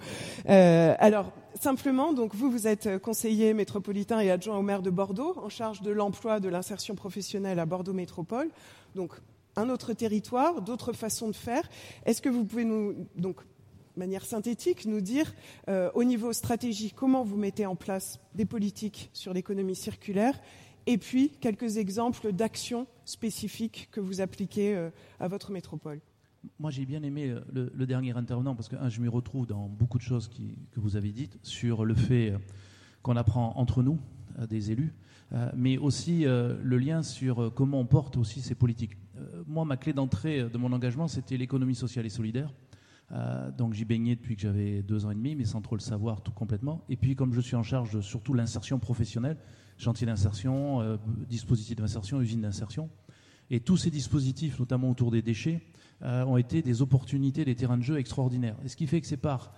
Euh, 0.50 0.94
alors, 0.98 1.32
simplement, 1.58 2.12
donc 2.12 2.34
vous, 2.34 2.50
vous 2.50 2.66
êtes 2.66 2.98
conseiller 2.98 3.54
métropolitain 3.54 4.20
et 4.20 4.30
adjoint 4.30 4.58
au 4.58 4.62
maire 4.62 4.82
de 4.82 4.90
Bordeaux, 4.90 5.34
en 5.42 5.48
charge 5.48 5.80
de 5.80 5.90
l'emploi, 5.90 6.40
de 6.40 6.50
l'insertion 6.50 6.94
professionnelle 6.94 7.58
à 7.58 7.64
Bordeaux 7.64 7.94
Métropole. 7.94 8.50
Donc, 8.94 9.12
un 9.56 9.70
autre 9.70 9.94
territoire, 9.94 10.60
d'autres 10.60 10.92
façons 10.92 11.28
de 11.28 11.36
faire. 11.36 11.66
Est-ce 12.04 12.20
que 12.20 12.28
vous 12.28 12.44
pouvez 12.44 12.64
nous, 12.64 12.94
donc, 13.16 13.40
manière 13.96 14.24
synthétique, 14.24 14.86
nous 14.86 15.00
dire 15.00 15.34
euh, 15.68 15.90
au 15.94 16.04
niveau 16.04 16.32
stratégique 16.32 16.94
comment 16.96 17.24
vous 17.24 17.36
mettez 17.36 17.66
en 17.66 17.76
place 17.76 18.18
des 18.34 18.44
politiques 18.44 19.10
sur 19.12 19.32
l'économie 19.32 19.74
circulaire 19.74 20.40
et 20.86 20.98
puis 20.98 21.30
quelques 21.40 21.76
exemples 21.76 22.32
d'actions 22.32 22.86
spécifiques 23.04 23.88
que 23.90 24.00
vous 24.00 24.20
appliquez 24.20 24.74
euh, 24.74 24.90
à 25.20 25.28
votre 25.28 25.50
métropole 25.50 26.00
moi, 26.58 26.70
j'ai 26.70 26.84
bien 26.84 27.02
aimé 27.02 27.30
euh, 27.30 27.70
le, 27.74 27.86
dernier 27.86 28.14
intervenant 28.14 28.54
parce 28.54 28.68
que 28.68 28.76
je 28.90 29.00
m'y 29.00 29.08
retrouve 29.08 29.46
dans 29.46 29.66
beaucoup 29.66 29.96
de 29.96 30.02
choses 30.02 30.28
que 30.28 30.78
vous 30.78 30.94
avez 30.94 31.10
dites 31.10 31.38
sur 31.42 31.86
le 31.86 31.94
fait 31.94 32.34
qu'on 33.00 33.16
apprend 33.16 33.54
entre 33.56 33.82
nous, 33.82 33.98
des 34.46 34.70
élus, 34.70 34.92
mais 35.56 35.78
aussi 35.78 36.24
le 36.24 36.76
lien 36.76 37.02
sur 37.02 37.50
comment 37.54 37.80
on 37.80 37.86
porte 37.86 38.18
aussi 38.18 38.42
ces 38.42 38.54
politiques. 38.54 38.98
moi, 39.46 39.64
ma 39.64 39.78
clé 39.78 39.94
d'entrée 39.94 40.42
de 40.42 40.58
mon 40.58 40.70
engagement, 40.72 41.08
c'était 41.08 41.38
l'économie 41.38 41.74
sociale 41.74 42.04
et 42.04 42.10
solidaire. 42.10 42.52
Euh, 43.14 43.50
donc 43.52 43.74
j'y 43.74 43.84
baignais 43.84 44.16
depuis 44.16 44.34
que 44.34 44.42
j'avais 44.42 44.82
deux 44.82 45.06
ans 45.06 45.10
et 45.10 45.14
demi, 45.14 45.36
mais 45.36 45.44
sans 45.44 45.60
trop 45.60 45.76
le 45.76 45.80
savoir 45.80 46.22
tout 46.22 46.32
complètement. 46.32 46.84
Et 46.88 46.96
puis 46.96 47.14
comme 47.14 47.32
je 47.32 47.40
suis 47.40 47.56
en 47.56 47.62
charge 47.62 47.92
de 47.92 48.00
surtout 48.00 48.34
l'insertion 48.34 48.78
professionnelle, 48.78 49.36
chantier 49.78 50.06
d'insertion, 50.06 50.80
euh, 50.80 50.96
dispositif 51.28 51.76
d'insertion, 51.76 52.20
usine 52.20 52.40
d'insertion, 52.40 52.90
et 53.50 53.60
tous 53.60 53.76
ces 53.76 53.90
dispositifs, 53.90 54.58
notamment 54.58 54.90
autour 54.90 55.10
des 55.10 55.22
déchets, 55.22 55.60
euh, 56.02 56.24
ont 56.24 56.38
été 56.38 56.62
des 56.62 56.82
opportunités, 56.82 57.44
des 57.44 57.54
terrains 57.54 57.76
de 57.76 57.82
jeu 57.82 57.98
extraordinaires. 57.98 58.56
Et 58.64 58.68
ce 58.68 58.76
qui 58.76 58.86
fait 58.86 59.00
que 59.00 59.06
c'est 59.06 59.16
par 59.16 59.52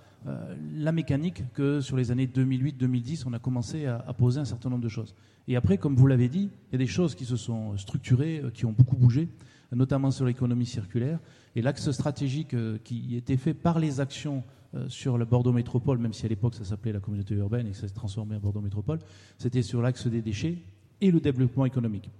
la 0.74 0.90
mécanique 0.90 1.44
que 1.52 1.80
sur 1.80 1.96
les 1.96 2.10
années 2.10 2.26
2008-2010, 2.26 3.22
on 3.26 3.32
a 3.32 3.38
commencé 3.38 3.86
à, 3.86 3.98
à, 4.08 4.12
poser 4.12 4.40
un 4.40 4.44
certain 4.44 4.70
nombre 4.70 4.82
de 4.82 4.88
choses. 4.88 5.14
Et 5.46 5.54
après, 5.54 5.78
comme 5.78 5.94
vous 5.94 6.08
l'avez 6.08 6.28
dit, 6.28 6.50
il 6.68 6.72
y 6.72 6.74
a 6.74 6.78
des 6.78 6.88
choses 6.88 7.14
qui 7.14 7.24
se 7.24 7.36
sont 7.36 7.76
structurées, 7.76 8.42
qui 8.52 8.66
ont 8.66 8.72
beaucoup 8.72 8.96
bougé, 8.96 9.28
notamment 9.72 10.10
sur 10.10 10.26
l'économie 10.26 10.66
circulaire. 10.66 11.18
Et 11.54 11.62
l'axe 11.62 11.90
stratégique 11.90 12.54
euh, 12.54 12.78
qui 12.84 13.16
était 13.16 13.36
fait 13.36 13.54
par 13.54 13.78
les 13.78 14.00
actions 14.00 14.44
euh, 14.74 14.88
sur 14.88 15.18
le 15.18 15.24
Bordeaux 15.24 15.52
Métropole, 15.52 15.98
même 15.98 16.12
si 16.12 16.26
à 16.26 16.28
l'époque 16.28 16.54
ça 16.54 16.64
s'appelait 16.64 16.92
la 16.92 17.00
communauté 17.00 17.34
urbaine 17.34 17.66
et 17.66 17.70
que 17.70 17.76
ça 17.76 17.88
s'est 17.88 17.94
transformé 17.94 18.36
en 18.36 18.40
Bordeaux 18.40 18.60
Métropole, 18.60 18.98
c'était 19.38 19.62
sur 19.62 19.80
l'axe 19.80 20.06
des 20.06 20.22
déchets 20.22 20.58
et 21.00 21.10
le 21.10 21.20
développement 21.20 21.66
économique. 21.66 22.10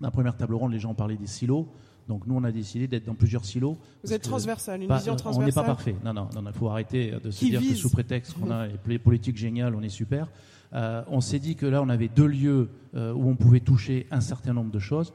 Dans 0.00 0.08
la 0.08 0.10
première 0.10 0.36
table 0.36 0.54
ronde, 0.54 0.72
les 0.72 0.78
gens 0.78 0.94
parlaient 0.94 1.16
des 1.16 1.26
silos. 1.26 1.68
Donc 2.08 2.26
nous, 2.26 2.34
on 2.34 2.44
a 2.44 2.52
décidé 2.52 2.86
d'être 2.86 3.06
dans 3.06 3.14
plusieurs 3.14 3.44
silos. 3.44 3.78
Vous 4.02 4.12
êtes 4.12 4.22
transversal, 4.22 4.82
une 4.82 4.92
vision 4.92 5.16
transversale. 5.16 5.42
On 5.42 5.46
n'est 5.46 5.52
pas 5.52 5.62
parfait. 5.62 5.96
Non, 6.04 6.12
non, 6.12 6.28
il 6.46 6.52
faut 6.52 6.68
arrêter 6.68 7.12
de 7.22 7.30
se 7.30 7.44
dire 7.44 7.60
que 7.60 7.74
sous 7.74 7.88
prétexte 7.88 8.34
qu'on 8.34 8.50
a 8.50 8.66
les 8.86 8.98
politiques 8.98 9.38
géniales, 9.38 9.74
on 9.74 9.82
est 9.82 9.88
super. 9.88 10.28
Euh, 10.74 11.02
on 11.08 11.20
s'est 11.20 11.38
dit 11.38 11.54
que 11.54 11.64
là, 11.64 11.80
on 11.80 11.88
avait 11.88 12.08
deux 12.08 12.26
lieux 12.26 12.68
où 12.94 13.30
on 13.30 13.36
pouvait 13.36 13.60
toucher 13.60 14.06
un 14.10 14.20
certain 14.20 14.52
nombre 14.52 14.70
de 14.70 14.78
choses. 14.78 15.14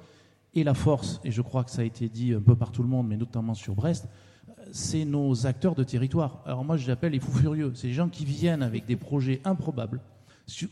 Et 0.55 0.63
la 0.63 0.73
force, 0.73 1.21
et 1.23 1.31
je 1.31 1.41
crois 1.41 1.63
que 1.63 1.71
ça 1.71 1.81
a 1.81 1.85
été 1.85 2.09
dit 2.09 2.33
un 2.33 2.41
peu 2.41 2.55
par 2.55 2.71
tout 2.71 2.81
le 2.81 2.89
monde, 2.89 3.07
mais 3.07 3.17
notamment 3.17 3.53
sur 3.53 3.75
Brest, 3.75 4.07
c'est 4.71 5.05
nos 5.05 5.45
acteurs 5.45 5.75
de 5.75 5.83
territoire. 5.83 6.41
Alors 6.45 6.63
moi, 6.63 6.77
je 6.77 6.85
les 6.85 6.91
appelle 6.91 7.11
les 7.11 7.19
fous 7.19 7.37
furieux. 7.37 7.71
C'est 7.75 7.87
les 7.87 7.93
gens 7.93 8.09
qui 8.09 8.25
viennent 8.25 8.63
avec 8.63 8.85
des 8.85 8.95
projets 8.95 9.41
improbables, 9.45 10.01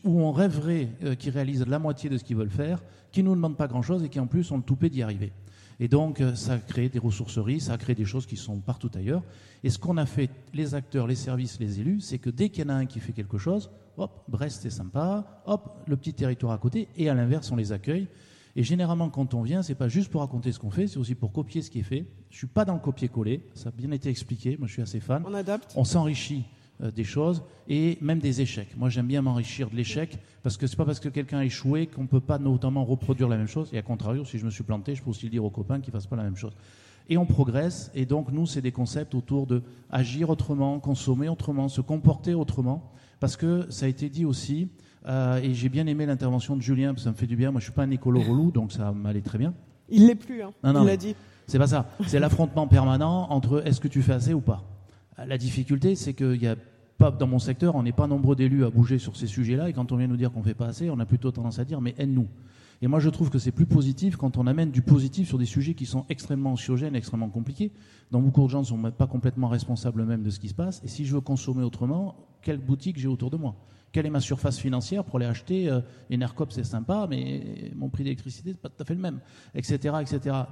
où 0.04 0.20
on 0.20 0.32
rêverait 0.32 0.90
euh, 1.04 1.14
qu'ils 1.14 1.32
réalisent 1.32 1.64
la 1.66 1.78
moitié 1.78 2.10
de 2.10 2.18
ce 2.18 2.24
qu'ils 2.24 2.36
veulent 2.36 2.50
faire, 2.50 2.82
qui 3.12 3.22
ne 3.22 3.28
nous 3.28 3.36
demandent 3.36 3.56
pas 3.56 3.68
grand-chose 3.68 4.02
et 4.02 4.08
qui 4.08 4.20
en 4.20 4.26
plus 4.26 4.50
ont 4.50 4.56
le 4.56 4.62
toupet 4.62 4.90
d'y 4.90 5.02
arriver. 5.02 5.32
Et 5.80 5.86
donc, 5.86 6.20
euh, 6.20 6.34
ça 6.34 6.54
a 6.54 6.58
créé 6.58 6.88
des 6.88 6.98
ressourceries, 6.98 7.60
ça 7.60 7.74
a 7.74 7.78
créé 7.78 7.94
des 7.94 8.04
choses 8.04 8.26
qui 8.26 8.36
sont 8.36 8.58
partout 8.58 8.90
ailleurs. 8.94 9.22
Et 9.62 9.70
ce 9.70 9.78
qu'on 9.78 9.96
a 9.96 10.06
fait, 10.06 10.30
les 10.52 10.74
acteurs, 10.74 11.06
les 11.06 11.14
services, 11.14 11.60
les 11.60 11.80
élus, 11.80 12.00
c'est 12.00 12.18
que 12.18 12.30
dès 12.30 12.48
qu'il 12.48 12.64
y 12.64 12.66
en 12.66 12.70
a 12.70 12.74
un 12.74 12.86
qui 12.86 12.98
fait 12.98 13.12
quelque 13.12 13.38
chose, 13.38 13.70
hop, 13.96 14.24
Brest 14.28 14.60
c'est 14.62 14.70
sympa, 14.70 15.42
hop, 15.46 15.84
le 15.86 15.96
petit 15.96 16.14
territoire 16.14 16.52
à 16.52 16.58
côté, 16.58 16.88
et 16.96 17.08
à 17.08 17.14
l'inverse, 17.14 17.50
on 17.52 17.56
les 17.56 17.72
accueille. 17.72 18.08
Et 18.58 18.64
généralement, 18.64 19.08
quand 19.08 19.34
on 19.34 19.42
vient, 19.42 19.62
c'est 19.62 19.76
pas 19.76 19.86
juste 19.86 20.10
pour 20.10 20.20
raconter 20.20 20.50
ce 20.50 20.58
qu'on 20.58 20.72
fait, 20.72 20.88
c'est 20.88 20.98
aussi 20.98 21.14
pour 21.14 21.30
copier 21.30 21.62
ce 21.62 21.70
qui 21.70 21.78
est 21.78 21.84
fait. 21.84 22.06
Je 22.28 22.38
suis 22.38 22.48
pas 22.48 22.64
dans 22.64 22.72
le 22.72 22.80
copier-coller, 22.80 23.40
ça 23.54 23.68
a 23.68 23.70
bien 23.72 23.92
été 23.92 24.08
expliqué. 24.10 24.56
Moi, 24.58 24.66
je 24.66 24.72
suis 24.72 24.82
assez 24.82 24.98
fan. 24.98 25.22
On 25.24 25.32
adapte. 25.32 25.74
On 25.76 25.84
s'enrichit 25.84 26.42
euh, 26.82 26.90
des 26.90 27.04
choses 27.04 27.44
et 27.68 27.98
même 28.00 28.18
des 28.18 28.40
échecs. 28.40 28.76
Moi, 28.76 28.88
j'aime 28.88 29.06
bien 29.06 29.22
m'enrichir 29.22 29.70
de 29.70 29.76
l'échec 29.76 30.18
parce 30.42 30.56
que 30.56 30.66
c'est 30.66 30.74
pas 30.74 30.84
parce 30.84 30.98
que 30.98 31.08
quelqu'un 31.08 31.38
a 31.38 31.44
échoué 31.44 31.86
qu'on 31.86 32.08
peut 32.08 32.18
pas 32.18 32.40
notamment 32.40 32.84
reproduire 32.84 33.28
la 33.28 33.36
même 33.36 33.46
chose. 33.46 33.70
Et 33.72 33.78
à 33.78 33.82
contrario, 33.82 34.24
si 34.24 34.38
je 34.38 34.44
me 34.44 34.50
suis 34.50 34.64
planté, 34.64 34.96
je 34.96 35.04
peux 35.04 35.10
aussi 35.10 35.26
le 35.26 35.30
dire 35.30 35.44
aux 35.44 35.50
copains 35.50 35.78
qu'ils 35.78 35.92
fassent 35.92 36.08
pas 36.08 36.16
la 36.16 36.24
même 36.24 36.34
chose. 36.34 36.56
Et 37.08 37.16
on 37.16 37.26
progresse. 37.26 37.92
Et 37.94 38.06
donc, 38.06 38.32
nous, 38.32 38.46
c'est 38.46 38.60
des 38.60 38.72
concepts 38.72 39.14
autour 39.14 39.46
de 39.46 39.62
agir 39.88 40.30
autrement, 40.30 40.80
consommer 40.80 41.28
autrement, 41.28 41.68
se 41.68 41.80
comporter 41.80 42.34
autrement. 42.34 42.90
Parce 43.20 43.36
que 43.36 43.70
ça 43.70 43.86
a 43.86 43.88
été 43.88 44.08
dit 44.08 44.24
aussi, 44.24 44.68
euh, 45.08 45.40
et 45.42 45.54
j'ai 45.54 45.68
bien 45.68 45.86
aimé 45.86 46.06
l'intervention 46.06 46.56
de 46.56 46.62
Julien, 46.62 46.88
parce 46.88 46.98
que 46.98 47.04
ça 47.04 47.10
me 47.10 47.16
fait 47.16 47.26
du 47.26 47.36
bien. 47.36 47.50
Moi, 47.50 47.60
je 47.60 47.64
suis 47.64 47.72
pas 47.72 47.82
un 47.82 47.90
écolo 47.90 48.20
relou, 48.20 48.50
donc 48.50 48.72
ça 48.72 48.92
m'allait 48.92 49.20
très 49.20 49.38
bien. 49.38 49.54
Il 49.88 50.06
l'est 50.06 50.14
plus, 50.14 50.42
hein. 50.42 50.52
Non, 50.62 50.72
non, 50.72 50.82
il 50.82 50.86
l'a 50.86 50.96
dit. 50.96 51.14
C'est 51.46 51.58
pas 51.58 51.66
ça. 51.66 51.86
C'est 52.06 52.18
l'affrontement 52.18 52.66
permanent 52.66 53.26
entre 53.30 53.66
est-ce 53.66 53.80
que 53.80 53.88
tu 53.88 54.02
fais 54.02 54.12
assez 54.12 54.34
ou 54.34 54.40
pas. 54.40 54.62
La 55.26 55.38
difficulté, 55.38 55.94
c'est 55.94 56.12
qu'il 56.12 56.42
y 56.42 56.46
a 56.46 56.56
pas 56.98 57.10
dans 57.10 57.26
mon 57.26 57.38
secteur, 57.38 57.74
on 57.74 57.82
n'est 57.82 57.92
pas 57.92 58.06
nombreux 58.06 58.36
d'élus 58.36 58.64
à 58.64 58.70
bouger 58.70 58.98
sur 58.98 59.16
ces 59.16 59.26
sujets-là, 59.26 59.68
et 59.68 59.72
quand 59.72 59.92
on 59.92 59.96
vient 59.96 60.08
nous 60.08 60.16
dire 60.16 60.30
qu'on 60.32 60.42
fait 60.42 60.54
pas 60.54 60.66
assez, 60.66 60.90
on 60.90 60.98
a 60.98 61.06
plutôt 61.06 61.30
tendance 61.30 61.58
à 61.58 61.64
dire 61.64 61.80
mais 61.80 61.94
aide-nous. 61.96 62.26
Et 62.80 62.86
moi, 62.86 63.00
je 63.00 63.08
trouve 63.08 63.30
que 63.30 63.38
c'est 63.38 63.50
plus 63.50 63.66
positif 63.66 64.16
quand 64.16 64.36
on 64.36 64.46
amène 64.46 64.70
du 64.70 64.82
positif 64.82 65.28
sur 65.28 65.38
des 65.38 65.46
sujets 65.46 65.74
qui 65.74 65.86
sont 65.86 66.04
extrêmement 66.08 66.52
anxiogènes, 66.52 66.94
extrêmement 66.94 67.28
compliqués, 67.28 67.72
dont 68.12 68.20
beaucoup 68.20 68.44
de 68.44 68.48
gens 68.48 68.60
ne 68.60 68.64
sont 68.64 68.78
même 68.78 68.92
pas 68.92 69.08
complètement 69.08 69.48
responsables 69.48 70.04
même 70.04 70.22
de 70.22 70.30
ce 70.30 70.38
qui 70.38 70.48
se 70.48 70.54
passe. 70.54 70.80
Et 70.84 70.88
si 70.88 71.04
je 71.04 71.14
veux 71.14 71.20
consommer 71.20 71.64
autrement, 71.64 72.14
quelle 72.42 72.58
boutique 72.58 72.98
j'ai 72.98 73.08
autour 73.08 73.30
de 73.30 73.36
moi? 73.36 73.56
Quelle 73.92 74.06
est 74.06 74.10
ma 74.10 74.20
surface 74.20 74.58
financière 74.58 75.04
pour 75.04 75.16
aller 75.16 75.26
acheter 75.26 75.68
euh, 75.68 75.80
Enercop, 76.12 76.52
c'est 76.52 76.64
sympa, 76.64 77.06
mais 77.08 77.72
mon 77.74 77.88
prix 77.88 78.04
d'électricité, 78.04 78.50
c'est 78.52 78.60
pas 78.60 78.68
tout 78.68 78.82
à 78.82 78.84
fait 78.84 78.94
le 78.94 79.00
même, 79.00 79.20
etc.. 79.54 79.94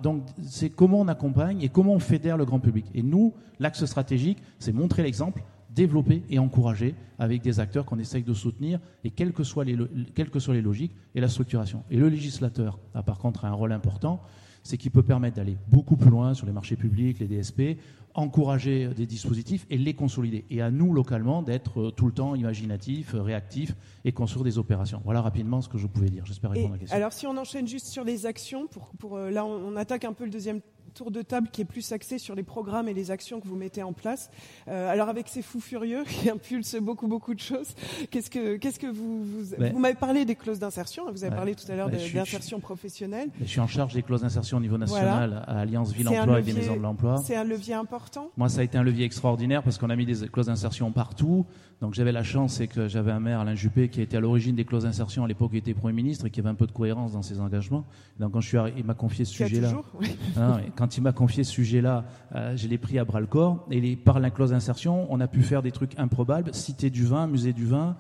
Donc, 0.03 0.25
c'est 0.43 0.71
comment 0.71 1.01
on 1.01 1.09
accompagne 1.09 1.61
et 1.63 1.69
comment 1.69 1.93
on 1.93 1.99
fédère 1.99 2.37
le 2.37 2.45
grand 2.45 2.61
public. 2.61 2.87
Et 2.95 3.03
nous, 3.03 3.35
l'axe 3.61 3.85
stratégique, 3.85 4.39
c'est 4.59 4.73
montrer 4.73 5.03
l'exemple, 5.03 5.43
développer 5.71 6.23
et 6.31 6.39
encourager 6.39 6.95
avec 7.19 7.43
des 7.43 7.61
acteurs 7.61 7.85
qu'on 7.85 7.99
essaye 7.99 8.23
de 8.23 8.33
soutenir, 8.33 8.81
et 9.05 9.11
quelles 9.11 9.33
que, 9.33 9.45
soient 9.45 9.65
les, 9.65 9.77
les 9.77 10.63
logiques 10.63 10.95
et 11.15 11.21
la 11.21 11.29
structuration. 11.29 11.85
Et 11.91 11.99
le 11.99 12.09
législateur 12.09 12.79
a 12.95 13.03
par 13.03 13.19
contre 13.19 13.45
un 13.45 13.53
rôle 13.53 13.73
important, 13.73 14.23
c'est 14.67 14.79
qu'il 14.79 14.91
peut 14.91 15.03
permettre 15.03 15.37
d'aller 15.37 15.57
beaucoup 15.69 15.97
plus 15.97 16.11
loin 16.11 16.35
sur 16.35 16.47
les 16.47 16.53
marchés 16.53 16.77
publics, 16.77 17.21
les 17.21 17.29
DSP, 17.29 17.79
encourager 18.17 18.89
des 18.89 19.07
dispositifs 19.07 19.67
et 19.71 19.79
les 19.79 19.95
consolider. 19.95 20.45
Et 20.51 20.63
à 20.63 20.71
nous, 20.71 20.93
localement, 20.93 21.43
d'être 21.43 21.81
euh, 21.81 21.91
tout 21.91 22.07
le 22.07 22.13
temps 22.13 22.35
imaginatifs, 22.35 23.15
euh, 23.15 23.23
réactifs 23.23 23.75
et 24.05 24.13
construire 24.13 24.45
des 24.45 24.59
opérations. 24.59 25.01
Voilà 25.05 25.21
rapidement 25.21 25.61
ce 25.61 25.69
que 25.69 25.79
je 25.79 25.87
pouvais 25.87 26.09
dire. 26.09 26.25
J'espère 26.25 26.51
Et 26.53 26.55
répondre 26.55 26.75
à 26.75 26.77
la 26.77 26.81
question. 26.81 26.97
alors, 26.97 27.13
si 27.13 27.27
on 27.27 27.37
enchaîne 27.37 27.69
juste 27.69 27.87
sur 27.87 28.05
les 28.05 28.27
actions, 28.27 28.67
pour, 28.67 28.91
pour, 28.99 29.17
euh, 29.17 29.31
là, 29.31 29.45
on, 29.45 29.73
on 29.73 29.77
attaque 29.77 30.05
un 30.05 30.13
peu 30.13 30.25
le 30.25 30.31
deuxième 30.31 30.61
tour 30.97 31.11
de 31.11 31.23
table 31.23 31.49
qui 31.53 31.61
est 31.61 31.65
plus 31.67 31.93
axé 31.93 32.19
sur 32.19 32.35
les 32.35 32.43
programmes 32.43 32.89
et 32.89 32.95
les 32.95 33.11
actions 33.11 33.39
que 33.41 33.47
vous 33.47 33.55
mettez 33.57 33.83
en 33.83 33.93
place. 33.93 34.31
Euh, 34.69 34.91
alors, 34.91 35.09
avec 35.09 35.29
ces 35.29 35.43
fous 35.43 35.61
furieux 35.61 36.05
qui 36.09 36.31
impulsent 36.31 36.77
beaucoup, 36.81 37.07
beaucoup 37.07 37.35
de 37.35 37.41
choses, 37.41 37.75
qu'est-ce 38.11 38.31
que, 38.31 38.57
qu'est-ce 38.57 38.79
que 38.81 38.87
vous, 38.87 39.23
vous, 39.23 39.45
vous 39.73 39.79
m'avez 39.79 39.95
parlé 39.95 40.25
des 40.25 40.35
clauses 40.35 40.59
d'insertion, 40.59 41.07
hein, 41.07 41.11
vous 41.13 41.23
avez 41.23 41.31
Ouais. 41.31 41.37
parlé 41.37 41.55
tout 41.55 41.71
à 41.71 41.75
l'heure 41.77 41.91
d'insertion 41.91 42.61
professionnelle. 42.61 43.29
Je 43.41 43.47
suis 43.47 43.61
en 43.61 43.67
charge 43.67 43.93
des 43.95 44.03
clauses 44.03 44.23
d'insertion 44.23 44.57
au 44.57 44.61
niveau 44.61 44.79
national 44.79 45.45
à 45.47 45.61
Alliance 45.61 45.93
Ville 45.93 46.09
Emploi 46.09 46.41
et 46.41 46.43
des 46.43 46.53
maisons 46.55 46.77
de 46.77 46.81
l'emploi. 46.81 47.17
C'est 47.25 47.37
un 47.37 47.45
levier 47.45 47.75
important? 47.75 48.31
Moi, 48.37 48.49
ça 48.49 48.61
a 48.61 48.65
été 48.65 48.79
un 48.79 48.83
levier 48.85 49.05
extraordinaire 49.05 49.63
parce 49.63 49.77
qu'on 49.77 49.91
a 49.91 49.97
mis 49.97 50.07
des 50.07 50.29
clauses 50.29 50.47
d'insertion 50.47 50.91
partout. 50.93 51.45
Donc, 51.83 51.93
j'avais 51.93 52.13
la 52.13 52.23
chance, 52.23 52.55
c'est 52.55 52.69
que 52.69 52.89
j'avais 52.89 53.13
un 53.13 53.21
maire, 53.21 53.41
Alain 53.41 53.55
Juppé, 53.55 53.91
qui 53.91 54.01
était 54.01 54.17
à 54.17 54.21
l'origine 54.21 54.57
des 54.57 54.65
clauses 54.65 54.85
d'insertion 54.85 55.25
à 55.25 55.29
l'époque, 55.29 55.51
il 55.53 55.59
était 55.59 55.75
Premier 55.75 55.93
ministre 55.93 56.25
et 56.25 56.31
qui 56.31 56.41
avait 56.41 56.49
un 56.49 56.55
peu 56.55 56.67
de 56.67 56.73
cohérence 56.73 57.13
dans 57.13 57.21
ses 57.21 57.39
engagements. 57.39 57.85
Donc, 58.19 58.33
quand 58.33 58.41
je 58.41 58.49
suis 58.49 58.57
arrivé, 58.57 58.77
il 58.79 58.85
m'a 58.87 58.95
confié 58.95 59.27
ce 59.27 59.33
Qui 59.33 59.45
sujet-là. 59.45 59.75
oui. 60.01 60.17
Ah 60.39 60.59
mais 60.65 60.71
quand 60.87 60.97
il 60.97 61.01
m'a 61.01 61.11
confié 61.11 61.43
ce 61.43 61.51
sujet-là, 61.51 62.05
euh, 62.37 62.57
je 62.57 62.69
l'ai 62.69 62.79
pris 62.79 62.97
à 63.01 63.05
bras 63.05 63.19
le 63.19 63.27
corps. 63.27 63.67
Et 63.73 63.97
par 63.97 64.21
la 64.21 64.31
clause 64.31 64.51
d'insertion, 64.51 65.09
on 65.11 65.19
a 65.19 65.27
pu 65.27 65.43
faire 65.43 65.61
des 65.61 65.73
trucs 65.73 65.99
improbables. 65.99 66.55
Cité 66.55 66.91
du 66.91 67.05
vin, 67.05 67.27
musée 67.27 67.53
du 67.53 67.67
vin, 67.67 67.97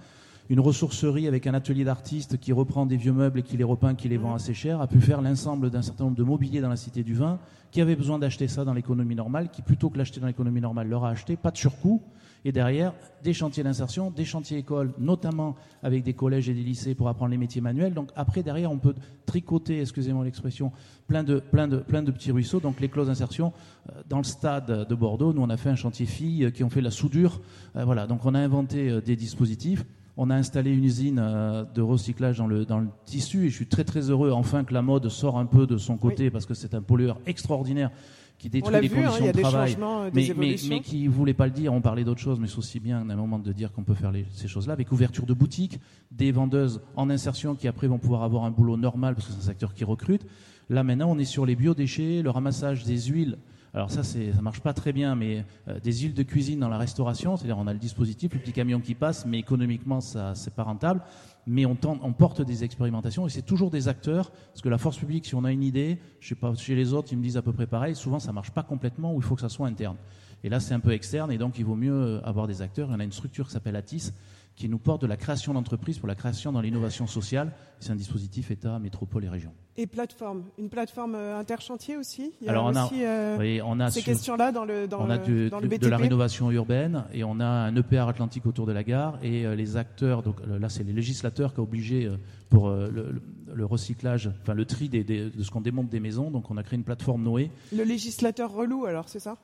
une 0.51 0.61
ressourcerie 0.61 1.27
avec 1.27 1.49
un 1.49 1.55
atelier 1.55 1.83
d'artiste 1.83 2.38
qui 2.38 2.53
reprend 2.53 2.87
des 2.87 2.96
vieux 2.96 3.12
meubles 3.12 3.40
et 3.40 3.42
qui 3.42 3.57
les 3.57 3.64
repeint, 3.64 3.96
qui 3.96 4.09
les 4.09 4.18
vend 4.18 4.35
assez 4.35 4.55
cher, 4.55 4.81
a 4.81 4.87
pu 4.87 5.01
faire 5.01 5.20
l'ensemble 5.20 5.68
d'un 5.68 5.83
certain 5.83 6.05
nombre 6.05 6.16
de 6.16 6.22
mobiliers 6.22 6.61
dans 6.61 6.68
la 6.68 6.77
cité 6.77 7.03
du 7.03 7.14
vin, 7.14 7.40
qui 7.72 7.81
avait 7.81 7.96
besoin 7.96 8.20
d'acheter 8.20 8.46
ça 8.46 8.64
dans 8.64 8.72
l'économie 8.72 9.16
normale, 9.16 9.51
qui 9.51 9.62
plutôt 9.62 9.90
que 9.90 9.99
l'acheter 9.99 10.20
dans 10.20 10.29
l'économie 10.29 10.61
normale 10.61 10.87
leur 10.87 11.05
a 11.07 11.11
acheté, 11.11 11.37
pas 11.37 11.51
de 11.51 11.57
surcoût. 11.57 12.01
Et 12.46 12.52
derrière, 12.52 12.92
des 13.24 13.32
chantiers 13.32 13.64
d'insertion, 13.64 14.12
des 14.12 14.24
chantiers 14.24 14.59
écoles, 14.59 14.92
notamment 15.00 15.56
avec 15.82 16.04
des 16.04 16.12
collèges 16.12 16.48
et 16.48 16.54
des 16.54 16.62
lycées 16.62 16.94
pour 16.94 17.09
apprendre 17.09 17.32
les 17.32 17.37
métiers 17.38 17.61
manuels. 17.61 17.92
Donc 17.92 18.11
après, 18.14 18.44
derrière, 18.44 18.70
on 18.70 18.78
peut 18.78 18.94
tricoter, 19.26 19.80
excusez-moi 19.80 20.24
l'expression, 20.24 20.70
plein 21.09 21.24
de, 21.24 21.40
plein, 21.40 21.66
de, 21.66 21.78
plein 21.78 22.04
de 22.04 22.12
petits 22.12 22.30
ruisseaux. 22.30 22.61
Donc 22.61 22.78
les 22.78 22.88
clauses 22.88 23.09
d'insertion, 23.09 23.52
euh, 23.90 24.00
dans 24.09 24.18
le 24.18 24.22
stade 24.22 24.87
de 24.88 24.94
Bordeaux, 24.94 25.32
nous 25.32 25.42
on 25.42 25.50
a 25.50 25.56
fait 25.56 25.70
un 25.70 25.74
chantier 25.74 26.06
filles 26.06 26.44
euh, 26.44 26.50
qui 26.52 26.62
ont 26.62 26.70
fait 26.70 26.80
la 26.80 26.92
soudure. 26.92 27.40
Euh, 27.74 27.85
voilà, 27.85 28.06
donc 28.06 28.24
on 28.24 28.32
a 28.32 28.38
inventé 28.38 29.00
des 29.00 29.16
dispositifs. 29.16 29.85
On 30.16 30.30
a 30.30 30.37
installé 30.37 30.70
une 30.70 30.85
usine 30.85 31.16
de 31.16 31.82
recyclage 31.82 32.38
dans 32.38 32.46
le, 32.46 32.64
dans 32.64 32.78
le 32.78 32.87
tissu 33.06 33.46
et 33.46 33.50
je 33.50 33.56
suis 33.56 33.66
très 33.66 33.85
très 33.85 34.09
heureux 34.09 34.30
enfin 34.30 34.62
que 34.62 34.72
la 34.72 34.82
mode 34.82 35.09
sort 35.09 35.37
un 35.37 35.46
peu 35.46 35.66
de 35.66 35.76
son 35.78 35.98
côté 35.98 36.30
parce 36.30 36.46
que 36.46 36.54
c'est 36.54 36.74
un 36.74 36.80
pollueur 36.80 37.18
extraordinaire 37.26 37.90
qui 38.38 38.51
détruit 38.51 38.75
les 38.81 38.88
vu, 38.88 38.99
hein, 38.99 39.03
conditions 39.05 39.25
il 39.25 39.27
y 39.27 39.29
a 39.29 39.33
de 39.33 39.37
des 39.37 39.42
travail 39.42 39.70
changements, 39.72 40.05
des 40.11 40.11
mais, 40.11 40.35
mais, 40.37 40.57
mais 40.68 40.81
qui 40.81 41.05
ne 41.05 41.11
voulait 41.11 41.35
pas 41.35 41.46
le 41.46 41.53
dire, 41.53 41.72
on 41.72 41.81
parlait 41.81 42.05
d'autres 42.05 42.20
choses, 42.20 42.38
mais 42.38 42.46
c'est 42.49 42.59
aussi 42.59 42.81
bien 42.81 42.99
à 42.99 43.12
un 43.12 43.16
moment 43.16 43.38
de 43.38 43.53
dire 43.53 43.72
qu'on 43.72 43.83
peut 43.83 43.94
faire 43.94 44.12
les- 44.12 44.27
ces 44.33 44.49
choses-là, 44.49 44.72
avec 44.75 44.92
ouverture 44.92 45.25
de 45.27 45.33
boutiques, 45.35 45.81
des 46.12 46.33
vendeuses 46.33 46.81
en 46.96 47.09
insertion 47.11 47.55
qui 47.55 47.66
après 47.68 47.87
vont 47.87 47.99
pouvoir 47.99 48.22
avoir 48.22 48.44
un 48.44 48.51
boulot 48.51 48.77
normal 48.77 49.14
parce 49.14 49.27
que 49.27 49.33
c'est 49.33 49.38
un 49.38 49.42
secteur 49.42 49.72
qui 49.75 49.85
recrute. 49.85 50.27
Là 50.68 50.83
maintenant, 50.85 51.11
on 51.11 51.18
est 51.18 51.25
sur 51.25 51.46
les 51.46 51.57
biodéchets, 51.57 52.22
le 52.22 52.31
ramassage 52.31 52.85
des 52.85 52.99
huiles. 53.03 53.38
Alors 53.75 53.90
ça, 53.90 54.03
ça 54.03 54.18
marche 54.40 54.61
pas 54.61 54.72
très 54.72 54.92
bien, 54.92 55.14
mais 55.14 55.44
euh, 55.68 55.79
des 55.81 55.92
huiles 55.92 56.14
de 56.14 56.22
cuisine 56.22 56.61
dans 56.61 56.68
la 56.70 56.79
restauration, 56.79 57.37
c'est-à-dire 57.37 57.59
on 57.59 57.66
a 57.66 57.72
le 57.75 57.79
dispositif, 57.79 58.33
le 58.33 58.38
petit 58.40 58.53
camion 58.53 58.81
qui 58.81 58.94
passe, 58.94 59.27
mais 59.27 59.38
économiquement, 59.38 60.01
ça, 60.01 60.35
c'est 60.35 60.55
pas 60.55 60.62
rentable. 60.62 61.03
Mais 61.46 61.64
on, 61.64 61.76
on 61.85 62.12
porte 62.12 62.42
des 62.42 62.64
expérimentations 62.64 63.26
et 63.26 63.30
c'est 63.30 63.42
toujours 63.42 63.70
des 63.70 63.88
acteurs, 63.88 64.30
parce 64.30 64.62
que 64.62 64.68
la 64.68 64.78
force 64.78 64.98
publique, 64.98 65.26
si 65.26 65.35
on 65.35 65.44
a 65.44 65.52
une 65.52 65.62
idée, 65.62 65.98
je 66.20 66.28
sais 66.28 66.35
pas, 66.35 66.52
chez 66.54 66.74
les 66.74 66.92
autres, 66.92 67.09
ils 67.12 67.18
me 67.18 67.22
disent 67.22 67.37
à 67.37 67.42
peu 67.42 67.52
près 67.52 67.66
pareil, 67.66 67.94
souvent 67.94 68.18
ça 68.18 68.32
marche 68.32 68.50
pas 68.50 68.62
complètement 68.62 69.14
ou 69.14 69.18
il 69.18 69.22
faut 69.22 69.37
que 69.37 69.40
ça 69.40 69.48
soit 69.48 69.68
interne. 69.68 69.96
Et 70.44 70.48
là, 70.48 70.61
c'est 70.61 70.74
un 70.74 70.80
peu 70.80 70.92
externe 70.92 71.30
et 71.32 71.38
donc 71.38 71.59
il 71.59 71.64
vaut 71.64 71.76
mieux 71.76 71.92
euh, 71.92 72.20
avoir 72.22 72.46
des 72.46 72.62
acteurs. 72.62 72.88
Il 72.88 72.92
y 72.92 72.94
en 72.96 73.00
a 73.00 73.04
une 73.04 73.12
structure 73.12 73.46
qui 73.46 73.52
s'appelle 73.52 73.76
ATIS 73.76 74.12
qui 74.57 74.69
nous 74.71 74.79
porte 74.79 75.03
de 75.03 75.07
la 75.07 75.16
création 75.19 75.53
d'entreprises 75.53 75.99
pour 75.99 76.09
la 76.09 76.14
création 76.14 76.51
dans 76.51 76.61
l'innovation 76.62 77.07
sociale. 77.07 77.53
C'est 77.79 77.90
un 77.92 77.97
dispositif 77.97 78.51
État, 78.51 78.79
métropole 78.79 79.23
et 79.25 79.29
région. 79.29 79.53
Et 79.77 79.87
plateforme, 79.87 80.45
une 80.59 80.71
plateforme 80.71 81.14
euh, 81.14 81.38
interchantier 81.38 81.99
aussi. 81.99 82.33
Il 82.40 82.47
y 82.47 82.49
a 82.49 82.53
Alors, 82.53 82.64
on 82.64 82.75
a- 82.75 82.87
aussi 82.87 83.05
euh, 83.05 83.37
Oui, 83.38 83.61
on 83.62 83.79
a 83.81 83.90
ces 83.90 84.01
questions-là 84.03 84.53
dans 84.53 84.64
le 84.64 84.88
dans 84.88 85.05
on 85.07 85.11
a 85.11 85.19
du- 85.19 85.51
dans 85.51 85.59
de, 85.59 85.64
le 85.64 85.69
de 85.69 85.77
BTP. 85.77 85.91
la 85.91 85.97
rénovation 85.99 86.51
urbaine 86.51 87.05
et 87.12 87.22
on 87.22 87.39
a 87.39 87.45
un 87.45 87.76
EPR 87.76 88.09
Atlantique 88.09 88.47
autour 88.47 88.64
de 88.64 88.72
la 88.72 88.83
gare 88.83 89.18
et 89.22 89.45
euh, 89.45 89.55
les 89.55 89.76
acteurs, 89.76 90.22
donc 90.22 90.37
là 90.47 90.70
c'est 90.70 90.85
les 90.85 90.95
législateurs 90.95 91.53
qui 91.53 91.61
ont 91.61 91.64
obligé 91.64 92.07
euh, 92.07 92.16
pour 92.49 92.70
le, 92.70 92.89
le- 92.91 93.22
le 93.55 93.64
recyclage, 93.66 94.30
enfin 94.43 94.55
le 94.55 94.64
tri 94.64 94.89
des- 94.89 95.05
des- 95.05 95.28
de 95.30 95.43
ce 95.43 95.51
qu'on 95.51 95.61
démonte 95.61 95.91
des 95.91 96.01
maisons, 96.01 96.30
donc 96.30 96.51
on 96.51 96.57
a 96.57 96.62
créé 96.62 96.78
une 96.78 96.85
plateforme 96.85 97.22
Noé. 97.22 97.51
Le 97.76 97.85
législateur 97.85 98.51
relou, 98.53 98.87
alors 98.87 99.09
c'est 99.11 99.20
ça? 99.20 99.37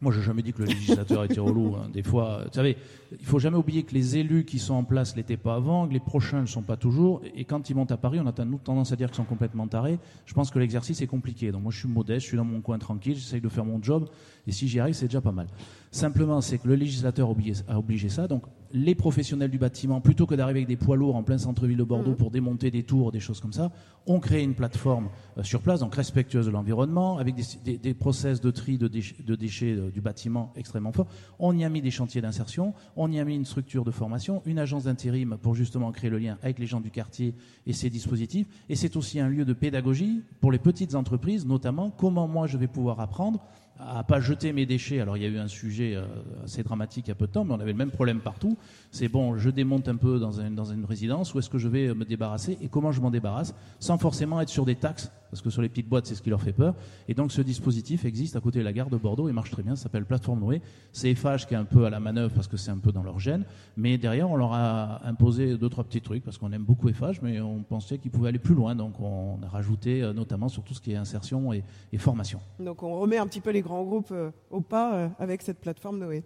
Moi 0.00 0.12
j'ai 0.12 0.22
jamais 0.22 0.42
dit 0.42 0.52
que 0.52 0.58
le 0.62 0.66
législateur 0.66 1.24
était 1.24 1.40
relou. 1.40 1.76
hein. 1.76 1.88
Des 1.92 2.02
fois, 2.02 2.40
euh, 2.40 2.44
vous 2.44 2.52
savez, 2.52 2.76
il 3.18 3.24
faut 3.24 3.38
jamais 3.38 3.56
oublier 3.56 3.84
que 3.84 3.94
les 3.94 4.18
élus 4.18 4.44
qui 4.44 4.58
sont 4.58 4.74
en 4.74 4.84
place 4.84 5.16
l'étaient 5.16 5.38
pas 5.38 5.54
avant, 5.54 5.88
que 5.88 5.94
les 5.94 6.00
prochains 6.00 6.38
ne 6.38 6.42
le 6.42 6.46
sont 6.46 6.62
pas 6.62 6.76
toujours. 6.76 7.22
Et 7.34 7.44
quand 7.44 7.70
ils 7.70 7.76
montent 7.76 7.92
à 7.92 7.96
Paris, 7.96 8.20
on 8.22 8.26
a 8.26 8.32
tendance 8.32 8.92
à 8.92 8.96
dire 8.96 9.08
qu'ils 9.08 9.16
sont 9.16 9.24
complètement 9.24 9.66
tarés. 9.66 9.98
Je 10.26 10.34
pense 10.34 10.50
que 10.50 10.58
l'exercice 10.58 11.00
est 11.00 11.06
compliqué. 11.06 11.52
Donc 11.52 11.62
moi 11.62 11.72
je 11.72 11.78
suis 11.78 11.88
modeste, 11.88 12.22
je 12.22 12.26
suis 12.28 12.36
dans 12.36 12.44
mon 12.44 12.60
coin 12.60 12.78
tranquille, 12.78 13.14
j'essaye 13.14 13.40
de 13.40 13.48
faire 13.48 13.64
mon 13.64 13.82
job. 13.82 14.08
Et 14.46 14.52
si 14.52 14.68
j'y 14.68 14.78
arrive, 14.78 14.94
c'est 14.94 15.06
déjà 15.06 15.22
pas 15.22 15.32
mal. 15.32 15.46
Simplement, 15.94 16.40
c'est 16.40 16.58
que 16.58 16.66
le 16.66 16.74
législateur 16.74 17.28
a 17.68 17.78
obligé, 17.78 18.08
ça. 18.08 18.26
Donc, 18.26 18.42
les 18.72 18.96
professionnels 18.96 19.52
du 19.52 19.58
bâtiment, 19.58 20.00
plutôt 20.00 20.26
que 20.26 20.34
d'arriver 20.34 20.58
avec 20.58 20.66
des 20.66 20.76
poids 20.76 20.96
lourds 20.96 21.14
en 21.14 21.22
plein 21.22 21.38
centre-ville 21.38 21.76
de 21.76 21.84
Bordeaux 21.84 22.10
mmh. 22.10 22.16
pour 22.16 22.32
démonter 22.32 22.72
des 22.72 22.82
tours, 22.82 23.12
des 23.12 23.20
choses 23.20 23.38
comme 23.38 23.52
ça, 23.52 23.70
ont 24.08 24.18
créé 24.18 24.42
une 24.42 24.54
plateforme 24.54 25.08
euh, 25.38 25.44
sur 25.44 25.62
place, 25.62 25.78
donc 25.78 25.94
respectueuse 25.94 26.46
de 26.46 26.50
l'environnement, 26.50 27.18
avec 27.18 27.36
des, 27.62 27.94
process 27.94 28.40
de 28.40 28.50
tri 28.50 28.76
de, 28.76 28.88
déchets, 28.88 29.76
euh, 29.76 29.92
du 29.92 30.00
bâtiment 30.00 30.52
extrêmement 30.56 30.90
forts. 30.90 31.06
On 31.38 31.56
y 31.56 31.64
a 31.64 31.68
mis 31.68 31.80
des 31.80 31.92
chantiers 31.92 32.20
d'insertion, 32.20 32.74
on 32.96 33.12
y 33.12 33.20
a 33.20 33.24
mis 33.24 33.36
une 33.36 33.44
structure 33.44 33.84
de 33.84 33.92
formation, 33.92 34.42
une 34.46 34.58
agence 34.58 34.84
d'intérim 34.84 35.38
pour 35.40 35.54
justement 35.54 35.92
créer 35.92 36.10
le 36.10 36.18
lien 36.18 36.38
avec 36.42 36.58
les 36.58 36.66
gens 36.66 36.80
du 36.80 36.90
quartier 36.90 37.36
et 37.68 37.72
ces 37.72 37.88
dispositifs. 37.88 38.48
Et 38.68 38.74
c'est 38.74 38.96
aussi 38.96 39.20
un 39.20 39.28
lieu 39.28 39.44
de 39.44 39.52
pédagogie 39.52 40.24
pour 40.40 40.50
les 40.50 40.58
petites 40.58 40.96
entreprises, 40.96 41.46
notamment 41.46 41.90
comment 41.90 42.26
moi 42.26 42.48
je 42.48 42.58
vais 42.58 42.66
pouvoir 42.66 42.98
apprendre 42.98 43.38
à 43.78 44.04
pas 44.04 44.20
jeter 44.20 44.52
mes 44.52 44.66
déchets. 44.66 45.00
Alors 45.00 45.16
il 45.16 45.22
y 45.22 45.26
a 45.26 45.28
eu 45.28 45.38
un 45.38 45.48
sujet 45.48 45.94
euh, 45.94 46.04
assez 46.44 46.62
dramatique 46.62 47.06
il 47.06 47.10
y 47.10 47.12
a 47.12 47.16
peu 47.16 47.26
de 47.26 47.32
temps, 47.32 47.44
mais 47.44 47.54
on 47.54 47.60
avait 47.60 47.72
le 47.72 47.78
même 47.78 47.90
problème 47.90 48.20
partout. 48.20 48.56
C'est 48.94 49.08
bon, 49.08 49.36
je 49.36 49.50
démonte 49.50 49.88
un 49.88 49.96
peu 49.96 50.20
dans, 50.20 50.30
une 50.30 50.84
résidence, 50.84 51.34
où 51.34 51.40
est-ce 51.40 51.50
que 51.50 51.58
je 51.58 51.66
vais 51.66 51.92
me 51.94 52.04
débarrasser 52.04 52.56
et 52.60 52.68
comment 52.68 52.92
je 52.92 53.00
m'en 53.00 53.10
débarrasse, 53.10 53.52
sans 53.80 53.98
forcément 53.98 54.40
être 54.40 54.48
sur 54.48 54.64
des 54.64 54.76
taxes 54.76 55.10
parce 55.30 55.42
que 55.42 55.50
sur 55.50 55.62
les 55.62 55.68
petites 55.68 55.88
boîtes, 55.88 56.06
c'est 56.06 56.14
ce 56.14 56.22
qui 56.22 56.30
leur 56.30 56.40
fait 56.40 56.52
peur. 56.52 56.76
Et 57.08 57.14
donc 57.14 57.32
ce 57.32 57.42
dispositif 57.42 58.04
existe 58.04 58.36
à 58.36 58.40
côté 58.40 58.60
de 58.60 58.64
la 58.64 58.72
gare 58.72 58.88
de 58.90 58.96
Bordeaux 58.96 59.28
et 59.28 59.32
marche 59.32 59.50
très 59.50 59.64
bien, 59.64 59.74
ça 59.74 59.82
s'appelle 59.82 60.04
Plateforme 60.04 60.38
Noé. 60.38 60.62
C'est 60.92 61.12
FH 61.12 61.46
qui 61.48 61.54
est 61.54 61.56
un 61.56 61.64
peu 61.64 61.86
à 61.86 61.90
la 61.90 61.98
manœuvre 61.98 62.32
parce 62.32 62.46
que 62.46 62.56
c'est 62.56 62.70
un 62.70 62.78
peu 62.78 62.92
dans 62.92 63.02
leur 63.02 63.18
gène, 63.18 63.44
mais 63.76 63.98
derrière 63.98 64.30
on 64.30 64.36
leur 64.36 64.52
a 64.52 65.04
imposé 65.04 65.58
deux, 65.58 65.68
trois 65.68 65.82
petits 65.82 66.00
trucs 66.00 66.22
parce 66.22 66.38
qu'on 66.38 66.52
aime 66.52 66.62
beaucoup 66.62 66.88
FH, 66.88 67.20
mais 67.20 67.40
on 67.40 67.64
pensait 67.64 67.98
qu'ils 67.98 68.12
pouvaient 68.12 68.28
aller 68.28 68.38
plus 68.38 68.54
loin, 68.54 68.76
donc 68.76 69.00
on 69.00 69.40
a 69.42 69.48
rajouté 69.48 70.04
euh, 70.04 70.12
notamment 70.12 70.48
sur 70.48 70.62
tout 70.62 70.72
ce 70.72 70.80
qui 70.80 70.92
est 70.92 70.96
insertion 70.96 71.52
et, 71.52 71.64
formation. 71.98 72.38
Donc 72.60 72.84
on 72.84 73.00
remet 73.00 73.18
un 73.18 73.26
petit 73.26 73.40
peu 73.40 73.50
les 73.50 73.62
grands 73.62 73.82
groupes 73.82 74.12
euh, 74.12 74.30
au 74.52 74.60
pas 74.60 74.94
euh, 74.94 75.08
avec 75.18 75.42
cette 75.42 75.58
plateforme 75.58 75.98
Noé 75.98 76.22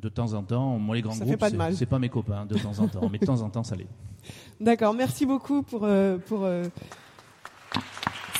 de 0.00 0.08
temps 0.08 0.32
en 0.34 0.42
temps, 0.42 0.78
moi 0.78 0.94
les 0.96 1.02
grands 1.02 1.16
groupes, 1.16 1.44
c'est 1.74 1.86
pas 1.86 1.98
mes 1.98 2.08
copains, 2.08 2.46
de 2.46 2.56
temps 2.58 2.78
en 2.78 2.88
temps, 2.88 3.08
mais 3.10 3.18
de 3.18 3.26
temps 3.26 3.42
en 3.42 3.50
temps 3.50 3.64
ça 3.64 3.76
l'est. 3.76 3.88
D'accord, 4.60 4.94
merci 4.94 5.26
beaucoup 5.26 5.62
pour, 5.62 5.88
pour 6.26 6.48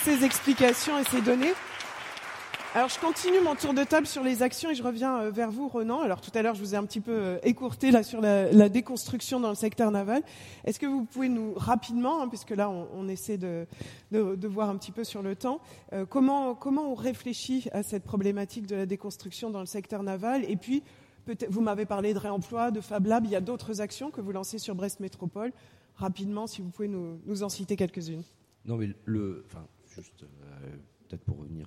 ces 0.02 0.24
explications 0.24 0.98
et 0.98 1.04
ces 1.04 1.20
données. 1.20 1.52
Alors 2.74 2.90
je 2.90 3.00
continue 3.00 3.40
mon 3.40 3.54
tour 3.54 3.72
de 3.72 3.82
table 3.82 4.06
sur 4.06 4.22
les 4.22 4.42
actions 4.42 4.70
et 4.70 4.74
je 4.74 4.82
reviens 4.82 5.20
euh, 5.20 5.30
vers 5.30 5.50
vous, 5.50 5.68
Renan. 5.68 6.00
Alors 6.02 6.20
tout 6.20 6.30
à 6.34 6.42
l'heure, 6.42 6.54
je 6.54 6.60
vous 6.60 6.74
ai 6.74 6.76
un 6.76 6.84
petit 6.84 7.00
peu 7.00 7.12
euh, 7.12 7.38
écourté 7.42 7.90
là 7.90 8.02
sur 8.02 8.20
la, 8.20 8.68
déconstruction 8.68 9.40
dans 9.40 9.48
le 9.48 9.54
secteur 9.54 9.90
naval. 9.90 10.22
Est-ce 10.64 10.78
que 10.78 10.84
vous 10.84 11.04
pouvez 11.04 11.30
nous 11.30 11.54
rapidement, 11.56 12.20
hein, 12.20 12.28
puisque 12.28 12.50
là 12.50 12.70
on, 12.70 13.08
essaie 13.08 13.38
de, 13.38 13.66
de, 14.12 14.46
voir 14.46 14.68
un 14.68 14.76
petit 14.76 14.92
peu 14.92 15.02
sur 15.02 15.22
le 15.22 15.34
temps, 15.34 15.60
euh, 15.94 16.04
comment, 16.04 16.54
comment 16.54 16.92
on 16.92 16.94
réfléchit 16.94 17.68
à 17.72 17.82
cette 17.82 18.04
problématique 18.04 18.66
de 18.66 18.76
la 18.76 18.86
déconstruction 18.86 19.48
dans 19.48 19.60
le 19.60 19.66
secteur 19.66 20.02
naval 20.02 20.44
Et 20.46 20.56
puis, 20.56 20.82
vous 21.48 21.60
m'avez 21.60 21.86
parlé 21.86 22.14
de 22.14 22.18
réemploi, 22.18 22.70
de 22.70 22.80
Fab 22.80 23.06
Lab, 23.06 23.24
il 23.24 23.30
y 23.30 23.36
a 23.36 23.40
d'autres 23.40 23.80
actions 23.80 24.10
que 24.10 24.20
vous 24.20 24.32
lancez 24.32 24.58
sur 24.58 24.74
Brest 24.74 25.00
Métropole. 25.00 25.52
Rapidement, 25.96 26.46
si 26.46 26.62
vous 26.62 26.70
pouvez 26.70 26.88
nous, 26.88 27.42
en 27.42 27.48
citer 27.48 27.76
quelques-unes. 27.76 28.22
Non, 28.64 28.76
mais 28.76 28.90
le, 29.04 29.44
enfin, 29.46 29.66
juste 29.88 30.22
euh, 30.22 30.26
peut-être 31.08 31.24
pour 31.24 31.38
revenir, 31.38 31.66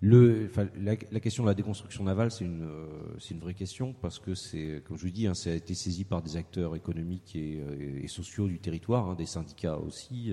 le, 0.00 0.50
la, 0.80 0.96
question 0.96 1.42
de 1.42 1.48
la 1.48 1.54
déconstruction 1.54 2.04
navale, 2.04 2.30
c'est 2.30 2.44
une, 2.44 2.62
euh, 2.62 3.18
une 3.30 3.40
vraie 3.40 3.54
question 3.54 3.94
parce 4.00 4.18
que 4.18 4.34
c'est, 4.34 4.82
comme 4.86 4.96
je 4.96 5.02
vous 5.02 5.10
dis, 5.10 5.26
hein, 5.26 5.34
ça 5.34 5.50
a 5.50 5.54
été 5.54 5.74
saisi 5.74 6.04
par 6.04 6.22
des 6.22 6.36
acteurs 6.36 6.76
économiques 6.76 7.34
et, 7.34 7.60
euh, 7.60 8.06
sociaux 8.06 8.46
du 8.46 8.60
territoire, 8.60 9.08
hein, 9.08 9.14
des 9.14 9.26
syndicats 9.26 9.78
aussi, 9.78 10.32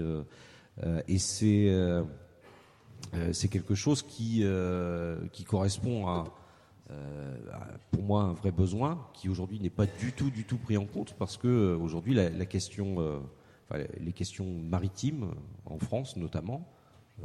et 1.07 1.17
c'est 1.17 1.73
c'est 3.31 3.47
quelque 3.47 3.75
chose 3.75 4.03
qui 4.03 4.43
qui 5.31 5.43
correspond 5.43 6.07
à, 6.07 6.25
pour 7.91 8.03
moi 8.03 8.23
un 8.23 8.33
vrai 8.33 8.51
besoin 8.51 9.07
qui 9.13 9.29
aujourd'hui 9.29 9.59
n'est 9.59 9.69
pas 9.69 9.85
du 9.85 10.11
tout 10.11 10.31
du 10.31 10.43
tout 10.43 10.57
pris 10.57 10.77
en 10.77 10.85
compte 10.85 11.13
parce 11.13 11.37
que 11.37 11.75
aujourd'hui 11.75 12.13
la, 12.13 12.29
la, 12.29 12.45
question 12.45 13.21
les 13.99 14.13
questions 14.13 14.45
maritimes 14.45 15.31
en 15.65 15.77
France 15.77 16.17
notamment 16.17 16.67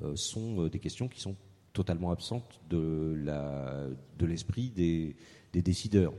euh, 0.03 0.17
sont 0.17 0.65
euh, 0.65 0.71
des 0.71 0.79
questions 0.79 1.09
qui 1.09 1.21
sont 1.21 1.37
totalement 1.73 2.11
absentes 2.11 2.61
de 2.69 3.17
l'esprit 4.21 4.71
des, 4.71 5.17
décideurs, 5.53 6.13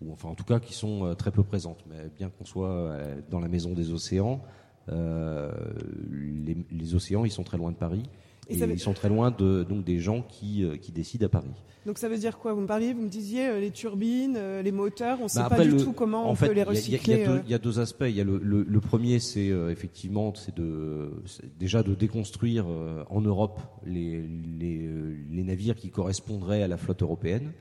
ou 0.00 0.12
enfin 0.12 0.28
en 0.28 0.34
tout 0.34 0.44
cas 0.44 0.60
qui 0.60 0.74
sont 0.74 1.06
euh, 1.06 1.14
très 1.14 1.30
peu 1.30 1.42
présentes. 1.42 1.84
Mais 1.86 2.10
bien 2.16 2.30
qu'on 2.30 2.44
soit 2.44 2.96
dans 3.30 3.40
la 3.40 3.48
maison 3.48 3.72
des 3.72 3.92
océans, 3.92 4.42
les, 4.88 6.94
océans 6.94 7.24
ils 7.24 7.30
sont 7.30 7.44
très 7.44 7.56
loin 7.56 7.70
de 7.70 7.76
Paris. 7.76 8.02
Et, 8.48 8.56
ils 8.56 8.80
sont 8.80 8.94
très 8.94 9.08
loin 9.08 9.30
de, 9.30 9.64
donc 9.64 9.84
des 9.84 9.98
gens 9.98 10.22
qui, 10.22 10.64
qui 10.80 10.92
décident 10.92 11.26
à 11.26 11.28
Paris. 11.28 11.54
Donc 11.86 11.98
ça 11.98 12.08
veut 12.08 12.16
dire 12.16 12.38
quoi? 12.38 12.54
Vous 12.54 12.62
me 12.62 12.66
parliez, 12.66 12.94
vous 12.94 13.02
me 13.02 13.08
disiez 13.08 13.48
euh, 13.48 13.60
les 13.60 13.70
turbines, 13.70 14.36
euh, 14.38 14.62
les 14.62 14.72
moteurs, 14.72 15.18
on 15.20 15.24
ne 15.24 15.28
sait 15.28 15.40
bah, 15.40 15.50
pas 15.50 15.64
du 15.64 15.76
tout 15.76 15.92
comment 15.92 16.30
on 16.30 16.34
peut 16.34 16.52
les 16.52 16.62
recycler. 16.62 17.26
Il 17.44 17.50
y, 17.50 17.54
a 17.54 17.58
deux 17.58 17.78
aspects. 17.78 18.06
Il 18.08 18.16
y 18.16 18.20
a 18.22 18.24
le, 18.24 18.80
premier, 18.80 19.18
c'est 19.18 19.50
euh, 19.50 19.70
effectivement, 19.70 20.32
c'est 20.34 20.56
de 20.56 21.10
déjà 21.58 21.82
de 21.82 21.94
déconstruire 21.94 22.66
en 23.10 23.20
Europe 23.20 23.60
les, 23.84 24.22
les, 24.22 25.42
navires 25.42 25.76
qui 25.76 25.90
correspondraient 25.90 26.62
à 26.62 26.68
la 26.68 26.78
flotte 26.78 27.02
européenne, 27.02 27.52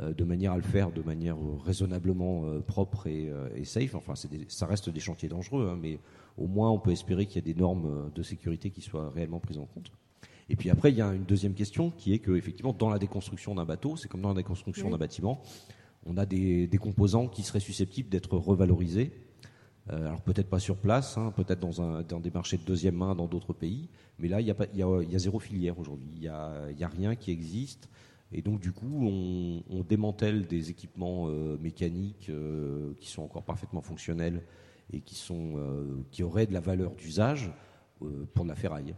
de 0.00 0.24
manière 0.24 0.52
à 0.52 0.56
le 0.56 0.62
faire 0.62 0.90
de 0.90 1.02
manière 1.02 1.36
raisonnablement 1.64 2.44
propre 2.66 3.06
et, 3.06 3.30
safe. 3.64 3.94
Enfin, 3.94 4.14
ça 4.48 4.66
reste 4.66 4.90
des 4.90 5.00
chantiers 5.00 5.28
dangereux, 5.28 5.68
hein, 5.70 5.78
mais 5.80 6.00
au 6.36 6.48
moins 6.48 6.70
on 6.70 6.80
peut 6.80 6.90
espérer 6.90 7.26
qu'il 7.26 7.36
y 7.36 7.50
a 7.50 7.54
des 7.54 7.58
normes 7.58 8.10
de 8.12 8.22
sécurité 8.22 8.70
qui 8.70 8.80
soient 8.80 9.10
réellement 9.10 9.38
prises 9.38 9.58
en 9.58 9.66
compte. 9.66 9.92
Et 10.48 10.56
puis 10.56 10.70
après, 10.70 10.90
il 10.90 10.96
y 10.96 11.02
a 11.02 11.12
une 11.12 11.24
deuxième 11.24 11.54
question 11.54 11.90
qui 11.90 12.14
est 12.14 12.18
que, 12.18 12.32
effectivement, 12.32 12.72
dans 12.72 12.88
la 12.88 12.98
déconstruction 12.98 13.54
d'un 13.54 13.64
bateau, 13.64 13.96
c'est 13.96 14.08
comme 14.08 14.22
dans 14.22 14.30
la 14.30 14.34
déconstruction 14.34 14.90
d'un 14.90 14.96
bâtiment, 14.96 15.42
on 16.06 16.16
a 16.16 16.26
des, 16.26 16.68
composants 16.80 17.28
qui 17.28 17.42
seraient 17.42 17.60
susceptibles 17.60 18.08
d'être 18.08 18.36
revalorisés. 18.36 19.12
Euh, 19.90 20.06
alors 20.06 20.20
peut-être 20.20 20.50
pas 20.50 20.58
sur 20.58 20.76
place, 20.76 21.16
hein, 21.16 21.32
peut-être 21.34 21.60
dans, 21.60 22.02
dans, 22.02 22.20
des 22.20 22.30
marchés 22.30 22.58
de 22.58 22.62
deuxième 22.62 22.96
main 22.96 23.14
dans 23.14 23.26
d'autres 23.26 23.54
pays, 23.54 23.88
mais 24.18 24.28
là 24.28 24.42
il 24.42 24.46
y, 24.46 24.50
y, 24.50 24.80
y, 24.80 25.16
a 25.16 25.18
zéro 25.18 25.38
filière 25.38 25.78
aujourd'hui, 25.78 26.10
il 26.14 26.20
n'y 26.20 26.28
a, 26.28 26.66
a, 26.78 26.88
rien 26.88 27.16
qui 27.16 27.30
existe, 27.30 27.88
et 28.30 28.42
donc 28.42 28.60
du 28.60 28.72
coup 28.72 29.08
on, 29.08 29.62
on 29.70 29.82
démantèle 29.84 30.46
des 30.46 30.68
équipements 30.68 31.28
euh, 31.28 31.56
mécaniques 31.58 32.28
euh, 32.28 32.92
qui 33.00 33.08
sont 33.08 33.22
encore 33.22 33.44
parfaitement 33.44 33.80
fonctionnels 33.80 34.42
et 34.92 35.00
qui, 35.00 35.14
sont, 35.14 35.54
qui 36.10 36.22
auraient 36.22 36.46
de 36.46 36.52
la 36.52 36.60
valeur 36.60 36.94
d'usage 36.94 37.50
pour 38.34 38.44
de 38.44 38.48
la 38.48 38.54
ferraille. 38.54 38.94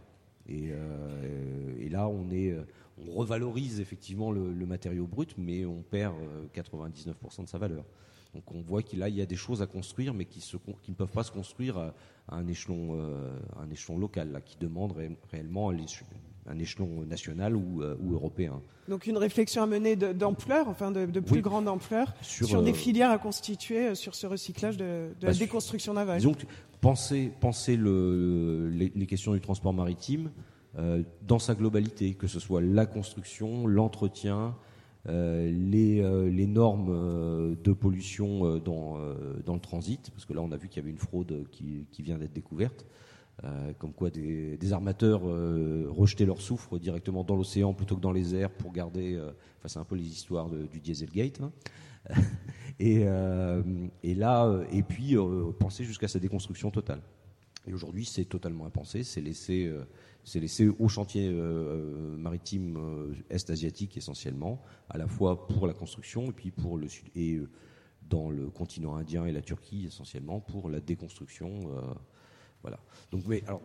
Euh, 0.49 1.75
et, 1.79 1.89
là, 1.89 2.07
on, 2.07 2.29
est, 2.31 2.51
euh, 2.51 2.63
on 2.97 3.11
revalorise 3.11 3.79
effectivement 3.79 4.31
le, 4.31 4.65
matériau 4.65 5.07
brut, 5.07 5.35
mais 5.37 5.65
on 5.65 5.81
perd 5.81 6.15
99% 6.55 7.09
euh, 7.09 7.43
de 7.43 7.49
sa 7.49 7.57
valeur. 7.57 7.85
Donc 8.33 8.49
on 8.53 8.61
voit 8.61 8.81
qu'il 8.81 8.99
y 8.99 9.21
a 9.21 9.25
des 9.25 9.35
choses 9.35 9.61
à 9.61 9.67
construire, 9.67 10.13
mais 10.13 10.25
qui, 10.25 10.41
ne 10.87 10.93
peuvent 10.93 11.11
pas 11.11 11.23
se 11.23 11.31
construire 11.31 11.77
à, 11.77 11.93
un, 12.29 12.47
échelon, 12.47 12.97
un 13.59 13.69
échelon 13.69 13.97
local, 13.97 14.31
là, 14.31 14.39
qui 14.39 14.57
demandent 14.57 14.95
réellement 15.29 15.69
un 16.47 16.57
échelon 16.59 17.05
national 17.07 17.55
ou, 17.55 17.81
européen. 18.11 18.61
Donc 18.87 19.07
une 19.07 19.17
réflexion 19.17 19.63
à 19.63 19.67
mener 19.67 19.95
d'ampleur, 19.95 20.67
enfin 20.67 20.91
de, 20.91 21.19
plus 21.19 21.41
grande 21.41 21.67
ampleur, 21.67 22.13
sur, 22.21 22.63
des 22.63 22.73
filières 22.73 23.11
à 23.11 23.17
constituer 23.17 23.95
sur 23.95 24.15
ce 24.15 24.27
recyclage 24.27 24.77
de, 24.77 25.09
la 25.21 25.31
bah, 25.31 25.37
déconstruction 25.37 25.93
navale 25.93 26.21
penser, 26.81 27.31
penser 27.39 27.77
le, 27.77 28.69
les, 28.69 29.05
questions 29.05 29.33
du 29.33 29.39
transport 29.39 29.73
maritime 29.73 30.31
euh, 30.77 31.03
dans 31.25 31.39
sa 31.39 31.55
globalité, 31.55 32.15
que 32.15 32.27
ce 32.27 32.39
soit 32.39 32.61
la 32.61 32.85
construction, 32.85 33.67
l'entretien, 33.67 34.55
euh, 35.07 35.49
les, 35.51 36.01
euh, 36.01 36.29
les, 36.29 36.47
normes 36.47 37.55
de 37.63 37.73
pollution 37.73 38.57
dans, 38.57 38.97
dans, 39.45 39.53
le 39.53 39.59
transit, 39.59 40.09
parce 40.11 40.25
que 40.25 40.33
là 40.33 40.41
on 40.41 40.51
a 40.51 40.57
vu 40.57 40.67
qu'il 40.67 40.81
y 40.81 40.83
avait 40.83 40.91
une 40.91 40.97
fraude 40.97 41.45
qui, 41.51 41.85
qui 41.91 42.01
vient 42.01 42.17
d'être 42.17 42.33
découverte, 42.33 42.85
comme 43.79 43.93
quoi 43.93 44.09
des, 44.09 44.73
armateurs 44.73 45.21
rejetaient 45.21 46.25
leur 46.25 46.41
soufre 46.41 46.77
directement 46.79 47.23
dans 47.23 47.35
l'océan 47.35 47.73
plutôt 47.73 47.95
que 47.95 48.01
dans 48.01 48.11
les 48.11 48.35
airs 48.35 48.51
pour 48.51 48.71
garder, 48.71 49.19
enfin 49.57 49.67
c'est 49.67 49.79
un 49.79 49.83
peu 49.83 49.95
les 49.95 50.07
histoires 50.07 50.49
du 50.49 50.79
Dieselgate. 50.79 51.41
Hein. 51.41 51.51
et, 52.79 53.03
euh, 53.03 53.61
là, 54.03 54.45
euh, 54.45 54.65
et 54.71 54.83
puis 54.83 55.15
euh, 55.15 55.51
penser 55.51 55.83
jusqu'à 55.83 56.07
sa 56.07 56.19
déconstruction 56.19 56.71
totale. 56.71 57.01
Et 57.67 57.73
aujourd'hui, 57.73 58.05
c'est 58.05 58.25
totalement 58.25 58.65
impensé. 58.65 59.03
C'est 59.03 59.21
laissé, 59.21 59.71
c'est 60.23 60.39
laissé 60.39 60.67
au 60.67 60.87
chantier 60.87 61.29
maritime 61.29 63.13
est 63.29 63.51
asiatique 63.51 63.97
essentiellement, 63.97 64.63
à 64.89 64.97
la 64.97 65.05
fois 65.05 65.45
pour 65.47 65.67
la 65.67 65.75
construction 65.75 66.25
et 66.25 66.31
puis 66.31 66.49
pour 66.49 66.79
le 66.79 66.87
sud 66.87 67.09
et 67.15 67.39
dans 68.09 68.31
le 68.31 68.49
continent 68.49 68.95
indien 68.95 69.27
et 69.27 69.31
la 69.31 69.43
Turquie 69.43 69.85
essentiellement 69.85 70.39
pour 70.39 70.69
la 70.71 70.79
déconstruction. 70.79 71.69
Voilà. 72.61 72.79
Donc, 73.11 73.23
mais 73.27 73.43
alors 73.47 73.61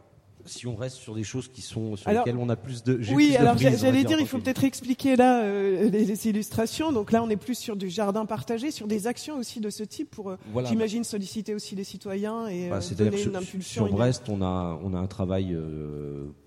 si 0.47 0.67
on 0.67 0.77
reste 0.77 0.97
sur 0.97 1.15
des 1.15 1.25
choses 1.25 1.49
qui 1.49 1.61
sont 1.61 1.97
sur 1.97 2.11
lesquelles 2.11 2.37
on 2.37 2.49
a 2.49 2.57
plus 2.57 2.83
de 2.83 3.01
oui 3.13 3.37
alors 3.37 3.59
j'allais 3.59 4.05
dire 4.05 4.19
il 4.21 4.27
faut 4.27 4.39
peut-être 4.39 4.65
expliquer 4.65 5.17
là 5.17 5.43
euh, 5.43 5.91
les, 5.91 6.29
illustrations. 6.29 6.93
Donc 6.93 7.13
là 7.13 7.23
on 7.23 7.29
est 7.29 7.37
plus 7.37 7.57
sur 7.59 7.77
du 7.77 7.91
jardin 7.91 8.27
partagé 8.27 8.71
sur 8.71 8.87
des 8.87 9.07
actions 9.07 9.39
aussi 9.39 9.61
de 9.61 9.71
ce 9.71 9.83
type 9.83 10.11
pour 10.11 10.31
euh, 10.31 10.37
j'imagine 10.65 11.05
solliciter 11.05 11.55
aussi 11.55 11.75
les 11.75 11.85
citoyens 11.85 12.47
et 12.47 12.69
bah, 12.69 12.79
euh, 12.79 12.95
donner 12.95 13.23
une 13.23 13.37
impulsion 13.37 13.87
sur 13.87 13.95
Brest 13.95 14.29
on 14.29 14.43
a 14.43 14.79
on 14.83 14.95
a 14.95 14.99
un 14.99 15.07
travail 15.07 15.57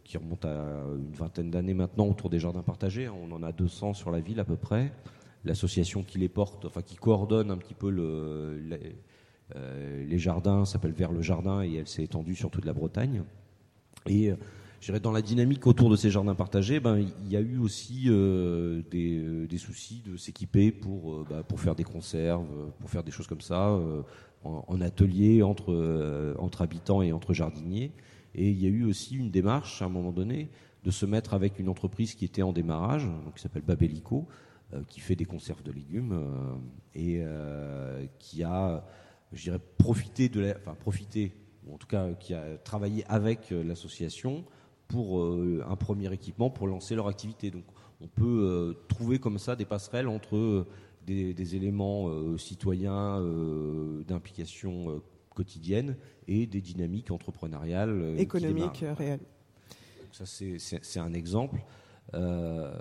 qui 0.03 0.17
remonte 0.17 0.45
à 0.45 0.83
une 0.97 1.13
vingtaine 1.13 1.51
d'années 1.51 1.73
maintenant 1.73 2.07
autour 2.07 2.29
des 2.29 2.39
jardins 2.39 2.63
partagés. 2.63 3.09
On 3.09 3.31
en 3.31 3.43
a 3.43 3.51
200 3.51 3.93
sur 3.93 4.09
la 4.11 4.19
ville 4.19 4.39
à 4.39 4.43
peu 4.43 4.55
près. 4.55 4.91
L'association 5.45 6.03
qui 6.03 6.17
les 6.17 6.29
porte, 6.29 6.65
enfin 6.65 6.81
qui 6.81 6.95
coordonne 6.95 7.51
un 7.51 7.57
petit 7.57 7.75
peu 7.75 7.89
les, 7.89 8.95
jardins, 10.17 10.65
s'appelle 10.65 10.91
Vers 10.91 11.11
le 11.11 11.21
Jardin 11.21 11.63
et 11.63 11.75
elle 11.75 11.87
s'est 11.87 12.03
étendue 12.03 12.35
sur 12.35 12.49
toute 12.49 12.65
la 12.65 12.73
Bretagne. 12.73 13.23
Et 14.07 14.31
je 14.79 14.85
dirais, 14.85 14.99
dans 14.99 15.11
la 15.11 15.21
dynamique 15.21 15.67
autour 15.67 15.89
de 15.89 15.95
ces 15.95 16.09
jardins 16.09 16.35
partagés, 16.35 16.79
ben, 16.79 16.97
il 16.97 17.31
y 17.31 17.35
a 17.35 17.41
eu 17.41 17.57
aussi 17.57 18.05
des, 18.91 19.57
soucis 19.57 20.01
de 20.05 20.17
s'équiper 20.17 20.71
pour, 20.71 21.25
bah, 21.25 21.43
pour 21.43 21.59
faire 21.59 21.75
des 21.75 21.83
conserves, 21.83 22.47
pour 22.79 22.89
faire 22.89 23.03
des 23.03 23.11
choses 23.11 23.27
comme 23.27 23.41
ça, 23.41 23.77
en, 24.43 24.81
atelier 24.81 25.43
entre, 25.43 26.35
entre 26.39 26.61
habitants 26.61 27.01
et 27.01 27.11
entre 27.11 27.33
jardiniers. 27.33 27.91
Et 28.35 28.49
il 28.49 28.61
y 28.61 28.65
a 28.65 28.69
eu 28.69 28.83
aussi 28.85 29.15
une 29.15 29.31
démarche, 29.31 29.81
à 29.81 29.85
un 29.85 29.89
moment 29.89 30.11
donné, 30.11 30.49
de 30.83 30.91
se 30.91 31.05
mettre 31.05 31.33
avec 31.33 31.59
une 31.59 31.69
entreprise 31.69 32.15
qui 32.15 32.25
était 32.25 32.41
en 32.41 32.53
démarrage, 32.53 33.05
donc 33.05 33.35
qui 33.35 33.41
s'appelle 33.41 33.63
Babelico, 33.63 34.27
euh, 34.73 34.81
qui 34.87 34.99
fait 34.99 35.15
des 35.15 35.25
conserves 35.25 35.63
de 35.63 35.71
légumes 35.71 36.13
euh, 36.13 36.55
et 36.93 37.21
euh, 37.21 38.05
qui 38.19 38.43
a, 38.43 38.85
je 39.33 39.43
dirais, 39.43 39.59
profité 39.77 40.29
de 40.29 40.39
la, 40.39 40.55
enfin 40.57 40.75
profité, 40.75 41.33
ou 41.65 41.75
en 41.75 41.77
tout 41.77 41.87
cas 41.87 42.13
qui 42.13 42.33
a 42.33 42.57
travaillé 42.57 43.05
avec 43.07 43.51
l'association 43.51 44.45
pour 44.87 45.23
un 45.23 45.75
premier 45.75 46.11
équipement 46.11 46.49
pour 46.49 46.67
lancer 46.67 46.95
leur 46.95 47.07
activité. 47.07 47.51
Donc 47.51 47.65
on 48.01 48.07
peut 48.07 48.75
trouver 48.87 49.19
comme 49.19 49.37
ça 49.37 49.55
des 49.55 49.65
passerelles 49.65 50.07
entre 50.07 50.65
des, 51.05 51.55
éléments 51.55 52.37
citoyens 52.37 53.21
d'implication 54.07 55.01
quotidienne 55.35 55.95
et 56.27 56.47
des 56.47 56.61
dynamiques 56.61 57.11
entrepreneuriales 57.11 58.15
économiques 58.17 58.83
réelles 58.97 59.21
ça, 60.11 60.25
c'est 60.25 60.99
un 60.99 61.13
exemple. 61.13 61.61
Euh, 62.15 62.71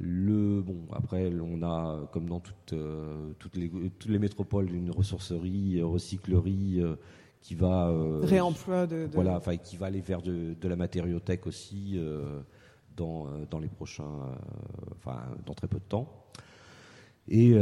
le 0.00 0.60
bon 0.60 0.76
après 0.92 1.32
on 1.40 1.60
a 1.62 2.06
comme 2.12 2.28
dans 2.28 2.38
toutes 2.38 2.72
euh, 2.72 3.32
toutes 3.40 3.56
les 3.56 3.68
toutes 3.68 4.10
les 4.10 4.18
métropoles 4.20 4.72
une 4.72 4.92
ressourcerie 4.92 5.82
recyclerie 5.82 6.80
euh, 6.80 6.94
qui 7.40 7.56
va 7.56 7.92
réemploi 8.22 8.86
de, 8.86 9.08
voilà 9.12 9.36
enfin 9.38 9.56
qui 9.56 9.76
va 9.76 9.86
aller 9.86 10.00
vers 10.00 10.22
de, 10.22 10.54
de 10.54 10.68
la 10.68 10.76
matériothèque 10.76 11.48
aussi 11.48 11.98
dans 12.96 13.26
dans 13.50 13.58
les 13.58 13.68
prochains 13.68 14.36
enfin 14.96 15.20
dans 15.46 15.54
très 15.54 15.66
peu 15.66 15.78
de 15.78 15.84
temps. 15.84 16.06
Et 17.28 17.54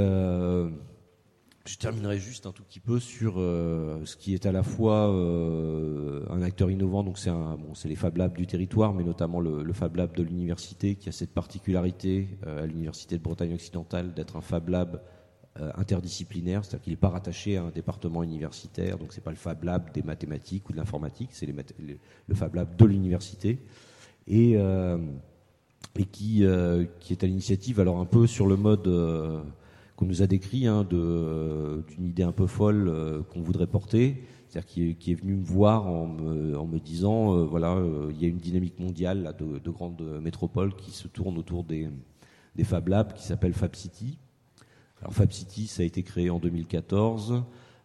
je 1.68 1.76
terminerai 1.76 2.18
juste 2.18 2.46
un 2.46 2.52
tout 2.52 2.62
petit 2.62 2.80
peu 2.80 2.98
sur 2.98 3.34
euh, 3.36 4.00
ce 4.06 4.16
qui 4.16 4.32
est 4.32 4.46
à 4.46 4.52
la 4.52 4.62
fois 4.62 5.12
euh, 5.12 6.24
un 6.30 6.40
acteur 6.40 6.70
innovant, 6.70 7.04
donc 7.04 7.18
c'est 7.18 7.88
les 7.88 7.94
Fab 7.94 8.16
Labs 8.16 8.34
du 8.34 8.46
territoire, 8.46 8.94
mais 8.94 9.04
notamment 9.04 9.38
le, 9.38 9.72
Fab 9.74 9.96
Lab 9.96 10.16
de 10.16 10.22
l'université, 10.22 10.94
qui 10.94 11.10
a 11.10 11.12
cette 11.12 11.32
particularité 11.32 12.38
euh, 12.46 12.64
à 12.64 12.66
l'université 12.66 13.18
de 13.18 13.22
Bretagne 13.22 13.52
occidentale 13.52 14.14
d'être 14.14 14.36
un 14.36 14.40
Fab 14.40 14.68
Lab 14.68 15.02
interdisciplinaire, 15.74 16.64
c'est-à-dire 16.64 16.84
qu'il 16.84 16.92
n'est 16.92 16.98
pas 16.98 17.08
rattaché 17.08 17.56
à 17.56 17.64
un 17.64 17.70
département 17.70 18.22
universitaire, 18.22 18.96
donc 18.96 19.12
c'est 19.12 19.24
pas 19.24 19.32
le 19.32 19.36
Fab 19.36 19.64
Lab 19.64 19.92
des 19.92 20.04
mathématiques 20.04 20.68
ou 20.68 20.72
de 20.72 20.76
l'informatique, 20.76 21.30
c'est 21.32 21.46
le 21.46 22.34
Fab 22.36 22.54
Lab 22.54 22.76
de 22.76 22.84
l'université, 22.84 23.58
et, 24.28 24.56
qui 26.12 26.44
est 26.44 27.24
à 27.24 27.26
l'initiative, 27.26 27.80
alors 27.80 27.98
un 27.98 28.04
peu 28.04 28.28
sur 28.28 28.46
le 28.46 28.54
mode 28.54 28.86
qu'on 29.98 30.06
nous 30.06 30.22
a 30.22 30.28
décrit 30.28 30.68
hein, 30.68 30.86
euh, 30.92 31.82
d'une 31.88 32.06
idée 32.06 32.22
un 32.22 32.30
peu 32.30 32.46
folle 32.46 32.86
euh, 32.88 33.20
qu'on 33.24 33.42
voudrait 33.42 33.66
porter, 33.66 34.22
c'est-à-dire 34.46 34.96
qui, 34.96 35.10
est, 35.10 35.14
venu 35.16 35.34
me 35.34 35.44
voir 35.44 35.88
en 35.88 36.06
me, 36.06 36.78
disant 36.78 37.34
euh, 37.34 37.42
voilà, 37.42 37.82
il 38.08 38.22
y 38.22 38.24
a 38.24 38.28
une 38.28 38.38
dynamique 38.38 38.78
mondiale 38.78 39.34
de, 39.36 39.70
grandes 39.70 40.20
métropoles 40.22 40.76
qui 40.76 40.92
se 40.92 41.08
tournent 41.08 41.36
autour 41.36 41.64
des, 41.64 41.90
Fab 42.62 42.86
Labs 42.86 43.12
qui 43.12 43.24
s'appelle 43.24 43.54
Fab 43.54 43.74
City. 43.74 44.20
Alors 45.00 45.12
Fab 45.14 45.32
City, 45.32 45.66
ça 45.66 45.82
a 45.82 45.84
été 45.84 46.04
créé 46.04 46.30
en 46.30 46.38
2014 46.38 47.42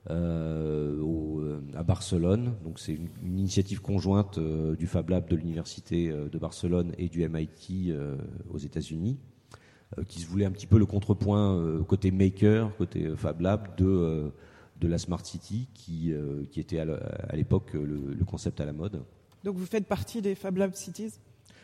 à 0.07 1.83
Barcelone. 1.83 2.53
Donc 2.63 2.77
c'est 2.77 2.93
une, 2.93 3.09
initiative 3.39 3.81
conjointe 3.81 4.39
du 4.39 4.85
Fab 4.85 5.09
Lab 5.09 5.27
de 5.27 5.35
l'université 5.35 6.09
de 6.09 6.37
Barcelone 6.37 6.93
et 6.99 7.09
du 7.09 7.27
MIT 7.27 7.91
aux 8.51 8.59
États-Unis. 8.59 9.17
Euh, 9.97 10.03
qui 10.03 10.21
se 10.21 10.27
voulait 10.27 10.45
un 10.45 10.51
petit 10.51 10.67
peu 10.67 10.77
le 10.77 10.85
contrepoint 10.85 11.55
euh, 11.55 11.83
côté 11.83 12.11
maker, 12.11 12.75
côté 12.77 13.05
euh, 13.05 13.15
Fab 13.15 13.41
Lab 13.41 13.75
de, 13.75 14.31
de 14.79 14.87
la 14.87 14.97
Smart 14.97 15.23
City, 15.25 15.67
qui, 15.73 16.13
qui 16.51 16.59
était 16.59 16.79
à 16.79 17.35
l'époque 17.35 17.73
le, 17.73 18.23
concept 18.25 18.59
à 18.61 18.65
la 18.65 18.73
mode. 18.73 19.03
Donc 19.43 19.55
vous 19.55 19.65
faites 19.65 19.85
partie 19.85 20.21
des 20.21 20.35
Fab 20.35 20.57
Lab 20.57 20.73
Cities? 20.73 21.13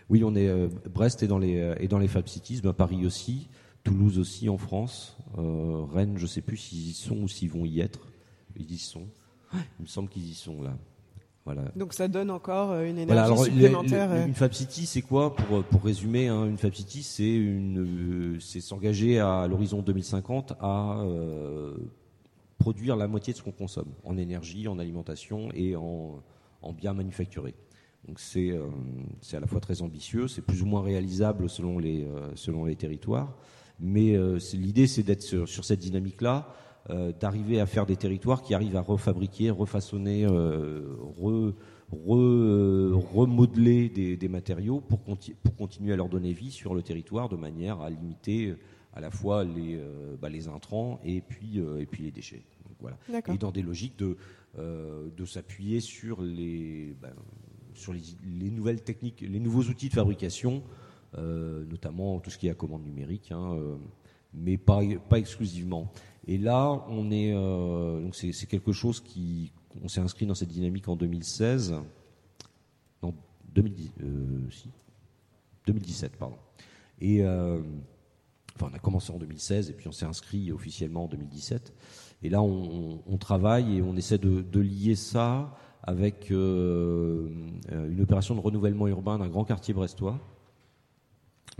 Oui, 0.09 0.23
on 0.23 0.35
est 0.35 0.49
Brest 0.89 1.21
est 1.21 1.27
dans 1.27 1.37
les 1.37 1.53
est 1.53 1.87
dans 1.87 1.99
les 1.99 2.07
Fab 2.07 2.27
Cities, 2.27 2.61
ben, 2.61 2.73
Paris 2.73 3.05
aussi, 3.05 3.49
Toulouse 3.83 4.17
aussi 4.19 4.49
en 4.49 4.57
France, 4.57 5.17
Rennes, 5.35 6.17
je 6.17 6.23
ne 6.23 6.27
sais 6.27 6.41
plus 6.41 6.57
s'ils 6.57 6.89
y 6.89 6.93
sont 6.93 7.17
ou 7.17 7.27
s'ils 7.27 7.49
vont 7.49 7.65
y 7.65 7.79
être. 7.79 8.07
Ils 8.57 8.71
y 8.71 8.77
sont. 8.77 9.07
Il 9.53 9.83
me 9.83 9.87
semble 9.87 10.09
qu'ils 10.09 10.29
y 10.29 10.33
sont 10.33 10.61
là. 10.61 10.77
Donc 11.75 11.93
ça 11.93 12.07
donne 12.07 12.31
encore 12.31 12.71
euh, 12.71 12.85
une 12.85 12.97
énergie 12.97 13.43
supplémentaire. 13.43 14.11
Euh. 14.11 14.25
une 14.25 14.33
Fab 14.33 14.51
City, 14.53 14.85
c'est 14.85 15.01
quoi 15.01 15.35
pour, 15.35 15.63
pour 15.63 15.83
résumer 15.83 16.27
hein, 16.27 16.45
Une 16.45 16.57
Fab 16.57 16.73
City, 16.73 17.03
c'est 17.03 17.35
une, 17.35 18.35
euh, 18.35 18.39
c'est 18.39 18.61
s'engager 18.61 19.19
à 19.19 19.47
l'horizon 19.47 19.81
2050 19.81 20.53
à 20.59 21.03
produire 22.57 22.97
la 22.97 23.07
moitié 23.07 23.31
de 23.31 23.37
ce 23.37 23.43
qu'on 23.43 23.51
consomme 23.51 23.93
en 24.03 24.17
énergie, 24.17 24.67
en 24.67 24.79
alimentation 24.79 25.49
et 25.53 25.77
en, 25.77 26.21
en 26.61 26.73
biens 26.73 26.93
manufacturés. 26.93 27.55
Donc 28.07 28.19
c'est 28.19 28.53
c'est 29.21 29.37
à 29.37 29.39
la 29.39 29.47
fois 29.47 29.59
très 29.59 29.81
ambitieux, 29.81 30.27
c'est 30.27 30.41
plus 30.41 30.61
ou 30.61 30.65
moins 30.65 30.81
réalisable 30.81 31.49
selon 31.49 31.79
les 31.79 32.07
selon 32.35 32.65
les 32.65 32.75
territoires, 32.75 33.33
mais 33.79 34.17
l'idée 34.53 34.87
c'est 34.87 35.03
d'être 35.03 35.21
sur, 35.21 35.47
sur 35.47 35.63
cette 35.63 35.79
dynamique 35.79 36.21
là 36.21 36.47
euh, 36.47 36.68
d'arriver 37.19 37.59
à 37.59 37.65
faire 37.65 37.85
des 37.85 37.95
territoires 37.95 38.41
qui 38.41 38.53
arrivent 38.53 38.75
à 38.75 38.81
refabriquer, 38.81 39.51
refaçonner, 39.51 40.25
euh, 40.25 40.95
re, 41.21 41.53
euh, 41.93 42.91
remodeler 43.13 43.89
des, 43.89 44.27
matériaux 44.27 44.79
pour, 44.79 44.99
pour, 44.99 45.55
continuer 45.55 45.93
à 45.93 45.95
leur 45.95 46.09
donner 46.09 46.33
vie 46.33 46.51
sur 46.51 46.73
le 46.73 46.81
territoire 46.81 47.29
de 47.29 47.35
manière 47.35 47.81
à 47.81 47.89
limiter 47.89 48.55
à 48.93 49.01
la 49.01 49.11
fois 49.11 49.43
les, 49.43 49.79
bah, 50.19 50.29
les 50.29 50.47
intrants 50.47 50.99
et 51.03 51.21
puis, 51.21 51.59
et 51.59 51.85
puis 51.85 52.03
les 52.03 52.11
déchets. 52.11 52.43
voilà. 52.79 52.97
Et 53.27 53.37
dans 53.37 53.51
des 53.51 53.61
logiques 53.61 53.97
de, 53.99 54.17
de 54.57 55.25
s'appuyer 55.25 55.81
sur, 55.81 56.21
les, 56.21 56.95
bah, 57.01 57.09
sur 57.73 57.93
les, 57.93 58.49
nouvelles 58.49 58.81
techniques, 58.81 59.21
les 59.21 59.39
nouveaux 59.39 59.63
outils 59.63 59.89
de 59.89 59.93
fabrication, 59.93 60.63
notamment 61.15 62.19
tout 62.19 62.29
ce 62.29 62.37
qui 62.37 62.47
est 62.47 62.51
à 62.51 62.55
commande 62.55 62.83
numérique, 62.83 63.31
hein, 63.31 63.57
mais 64.33 64.57
pas, 64.57 64.81
pas 65.09 65.19
exclusivement. 65.19 65.91
Et 66.29 66.37
là, 66.37 66.85
on 66.89 67.09
est, 67.09 67.33
euh, 67.33 68.03
donc 68.03 68.13
c'est, 68.13 68.45
quelque 68.45 68.71
chose 68.71 68.99
qui, 68.99 69.51
on 69.83 69.87
s'est 69.87 69.99
inscrit 69.99 70.27
dans 70.27 70.35
cette 70.35 70.49
dynamique 70.49 70.87
en 70.87 70.95
2016, 70.95 71.73
non, 73.01 73.15
2010, 73.55 73.91
2017, 75.65 76.17
pardon. 76.17 76.35
Et 77.01 77.23
euh, 77.23 77.63
enfin, 78.55 78.69
on 78.71 78.75
a 78.75 78.77
commencé 78.77 79.11
en 79.11 79.17
2016 79.17 79.71
et 79.71 79.73
puis 79.73 79.87
on 79.87 79.91
s'est 79.91 80.05
inscrit 80.05 80.51
officiellement 80.51 81.05
en 81.05 81.07
2017. 81.07 81.73
Et 82.21 82.29
là, 82.29 82.43
on, 82.43 83.17
travaille 83.17 83.77
et 83.77 83.81
on 83.81 83.95
essaie 83.95 84.19
de, 84.19 84.59
lier 84.59 84.93
ça 84.95 85.57
avec 85.81 86.29
euh, 86.29 87.27
une 87.71 88.01
opération 88.01 88.35
de 88.35 88.39
renouvellement 88.39 88.87
urbain 88.87 89.17
d'un 89.17 89.29
grand 89.29 89.45
quartier 89.45 89.73
brestois, 89.73 90.19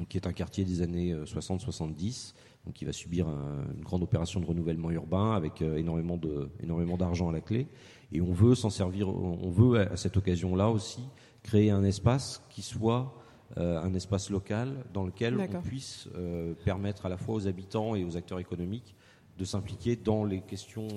qui 0.10 0.18
est 0.18 0.28
un 0.28 0.34
quartier 0.34 0.64
des 0.64 0.84
années 0.84 1.16
60-70 1.16 2.36
donc 2.70 2.76
qui 2.76 2.86
va 2.86 2.94
subir 2.94 3.28
une 3.28 3.84
grande 3.84 4.04
opération 4.04 4.40
de 4.40 4.46
renouvellement 4.46 4.92
urbain 4.92 5.32
avec 5.32 5.64
euh, 5.64 5.78
énormément 5.78 6.18
de 6.18 6.50
énormément 6.62 6.98
d'argent 6.98 7.30
à 7.30 7.32
la 7.32 7.42
clé. 7.42 7.66
Et 8.12 8.22
on 8.22 8.32
veut 8.32 8.54
s'en 8.54 8.70
servir, 8.70 9.10
on 9.10 9.50
veut 9.50 9.80
à 9.80 9.98
cette 9.98 10.18
occasion-là 10.18 10.70
aussi 10.70 11.02
créer 11.42 11.72
un 11.72 11.84
espace 11.84 12.44
qui 12.52 12.62
soit 12.62 13.16
euh, 13.58 13.82
un 13.82 13.96
espace 13.96 14.30
local 14.30 14.86
dans 14.94 15.04
lequel 15.04 15.36
on 15.40 15.62
puisse 15.62 16.10
euh, 16.16 16.54
permettre 16.64 17.08
à 17.08 17.10
la 17.10 17.18
fois 17.18 17.34
aux 17.34 17.48
habitants 17.48 17.96
et 17.96 18.04
aux 18.04 18.18
acteurs 18.18 18.40
économiques 18.40 18.96
de 19.40 19.46
s'impliquer 19.46 19.96
dans 19.96 20.24
les 20.24 20.42
questions 20.42 20.88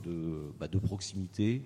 de, 0.00 0.52
bah, 0.58 0.66
de 0.66 0.78
proximité, 0.78 1.62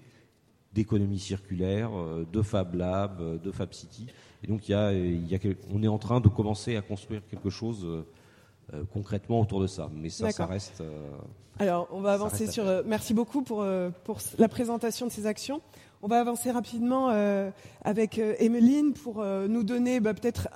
d'économie 0.75 1.21
circulaire, 1.21 1.91
de 2.31 2.43
Fab 2.43 2.75
Lab, 2.75 3.41
de 3.41 3.51
Fab 3.53 3.73
City. 3.73 4.09
Et 4.43 4.49
donc 4.49 4.69
il 4.69 4.73
y 4.73 4.75
a, 4.75 4.93
il 4.93 5.31
y 5.31 5.37
a, 5.37 5.39
on 5.73 5.83
est 5.83 5.89
en 5.89 5.99
train 5.99 6.21
de 6.21 6.29
commencer 6.29 6.77
à 6.77 6.83
construire 6.83 7.23
quelque 7.29 7.51
chose 7.51 7.87
concrètement 8.93 9.41
autour 9.41 9.61
de 9.61 9.67
ça. 9.67 9.91
Mais 9.95 10.09
ça, 10.09 10.31
ça 10.31 10.47
reste. 10.47 10.81
Euh, 10.81 11.11
Alors, 11.59 11.89
on 11.93 12.01
va 12.01 12.13
avancer 12.13 12.47
sur. 12.47 12.67
Euh, 12.67 12.83
merci 12.85 13.15
beaucoup 13.15 13.43
pour, 13.43 13.65
pour 14.05 14.19
la 14.39 14.49
présentation 14.49 15.07
de 15.07 15.13
ces 15.13 15.27
actions. 15.27 15.61
On 16.05 16.07
va 16.07 16.21
avancer 16.21 16.51
rapidement 16.51 17.09
avec 17.83 18.19
Emeline 18.19 18.93
pour 18.93 19.25
nous 19.25 19.65
donner 19.65 20.01
bah, 20.01 20.13
peut-être 20.13 20.49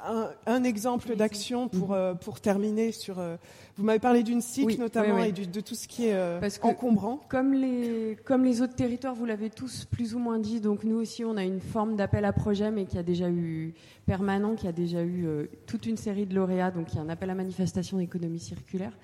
un, 0.47 0.63
exemple 0.63 1.17
d'action 1.17 1.69
pour, 1.69 1.97
pour 2.21 2.41
terminer 2.41 2.93
sur 2.93 3.19
vous 3.79 3.85
m'avez 3.85 4.01
parlé 4.01 4.25
d'une 4.25 4.41
SIC 4.41 4.77
notamment 4.77 5.23
et 5.23 5.31
de 5.31 5.61
tout 5.61 5.77
ce 5.77 5.87
qui 5.87 6.07
est 6.07 6.15
euh, 6.15 6.41
encombrant. 6.63 7.21
Comme 7.29 7.55
les, 7.55 8.19
comme 8.25 8.43
les 8.45 8.61
autres 8.61 8.75
territoires, 8.75 9.15
vous 9.15 9.25
l'avez 9.25 9.51
tous 9.51 9.85
plus 9.85 10.17
ou 10.17 10.19
moins 10.19 10.41
dit, 10.41 10.61
donc 10.61 10.83
nous 10.83 10.97
aussi 10.97 11.25
on 11.25 11.37
a 11.37 11.45
une 11.45 11.61
forme 11.61 11.95
d'appel 11.95 12.25
à 12.25 12.33
projet, 12.33 12.73
mais 12.73 12.87
qui 12.87 12.99
a 12.99 13.05
déjà 13.05 13.31
eu 13.31 13.75
permanent, 14.05 14.57
qui 14.57 14.67
a 14.67 14.73
déjà 14.73 15.03
eu 15.03 15.27
euh, 15.27 15.47
toute 15.67 15.87
une 15.87 15.97
série 15.97 16.27
de 16.27 16.35
lauréats, 16.35 16.73
donc 16.73 16.93
il 16.93 16.97
y 16.97 16.99
a 16.99 17.03
un 17.03 17.09
appel 17.09 17.31
à 17.31 17.37
manifestation 17.37 17.99
d'économie 17.99 18.41
circulaire. 18.41 18.99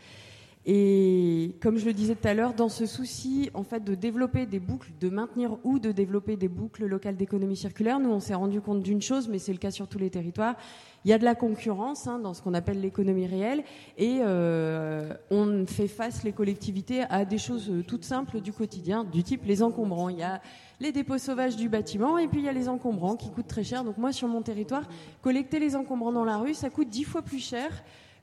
Et 0.67 1.57
comme 1.61 1.77
je 1.77 1.85
le 1.85 1.93
disais 1.93 2.15
tout 2.15 2.27
à 2.27 2.33
l'heure, 2.33 2.55
dans 2.55 2.71
ce 2.71 2.87
souci 2.87 3.51
en 3.53 3.65
fait 3.65 3.85
de 3.85 3.95
développer 3.95 4.47
des 4.47 4.61
boucles, 4.61 4.93
de 4.99 5.11
maintenir 5.11 5.59
ou 5.63 5.79
de 5.79 5.93
développer 5.93 6.37
des 6.37 6.49
boucles 6.49 6.87
locales 6.87 7.17
d'économie 7.17 7.57
circulaire, 7.57 8.01
nous 8.01 8.11
on 8.11 8.21
s'est 8.21 8.35
rendu 8.35 8.63
compte 8.63 8.83
d'une 8.83 9.03
chose, 9.03 9.29
mais 9.29 9.39
c'est 9.39 9.53
le 9.53 9.59
cas 9.59 9.71
sur 9.71 9.89
tous 9.89 9.99
les 9.99 10.09
territoires. 10.09 10.57
Il 11.05 11.11
y 11.11 11.13
a 11.13 11.19
de 11.19 11.25
la 11.25 11.35
concurrence 11.35 12.07
hein, 12.07 12.19
dans 12.19 12.33
ce 12.33 12.41
qu'on 12.41 12.55
appelle 12.55 12.81
l'économie 12.81 13.27
réelle, 13.27 13.63
et 13.99 14.21
euh, 14.23 15.13
on 15.31 15.67
fait 15.67 15.87
face 15.87 16.25
les 16.25 16.33
collectivités 16.33 17.03
à 17.11 17.27
des 17.27 17.37
choses 17.37 17.71
toutes 17.87 18.05
simples 18.05 18.41
du 18.41 18.55
quotidien, 18.55 19.05
du 19.05 19.23
type 19.23 19.45
les 19.45 19.63
encombrants. 19.63 20.09
Il 20.09 20.19
y 20.19 20.23
a 20.23 20.41
les 20.81 20.93
dépôts 20.93 21.19
sauvages 21.19 21.57
du 21.57 21.69
bâtiment 21.69 22.17
et 22.17 22.27
puis 22.27 22.41
il 22.41 22.45
y 22.45 22.49
a 22.49 22.53
les 22.53 22.69
encombrants 22.69 23.17
qui 23.17 23.31
coûtent 23.31 23.47
très 23.47 23.65
cher. 23.65 23.85
Donc 23.85 23.99
moi 23.99 24.13
sur 24.13 24.29
mon 24.29 24.41
territoire, 24.41 24.85
collecter 25.21 25.59
les 25.59 25.77
encombrants 25.77 26.13
dans 26.13 26.25
la 26.25 26.39
rue, 26.39 26.55
ça 26.55 26.71
coûte 26.71 26.89
dix 26.89 27.05
fois 27.05 27.21
plus 27.21 27.39
cher 27.39 27.71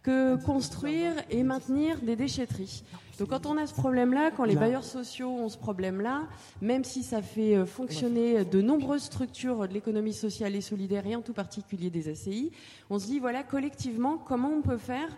que 0.04 0.36
construire 0.44 1.14
et 1.30 1.44
maintenir 1.44 2.00
des 2.02 2.16
déchetteries. 2.16 2.84
Donc 3.20 3.30
quand 3.30 3.46
on 3.46 3.58
a 3.58 3.68
ce 3.68 3.74
problème-là, 3.74 4.32
quand 4.36 4.46
les 4.46 4.56
bailleurs 4.56 4.84
sociaux 4.84 5.30
ont 5.30 5.50
ce 5.50 5.58
problème-là, 5.58 6.24
même 6.60 6.84
si 6.84 7.04
ça 7.04 7.22
fait 7.22 7.56
euh, 7.56 7.66
fonctionner 7.68 8.44
de 8.44 8.62
nombreuses 8.62 9.04
structures 9.04 9.68
de 9.68 9.74
l'économie 9.74 10.14
sociale 10.14 10.56
et 10.56 10.62
solidaire, 10.62 11.06
et 11.06 11.16
en 11.16 11.22
tout 11.22 11.34
particulier 11.34 11.92
des 11.92 12.10
ACI, 12.10 12.52
on 12.90 12.98
se 12.98 13.06
dit, 13.06 13.20
voilà, 13.20 13.44
collectivement, 13.44 14.18
comment 14.18 14.50
on 14.50 14.64
peut 14.64 14.78
faire 14.78 15.10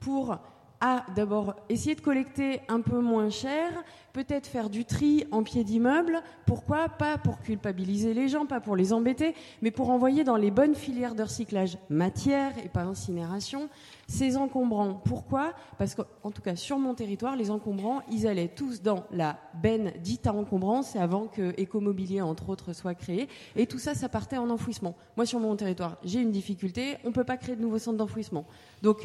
pour 0.00 0.36
à 0.80 1.06
d'abord 1.14 1.56
essayer 1.68 1.94
de 1.94 2.00
collecter 2.00 2.60
un 2.68 2.80
peu 2.80 3.00
moins 3.00 3.30
cher, 3.30 3.72
peut-être 4.16 4.46
faire 4.46 4.70
du 4.70 4.86
tri 4.86 5.26
en 5.30 5.42
pied 5.42 5.62
d'immeuble. 5.62 6.22
Pourquoi? 6.46 6.88
Pas 6.88 7.18
pour 7.18 7.38
culpabiliser 7.40 8.14
les 8.14 8.28
gens, 8.28 8.46
pas 8.46 8.60
pour 8.60 8.74
les 8.74 8.94
embêter, 8.94 9.34
mais 9.60 9.70
pour 9.70 9.90
envoyer 9.90 10.24
dans 10.24 10.36
les 10.36 10.50
bonnes 10.50 10.74
filières 10.74 11.14
de 11.14 11.22
recyclage 11.22 11.76
matière 11.90 12.52
et 12.64 12.70
pas 12.70 12.84
incinération 12.84 13.68
ces 14.08 14.38
encombrants. 14.38 14.94
Pourquoi? 14.94 15.52
Parce 15.76 15.94
qu'en 15.94 16.30
tout 16.30 16.40
cas 16.40 16.56
sur 16.56 16.78
mon 16.78 16.94
territoire, 16.94 17.36
les 17.36 17.50
encombrants, 17.50 18.00
ils 18.10 18.26
allaient 18.26 18.48
tous 18.48 18.80
dans 18.80 19.04
la 19.10 19.38
benne 19.52 19.92
dite 20.00 20.26
à 20.26 20.32
encombrants, 20.32 20.80
avant 20.98 21.26
que 21.26 21.52
Écomobilier 21.60 22.22
entre 22.22 22.48
autres 22.48 22.72
soit 22.72 22.94
créé, 22.94 23.28
et 23.54 23.66
tout 23.66 23.78
ça, 23.78 23.94
ça 23.94 24.08
partait 24.08 24.38
en 24.38 24.48
enfouissement. 24.48 24.94
Moi 25.18 25.26
sur 25.26 25.40
mon 25.40 25.54
territoire, 25.56 25.98
j'ai 26.04 26.20
une 26.20 26.30
difficulté, 26.30 26.96
on 27.04 27.08
ne 27.08 27.12
peut 27.12 27.24
pas 27.24 27.36
créer 27.36 27.54
de 27.54 27.60
nouveaux 27.60 27.78
centres 27.78 27.98
d'enfouissement. 27.98 28.46
Donc 28.80 29.02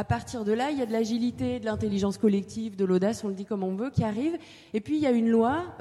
à 0.00 0.04
partir 0.04 0.46
de 0.46 0.52
là, 0.52 0.70
il 0.70 0.78
y 0.78 0.80
a 0.80 0.86
de 0.86 0.92
l'agilité, 0.92 1.60
de 1.60 1.66
l'intelligence 1.66 2.16
collective, 2.16 2.74
de 2.74 2.86
l'audace, 2.86 3.22
on 3.22 3.28
le 3.28 3.34
dit 3.34 3.44
comme 3.44 3.62
on 3.62 3.74
veut, 3.74 3.90
qui 3.90 4.02
arrive. 4.02 4.38
Et 4.72 4.80
puis 4.80 4.96
il 4.96 5.02
y 5.02 5.06
a 5.06 5.10
une 5.10 5.28
loi 5.28 5.76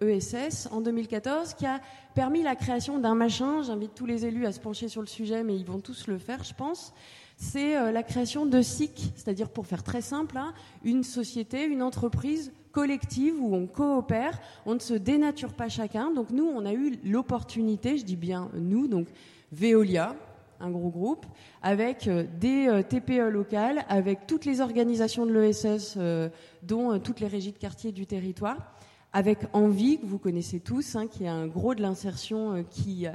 ESS 0.00 0.66
euh, 0.66 0.74
en 0.74 0.80
2014 0.80 1.54
qui 1.54 1.64
a 1.64 1.80
permis 2.16 2.42
la 2.42 2.56
création 2.56 2.98
d'un 2.98 3.14
machin. 3.14 3.62
J'invite 3.62 3.94
tous 3.94 4.06
les 4.06 4.26
élus 4.26 4.44
à 4.44 4.50
se 4.50 4.58
pencher 4.58 4.88
sur 4.88 5.02
le 5.02 5.06
sujet, 5.06 5.44
mais 5.44 5.54
ils 5.54 5.64
vont 5.64 5.78
tous 5.78 6.08
le 6.08 6.18
faire, 6.18 6.42
je 6.42 6.52
pense. 6.52 6.92
C'est 7.36 7.76
euh, 7.76 7.92
la 7.92 8.02
création 8.02 8.44
de 8.44 8.60
SIC, 8.60 9.12
c'est-à-dire 9.14 9.48
pour 9.48 9.68
faire 9.68 9.84
très 9.84 10.00
simple, 10.00 10.36
hein, 10.36 10.52
une 10.82 11.04
société, 11.04 11.62
une 11.62 11.82
entreprise 11.82 12.52
collective 12.72 13.40
où 13.40 13.54
on 13.54 13.68
coopère, 13.68 14.40
on 14.66 14.74
ne 14.74 14.80
se 14.80 14.94
dénature 14.94 15.52
pas 15.52 15.68
chacun. 15.68 16.10
Donc 16.10 16.30
nous, 16.30 16.46
on 16.46 16.66
a 16.66 16.72
eu 16.72 16.98
l'opportunité, 17.04 17.98
je 17.98 18.04
dis 18.04 18.16
bien 18.16 18.50
nous, 18.56 18.88
donc 18.88 19.06
Veolia, 19.52 20.16
un 20.64 20.70
gros 20.70 20.90
groupe, 20.90 21.26
avec 21.62 22.08
euh, 22.08 22.24
des 22.40 22.66
euh, 22.66 22.82
TPE 22.82 23.30
locales, 23.30 23.84
avec 23.88 24.26
toutes 24.26 24.44
les 24.44 24.60
organisations 24.60 25.26
de 25.26 25.32
l'ESS, 25.32 25.94
euh, 25.96 26.28
dont 26.62 26.98
toutes 26.98 27.20
les 27.20 27.26
régies 27.26 27.52
de 27.52 27.58
quartier 27.58 27.92
du 27.92 28.06
territoire, 28.06 28.74
avec 29.12 29.38
Envie, 29.52 30.00
que 30.00 30.06
vous 30.06 30.18
connaissez 30.18 30.60
tous, 30.60 30.96
hein, 30.96 31.06
qui 31.06 31.24
est 31.24 31.28
un 31.28 31.46
gros 31.46 31.74
de 31.74 31.82
l'insertion 31.82 32.64
qui, 32.68 33.06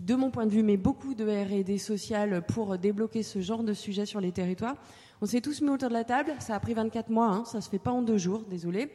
de 0.00 0.14
mon 0.14 0.30
point 0.30 0.46
de 0.46 0.50
vue, 0.50 0.62
met 0.62 0.78
beaucoup 0.78 1.14
de 1.14 1.24
R&D 1.24 1.76
social 1.76 2.42
pour 2.46 2.78
débloquer 2.78 3.22
ce 3.22 3.40
genre 3.40 3.62
de 3.62 3.74
sujet 3.74 4.06
sur 4.06 4.20
les 4.20 4.32
territoires. 4.32 4.76
On 5.20 5.26
s'est 5.26 5.42
tous 5.42 5.60
mis 5.60 5.68
autour 5.68 5.90
de 5.90 5.94
la 5.94 6.04
table, 6.04 6.32
ça 6.38 6.54
a 6.54 6.60
pris 6.60 6.72
24 6.72 7.10
mois, 7.10 7.28
hein, 7.28 7.44
ça 7.44 7.60
se 7.60 7.68
fait 7.68 7.78
pas 7.78 7.92
en 7.92 8.00
deux 8.00 8.16
jours, 8.16 8.44
désolé. 8.48 8.90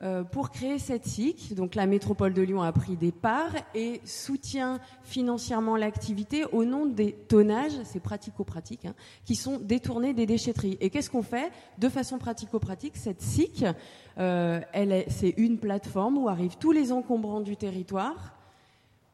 Euh, 0.00 0.22
pour 0.22 0.50
créer 0.50 0.78
cette 0.78 1.06
SIC, 1.06 1.54
donc 1.56 1.74
la 1.74 1.86
métropole 1.86 2.32
de 2.32 2.40
Lyon 2.40 2.62
a 2.62 2.70
pris 2.70 2.94
des 2.94 3.10
parts 3.10 3.56
et 3.74 4.00
soutient 4.04 4.78
financièrement 5.02 5.76
l'activité 5.76 6.44
au 6.52 6.64
nom 6.64 6.86
des 6.86 7.12
tonnages, 7.12 7.72
c'est 7.82 7.98
pratico-pratique, 7.98 8.84
hein, 8.84 8.94
qui 9.24 9.34
sont 9.34 9.58
détournés 9.58 10.14
des 10.14 10.24
déchetteries. 10.24 10.78
Et 10.80 10.90
qu'est-ce 10.90 11.10
qu'on 11.10 11.24
fait? 11.24 11.50
De 11.78 11.88
façon 11.88 12.18
pratico-pratique, 12.18 12.96
cette 12.96 13.22
SIC, 13.22 13.64
euh, 14.18 14.60
c'est 15.08 15.34
une 15.36 15.58
plateforme 15.58 16.16
où 16.16 16.28
arrivent 16.28 16.58
tous 16.58 16.72
les 16.72 16.92
encombrants 16.92 17.40
du 17.40 17.56
territoire 17.56 18.38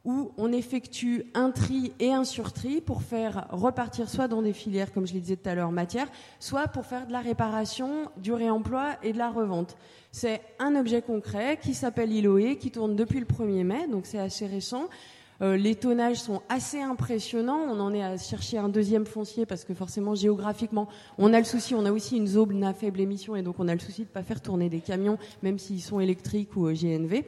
où 0.05 0.33
on 0.37 0.53
effectue 0.53 1.25
un 1.33 1.51
tri 1.51 1.93
et 1.99 2.13
un 2.13 2.25
surtri 2.25 2.83
pour 2.83 3.03
faire 3.03 3.47
repartir 3.51 4.11
soit 4.11 4.29
dans 4.29 4.43
des 4.43 4.53
filières, 4.53 4.93
comme 4.93 5.07
je 5.07 5.15
le 5.15 5.21
disais 5.21 5.37
tout 5.37 5.49
à 5.49 5.55
l'heure, 5.55 5.73
matière, 5.73 6.09
soit 6.41 6.69
pour 6.69 6.85
faire 6.85 7.07
de 7.07 7.13
la 7.13 7.21
réparation, 7.21 8.11
du 8.19 8.33
réemploi 8.33 8.97
et 9.03 9.15
de 9.15 9.19
la 9.19 9.31
revente. 9.31 9.77
C'est 10.17 10.43
un 10.61 10.77
objet 10.77 11.03
concret 11.03 11.59
qui 11.61 11.75
s'appelle 11.75 12.13
Iloé, 12.13 12.57
qui 12.57 12.71
tourne 12.71 12.95
depuis 12.95 13.19
le 13.19 13.27
1er 13.27 13.65
mai, 13.65 13.89
donc 13.91 14.07
c'est 14.07 14.21
assez 14.21 14.47
récent. 14.47 14.89
Euh, 15.43 15.57
les 15.57 15.75
tonnages 15.75 16.19
sont 16.19 16.41
assez 16.49 16.81
impressionnants. 16.81 17.59
On 17.69 17.81
en 17.81 17.93
est 17.93 18.05
à 18.05 18.17
chercher 18.17 18.59
un 18.59 18.69
deuxième 18.69 19.07
foncier 19.07 19.45
parce 19.45 19.65
que 19.65 19.75
forcément 19.75 20.15
géographiquement, 20.15 20.87
on 21.19 21.35
a 21.35 21.41
le 21.41 21.45
souci. 21.45 21.75
On 21.75 21.85
a 21.85 21.91
aussi 21.91 22.17
une 22.17 22.29
zone 22.29 22.63
à 22.63 22.73
faible 22.73 23.01
émission 23.01 23.35
et 23.35 23.43
donc 23.43 23.57
on 23.59 23.67
a 23.67 23.75
le 23.75 23.81
souci 23.81 24.03
de 24.03 24.07
ne 24.07 24.13
pas 24.13 24.23
faire 24.23 24.41
tourner 24.41 24.69
des 24.69 24.79
camions, 24.79 25.19
même 25.43 25.59
s'ils 25.59 25.83
sont 25.83 25.99
électriques 25.99 26.55
ou 26.55 26.69
euh, 26.69 26.75
GNV. 26.75 27.25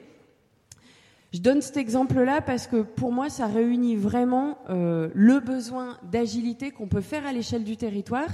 Je 1.32 1.40
donne 1.40 1.62
cet 1.62 1.78
exemple-là 1.78 2.40
parce 2.40 2.68
que 2.68 2.82
pour 2.82 3.10
moi, 3.10 3.30
ça 3.30 3.48
réunit 3.48 3.96
vraiment 3.96 4.58
euh, 4.70 5.08
le 5.12 5.40
besoin 5.40 5.98
d'agilité 6.04 6.70
qu'on 6.70 6.86
peut 6.86 7.00
faire 7.00 7.26
à 7.26 7.32
l'échelle 7.32 7.64
du 7.64 7.76
territoire, 7.76 8.28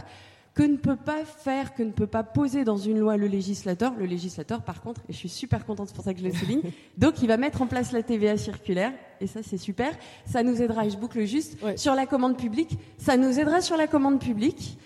que 0.55 0.62
ne 0.62 0.76
peut 0.76 0.96
pas 0.96 1.24
faire, 1.24 1.74
que 1.74 1.82
ne 1.82 1.92
peut 1.92 2.07
pas 2.07 2.22
poser 2.22 2.64
dans 2.64 2.76
une 2.76 2.98
loi 2.98 3.16
le 3.16 3.26
législateur. 3.26 3.94
Le 3.98 4.05
législateur, 4.05 4.62
par 4.62 4.82
contre, 4.82 5.00
et 5.09 5.12
je 5.12 5.18
suis 5.18 5.28
super 5.28 5.64
contente, 5.64 5.88
c'est 5.88 5.94
pour 5.94 6.05
ça 6.05 6.12
que 6.12 6.20
je 6.20 6.24
le 6.24 6.32
souligne, 6.32 6.62
donc 6.98 7.22
il 7.22 7.28
va 7.28 7.36
mettre 7.36 7.62
en 7.62 7.66
place 7.66 7.92
la 7.92 8.03
TVA 8.03 8.36
circulaire, 8.36 8.92
et 9.20 9.26
ça 9.26 9.40
c'est 9.42 9.59
super. 9.59 9.92
Ça 10.26 10.42
nous 10.42 10.61
aidera, 10.61 10.84
et 10.86 10.90
je 10.90 10.98
boucle 10.98 11.24
juste, 11.24 11.57
sur 11.76 11.94
la 11.94 12.07
commande 12.07 12.36
publique. 12.36 12.78
Ça 12.98 13.16
nous 13.16 13.38
aidera 13.38 13.61
sur 13.61 13.76
la 13.76 13.86
commande 13.86 14.20
publique. 14.20 14.78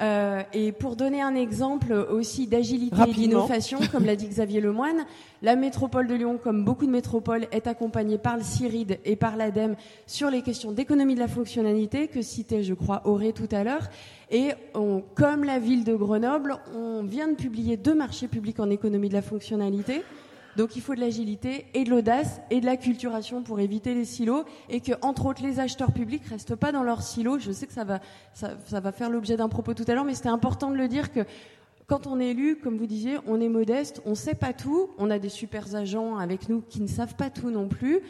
Euh, 0.00 0.42
et 0.54 0.72
pour 0.72 0.96
donner 0.96 1.20
un 1.20 1.34
exemple 1.34 1.92
aussi 1.92 2.46
d'agilité 2.46 2.96
et 3.06 3.12
d'innovation, 3.12 3.80
comme 3.92 4.06
l'a 4.06 4.16
dit 4.16 4.28
Xavier 4.30 4.60
Lemoine, 4.60 5.04
la 5.42 5.56
métropole 5.56 6.06
de 6.06 6.14
Lyon, 6.14 6.38
comme 6.42 6.64
beaucoup 6.64 6.86
de 6.86 6.90
métropoles, 6.90 7.46
est 7.52 7.66
accompagnée 7.66 8.16
par 8.16 8.38
le 8.38 8.42
CIRID 8.42 8.98
et 9.04 9.16
par 9.16 9.36
l'ADEME 9.36 9.76
sur 10.06 10.30
les 10.30 10.40
questions 10.40 10.72
d'économie 10.72 11.14
de 11.14 11.20
la 11.20 11.28
fonctionnalité 11.28 12.08
que 12.08 12.22
citait, 12.22 12.62
je 12.62 12.72
crois, 12.72 13.02
Auré 13.04 13.32
tout 13.32 13.48
à 13.52 13.62
l'heure. 13.62 13.88
Et 14.30 14.52
comme 15.16 15.44
la 15.44 15.58
ville 15.58 15.82
de 15.82 15.94
Grenoble, 15.94 16.56
on 16.74 17.02
vient 17.02 17.28
de 17.28 17.34
publier 17.34 17.76
deux 17.76 17.94
marchés 17.94 18.28
publics 18.28 18.60
en 18.60 18.70
économie 18.70 19.08
de 19.08 19.14
la 19.14 19.22
fonctionnalité. 19.22 20.02
Donc 20.56 20.76
il 20.76 20.82
faut 20.82 20.94
de 20.94 21.00
l'agilité 21.00 21.66
et 21.74 21.84
de 21.84 21.90
l'audace 21.90 22.40
et 22.50 22.60
de 22.60 22.66
la 22.66 22.76
culturation 22.76 23.42
pour 23.42 23.60
éviter 23.60 23.94
les 23.94 24.04
silos 24.04 24.44
et 24.68 24.80
que, 24.80 24.92
entre 25.02 25.26
autres, 25.26 25.42
les 25.42 25.60
acheteurs 25.60 25.92
publics 25.92 26.24
restent 26.26 26.56
pas 26.56 26.72
dans 26.72 26.82
leurs 26.82 27.02
silos. 27.02 27.38
Je 27.38 27.52
sais 27.52 27.66
que 27.66 27.72
ça 27.72 27.84
va, 27.84 28.00
ça, 28.34 28.80
va 28.80 28.92
faire 28.92 29.10
l'objet 29.10 29.36
d'un 29.36 29.48
propos 29.48 29.74
tout 29.74 29.84
à 29.88 29.94
l'heure, 29.94 30.04
mais 30.04 30.14
c'était 30.14 30.28
important 30.28 30.70
de 30.70 30.76
le 30.76 30.88
dire 30.88 31.12
que 31.12 31.20
quand 31.86 32.06
on 32.06 32.20
est 32.20 32.28
élu, 32.28 32.56
comme 32.56 32.78
vous 32.78 32.86
disiez, 32.86 33.16
on 33.26 33.40
est 33.40 33.48
modeste, 33.48 34.00
on 34.06 34.14
sait 34.14 34.34
pas 34.34 34.52
tout, 34.52 34.90
on 34.98 35.10
a 35.10 35.18
des 35.18 35.28
super 35.28 35.74
agents 35.74 36.16
avec 36.18 36.48
nous 36.48 36.60
qui 36.60 36.80
ne 36.80 36.86
savent 36.86 37.16
pas 37.16 37.30
tout 37.30 37.50
non 37.50 37.66
plus, 37.66 38.00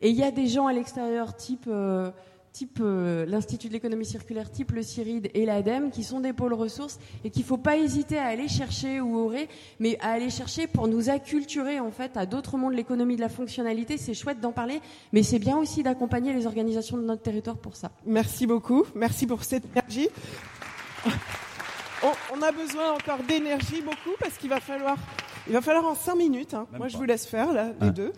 et 0.00 0.10
il 0.10 0.16
y 0.16 0.24
a 0.24 0.32
des 0.32 0.48
gens 0.48 0.66
à 0.66 0.72
l'extérieur 0.72 1.36
type 1.36 1.66
euh, 1.68 2.10
type 2.58 2.80
euh, 2.80 3.24
l'Institut 3.24 3.68
de 3.68 3.72
l'économie 3.72 4.04
circulaire, 4.04 4.50
type 4.50 4.72
le 4.72 4.82
CIRID 4.82 5.30
et 5.32 5.46
l'ADEME, 5.46 5.92
qui 5.92 6.02
sont 6.02 6.18
des 6.18 6.32
pôles 6.32 6.54
ressources 6.54 6.98
et 7.22 7.30
qu'il 7.30 7.42
ne 7.42 7.46
faut 7.46 7.56
pas 7.56 7.76
hésiter 7.76 8.18
à 8.18 8.24
aller 8.24 8.48
chercher 8.48 9.00
ou 9.00 9.16
aurait, 9.16 9.48
mais 9.78 9.96
à 10.00 10.10
aller 10.10 10.28
chercher 10.28 10.66
pour 10.66 10.88
nous 10.88 11.08
acculturer 11.08 11.78
en 11.78 11.92
fait 11.92 12.16
à 12.16 12.26
d'autres 12.26 12.56
mondes 12.56 12.72
de 12.72 12.76
l'économie 12.76 13.14
de 13.14 13.20
la 13.20 13.28
fonctionnalité. 13.28 13.96
C'est 13.96 14.12
chouette 14.12 14.40
d'en 14.40 14.50
parler, 14.50 14.80
mais 15.12 15.22
c'est 15.22 15.38
bien 15.38 15.56
aussi 15.56 15.84
d'accompagner 15.84 16.32
les 16.32 16.46
organisations 16.46 16.96
de 16.96 17.04
notre 17.04 17.22
territoire 17.22 17.58
pour 17.58 17.76
ça. 17.76 17.92
Merci 18.04 18.48
beaucoup, 18.48 18.84
merci 18.96 19.28
pour 19.28 19.44
cette 19.44 19.64
énergie. 19.70 20.08
on 22.34 22.42
a 22.42 22.50
besoin 22.50 22.94
encore 22.94 23.22
d'énergie 23.28 23.82
beaucoup 23.82 24.16
parce 24.18 24.36
qu'il 24.36 24.50
va 24.50 24.58
falloir 24.58 24.98
il 25.48 25.54
va 25.54 25.62
falloir 25.62 25.86
en 25.86 25.94
cinq 25.94 26.16
minutes, 26.16 26.52
hein. 26.52 26.66
moi 26.76 26.88
je 26.88 26.96
vous 26.96 27.04
laisse 27.04 27.26
faire 27.26 27.52
là, 27.52 27.72
les 27.80 27.90
deux. 27.90 28.12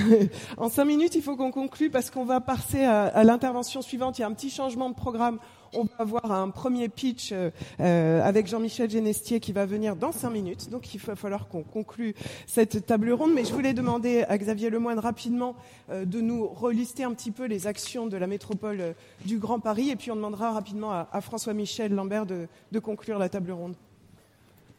en 0.56 0.68
cinq 0.68 0.84
minutes, 0.84 1.14
il 1.14 1.22
faut 1.22 1.36
qu'on 1.36 1.52
conclue 1.52 1.90
parce 1.90 2.10
qu'on 2.10 2.24
va 2.24 2.40
passer 2.40 2.84
à, 2.84 3.22
l'intervention 3.22 3.82
suivante. 3.82 4.18
Il 4.18 4.22
y 4.22 4.24
a 4.24 4.26
un 4.26 4.32
petit 4.32 4.50
changement 4.50 4.90
de 4.90 4.94
programme. 4.94 5.38
On 5.74 5.84
va 5.84 5.90
avoir 5.98 6.32
un 6.32 6.50
premier 6.50 6.88
pitch 6.88 7.30
euh, 7.32 7.50
euh, 7.80 8.22
avec 8.22 8.46
Jean-Michel 8.46 8.90
Genestier 8.90 9.40
qui 9.40 9.52
va 9.52 9.64
venir 9.64 9.96
dans 9.96 10.12
cinq 10.12 10.30
minutes. 10.30 10.68
Donc 10.70 10.92
il 10.92 11.00
va 11.00 11.16
falloir 11.16 11.48
qu'on 11.48 11.62
conclue 11.62 12.14
cette 12.46 12.84
table 12.84 13.10
ronde. 13.12 13.32
Mais 13.32 13.44
je 13.44 13.54
voulais 13.54 13.72
demander 13.72 14.24
à 14.28 14.36
Xavier 14.36 14.68
Lemoine 14.68 14.98
rapidement 14.98 15.54
euh, 15.90 16.04
de 16.04 16.20
nous 16.20 16.46
relister 16.46 17.04
un 17.04 17.12
petit 17.14 17.30
peu 17.30 17.46
les 17.46 17.66
actions 17.66 18.06
de 18.06 18.16
la 18.16 18.26
métropole 18.26 18.94
du 19.24 19.38
Grand 19.38 19.60
Paris. 19.60 19.88
Et 19.88 19.96
puis 19.96 20.10
on 20.10 20.16
demandera 20.16 20.52
rapidement 20.52 20.90
à, 20.92 21.20
François-Michel 21.20 21.94
Lambert 21.94 22.26
de 22.26 22.78
conclure 22.78 23.18
la 23.18 23.28
table 23.28 23.52
ronde. 23.52 23.76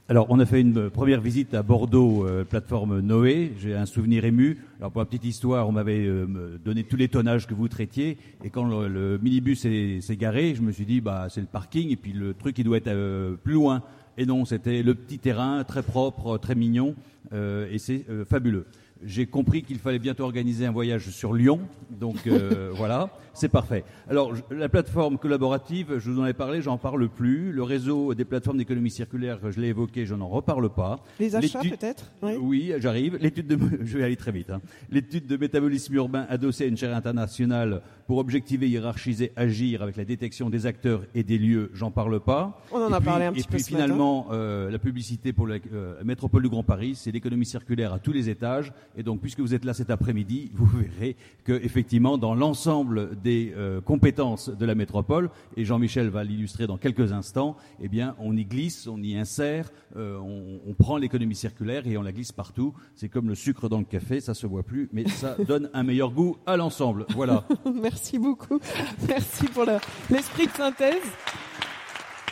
Alors, 0.10 0.28
on 0.30 0.38
a 0.41 0.45
fait 0.45 0.60
une 0.60 0.89
première 0.89 1.22
visite 1.22 1.54
à 1.54 1.64
Bordeaux, 1.64 2.28
euh, 2.28 2.43
plateforme 2.43 2.99
Noé. 2.99 3.54
J'ai 3.58 3.74
un 3.74 3.86
souvenir 3.86 4.26
ému. 4.26 4.58
Alors, 4.80 4.91
pour 4.91 4.99
la 4.99 5.06
petite 5.06 5.24
histoire, 5.24 5.70
on 5.70 5.72
m'avait 5.72 6.06
euh, 6.06 6.58
donné 6.64 6.84
tous 6.84 6.97
les 6.97 7.08
tonnages 7.08 7.47
que 7.47 7.54
vous 7.54 7.70
traitiez. 7.70 8.18
Et 8.43 8.49
quand 8.49 8.66
le, 8.66 9.18
minibus 9.24 9.62
s'est 9.62 10.18
garé, 10.18 10.56
je 10.56 10.62
me 10.62 10.74
suis 10.74 10.84
dit, 10.84 10.99
bah, 10.99 11.28
c'est 11.30 11.39
le 11.39 11.47
parking. 11.47 11.89
Et 11.89 11.95
puis, 11.95 12.12
le 12.12 12.34
truc, 12.34 12.60
il 12.60 12.66
doit 12.66 12.78
être 12.78 12.89
euh, 12.89 13.36
plus 13.41 13.54
loin. 13.54 13.82
Et 14.18 14.26
non, 14.26 14.43
c'était 14.43 14.84
le 14.84 14.93
petit 14.93 15.20
terrain, 15.20 15.64
très 15.64 15.84
propre, 15.84 16.38
très 16.38 16.54
mignon, 16.54 16.93
et 17.34 17.80
c'est 17.80 18.06
fabuleux. 18.30 18.68
J'ai 19.06 19.26
compris 19.26 19.64
qu'il 19.64 19.80
fallait 19.80 19.99
bientôt 19.99 20.24
organiser 20.24 20.66
un 20.66 20.72
voyage 20.72 21.10
sur 21.10 21.34
Lyon, 21.34 21.60
donc 21.91 22.28
voilà. 22.74 23.10
C'est 23.36 23.49
parfait. 23.49 23.84
Alors, 24.10 24.34
la 24.51 24.70
plateforme 24.70 25.18
collaborative, 25.18 25.97
je 25.97 26.12
vous 26.12 26.22
en 26.22 26.26
ai 26.28 26.34
parlé, 26.34 26.62
j'en 26.62 26.78
parle 26.78 27.10
plus. 27.10 27.51
Le 27.51 27.64
réseau 27.64 28.14
des 28.14 28.26
plateformes 28.26 28.60
d'économie 28.60 28.91
circulaire, 28.91 29.39
je 29.49 29.60
l'ai 29.60 29.70
évoqué, 29.70 30.06
je 30.06 30.14
n'en 30.14 30.28
reparle 30.28 30.70
pas. 30.70 30.99
Les 31.20 31.36
achats, 31.36 31.62
peut-être 31.62 32.12
Oui, 32.39 32.74
j'arrive. 32.78 33.18
L'étude 33.20 33.47
de, 33.47 33.58
je 33.84 33.97
vais 33.97 34.04
aller 34.04 34.16
très 34.16 34.32
vite. 34.32 34.51
Hein. 34.51 34.62
L'étude 34.91 35.26
de 35.26 35.36
métabolisme 35.36 35.95
urbain 35.95 36.28
adossée 36.30 36.66
à 36.66 36.68
une 36.68 36.78
chaire 36.78 36.95
internationale 36.95 37.82
pour 38.06 38.20
objectiver, 38.20 38.70
hiérarchiser, 38.70 39.32
agir 39.36 39.82
avec 39.82 39.95
la 39.95 40.06
détection 40.06 40.49
des 40.49 40.66
acteurs 40.68 41.04
et 41.16 41.24
des 41.24 41.38
lieux, 41.38 41.72
j'en 41.74 41.89
parle 41.89 42.20
pas. 42.20 42.62
On 42.72 42.82
en 42.82 42.91
a 42.91 43.01
parlé 43.01 43.26
un 43.26 43.32
petit 43.32 43.47
peu. 43.47 43.56
Et 43.56 43.58
puis 43.58 43.64
finalement, 43.64 44.28
euh, 44.32 44.70
la 44.70 44.78
publicité 44.78 45.34
pour 45.34 45.47
euh, 45.47 45.97
la 45.97 46.04
métropole 46.04 46.43
du 46.43 46.49
Grand 46.49 46.64
Paris, 46.64 46.93
c'est 46.95 47.12
l'économie 47.12 47.45
circulaire 47.45 47.93
à 47.93 47.99
tous 47.99 48.12
les 48.12 48.30
étages. 48.30 48.74
Et 48.96 49.04
donc, 49.04 49.22
puisque 49.22 49.39
vous 49.39 49.54
êtes 49.54 49.66
là 49.66 49.74
cet 49.74 49.89
après-midi, 49.89 50.52
vous 50.56 50.66
verrez 50.66 51.16
que 51.44 51.54
effectivement, 51.54 52.18
dans 52.18 52.36
l'ensemble 52.36 53.20
des 53.22 53.54
euh, 53.56 53.82
compétences 53.82 54.50
de 54.50 54.66
la 54.66 54.76
métropole, 54.76 55.30
et 55.58 55.66
Jean-Michel 55.66 56.10
va 56.10 56.24
l'illustrer 56.24 56.68
dans 56.68 56.78
quelques 56.78 57.12
instants, 57.12 57.58
eh 57.82 57.88
bien, 57.88 58.16
on 58.20 58.36
y 58.36 58.46
glisse, 58.46 58.88
on 58.88 59.02
y 59.02 59.16
insère, 59.16 59.72
euh, 59.96 60.18
on, 60.18 60.74
prend 60.74 60.98
l'économie 60.98 61.36
circulaire 61.36 61.88
et 61.88 61.98
on 61.98 62.02
la 62.02 62.12
glisse 62.12 62.32
partout. 62.32 62.74
C'est 62.96 63.08
comme 63.08 63.30
le 63.30 63.36
sucre 63.36 63.70
dans 63.70 63.78
le 63.78 63.86
café, 63.86 64.20
ça 64.20 64.34
se 64.34 64.48
voit 64.48 64.64
plus, 64.64 64.89
mais 64.91 65.08
ça 65.08 65.36
donne 65.48 65.70
un 65.74 65.84
meilleur 65.84 66.12
goût 66.12 66.38
à 66.46 66.58
l'ensemble. 66.58 67.06
Voilà. 67.10 67.46
Merci 67.74 68.18
beaucoup. 68.18 68.60
Merci 69.08 69.46
pour 69.46 69.66
l'esprit 70.10 70.48
de 70.48 70.52
synthèse. 70.52 71.04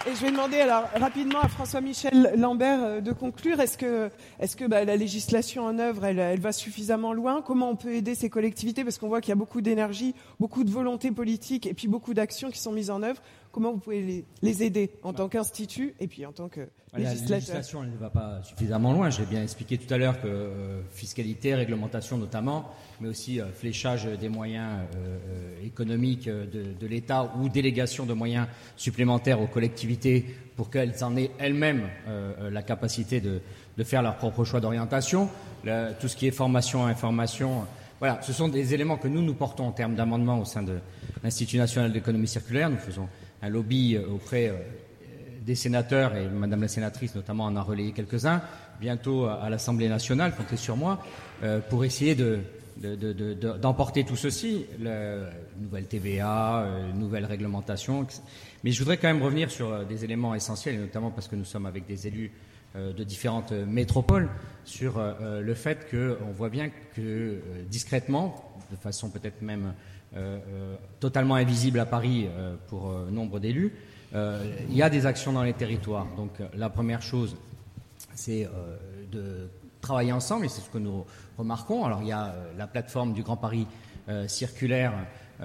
Et 0.08 0.16
je 0.16 0.22
vais 0.22 0.32
demander 0.32 0.60
alors 0.60 0.86
rapidement 0.95 1.41
à 1.41 1.47
François-Michel 1.47 2.34
Lambert 2.36 2.84
euh, 2.84 3.02
de 3.02 3.12
conclure. 3.12 3.60
Est-ce 3.60 3.78
que, 3.78 4.68
bah, 4.68 4.84
la 4.84 4.95
législation 4.95 5.64
en 5.66 5.78
œuvre, 5.78 6.06
elle, 6.06 6.39
va 6.39 6.52
suffisamment 6.52 7.14
loin? 7.14 7.43
Comment 7.43 7.70
on 7.70 7.76
peut 7.76 7.93
aider 7.93 8.16
ces 8.16 8.30
collectivités? 8.30 8.84
Parce 8.84 8.97
qu'on 8.97 9.10
voit 9.10 9.22
qu'il 9.22 9.30
y 9.30 9.34
a 9.34 9.36
beaucoup 9.36 9.62
d'énergie, 9.62 10.16
beaucoup 10.39 10.64
de 10.64 10.72
volonté 10.72 11.12
politique 11.12 11.68
et 11.68 11.76
puis 11.76 11.88
beaucoup 11.88 12.16
d'actions 12.16 12.49
qui 12.49 12.60
sont 12.60 12.72
mises 12.72 12.89
en 12.89 13.04
œuvre. 13.04 13.22
Comment 13.52 13.74
vous 13.74 13.80
pouvez 13.80 14.24
les, 14.41 14.64
aider 14.64 14.91
en 15.04 15.12
tant 15.12 15.28
qu'institut 15.28 15.93
et 15.99 16.08
puis 16.08 16.26
en 16.26 16.32
tant 16.32 16.47
que 16.47 16.62
législateur 16.95 17.30
La 17.30 17.36
législation, 17.36 17.84
elle 17.84 17.91
ne 17.91 17.97
va 17.97 18.10
pas 18.10 18.41
suffisamment 18.43 18.93
loin. 18.93 19.10
J'ai 19.10 19.26
bien 19.26 19.43
expliqué 19.43 19.78
tout 19.78 19.93
à 19.93 19.97
l'heure 19.97 20.22
que 20.22 20.28
euh, 20.28 20.82
fiscalité, 20.91 21.54
réglementation 21.54 22.18
notamment, 22.18 22.70
mais 23.02 23.10
aussi 23.10 23.41
euh, 23.41 23.52
fléchage 23.52 24.06
des 24.06 24.30
moyens 24.30 24.80
euh, 24.95 25.66
économiques 25.66 26.30
de, 26.30 26.88
l'État 26.88 27.34
ou 27.39 27.49
délégation 27.49 28.06
de 28.06 28.14
moyens 28.14 28.47
supplémentaires 28.78 29.41
aux 29.41 29.47
collectivités 29.47 30.26
pour 30.56 30.70
qu'elles 30.70 31.04
en 31.04 31.18
aient 31.18 31.32
elles-mêmes 31.39 31.89
la 32.52 32.62
capacité 32.62 33.20
de, 33.20 33.41
faire 33.84 34.02
leur 34.02 34.18
propre 34.18 34.45
choix 34.45 34.60
d'orientation. 34.60 35.28
Tout 35.99 36.08
ce 36.08 36.16
qui 36.16 36.28
est 36.28 36.32
formation, 36.32 36.86
information. 36.86 37.66
Voilà, 37.99 38.22
ce 38.22 38.34
sont 38.34 38.47
des 38.47 38.74
éléments 38.74 38.97
que 38.97 39.08
nous 39.08 39.22
nous 39.22 39.34
portons 39.34 39.68
en 39.68 39.72
termes 39.72 39.95
d'amendement 39.95 40.39
au 40.39 40.45
sein 40.45 40.62
de 40.62 40.80
l'Institut 41.24 41.58
national 41.58 41.91
d'économie 41.91 42.28
circulaire. 42.28 42.70
Nous 42.70 42.78
faisons 42.78 43.08
un 43.41 43.49
lobby 43.49 43.95
euh, 43.95 44.07
auprès 44.07 44.49
euh, 44.49 44.53
des 45.41 45.55
sénateurs, 45.55 46.15
et 46.15 46.27
Madame 46.27 46.61
la 46.61 46.67
sénatrice 46.67 47.15
notamment 47.15 47.45
en 47.45 47.55
a 47.55 47.61
relayé 47.61 47.91
quelques-uns, 47.93 48.41
bientôt 48.79 49.25
à 49.25 49.49
l'Assemblée 49.49 49.89
nationale, 49.89 50.35
comptez 50.35 50.57
sur 50.57 50.77
moi, 50.77 51.03
euh, 51.43 51.59
pour 51.67 51.83
essayer 51.83 52.15
d'emporter 53.61 54.03
tout 54.03 54.15
ceci, 54.15 54.65
la 54.79 55.29
nouvelle 55.59 55.85
TVA, 55.85 56.67
nouvelle 56.95 57.25
réglementation. 57.25 58.05
Mais 58.63 58.71
je 58.71 58.79
voudrais 58.79 58.97
quand 58.97 59.07
même 59.07 59.21
revenir 59.21 59.51
sur 59.51 59.85
des 59.85 60.03
éléments 60.03 60.33
essentiels, 60.35 60.79
notamment 60.79 61.11
parce 61.11 61.27
que 61.27 61.35
nous 61.35 61.45
sommes 61.45 61.65
avec 61.65 61.85
des 61.85 62.07
élus 62.07 62.31
de 62.75 63.03
différentes 63.03 63.51
métropoles, 63.51 64.29
sur 64.63 64.99
le 65.21 65.53
fait 65.53 65.87
qu'on 65.91 66.31
voit 66.31 66.49
bien 66.49 66.69
que 66.95 67.39
discrètement, 67.69 68.51
de 68.71 68.75
façon 68.77 69.09
peut-être 69.09 69.41
même 69.41 69.65
euh, 69.65 69.69
euh, 69.69 69.73
totalement 70.99 71.36
invisible 71.36 71.80
à 71.80 71.86
Paris 71.86 72.28
euh, 72.28 72.55
pour 72.68 72.93
nombre 73.12 73.39
d'élus, 73.39 73.74
il 74.14 74.76
y 74.76 74.82
a 74.82 74.89
des 74.89 75.05
actions 75.05 75.32
dans 75.32 75.43
les 75.43 75.53
territoires. 75.53 76.07
Donc 76.18 76.32
la 76.53 76.70
première 76.70 77.01
chose, 77.01 77.38
c'est 78.14 78.49
de 79.09 79.49
travailler 79.80 80.12
ensemble, 80.12 80.45
et 80.45 80.49
c'est 80.49 80.59
ce 80.59 80.70
que 80.70 80.80
nous 80.80 81.05
remarquons. 81.38 81.86
Alors 81.86 82.01
il 82.01 82.09
y 82.09 82.12
a 82.12 82.36
la 82.57 82.68
plateforme 82.68 83.14
du 83.14 83.24
Grand 83.24 83.38
Paris 83.38 83.68
circulaire 84.28 84.91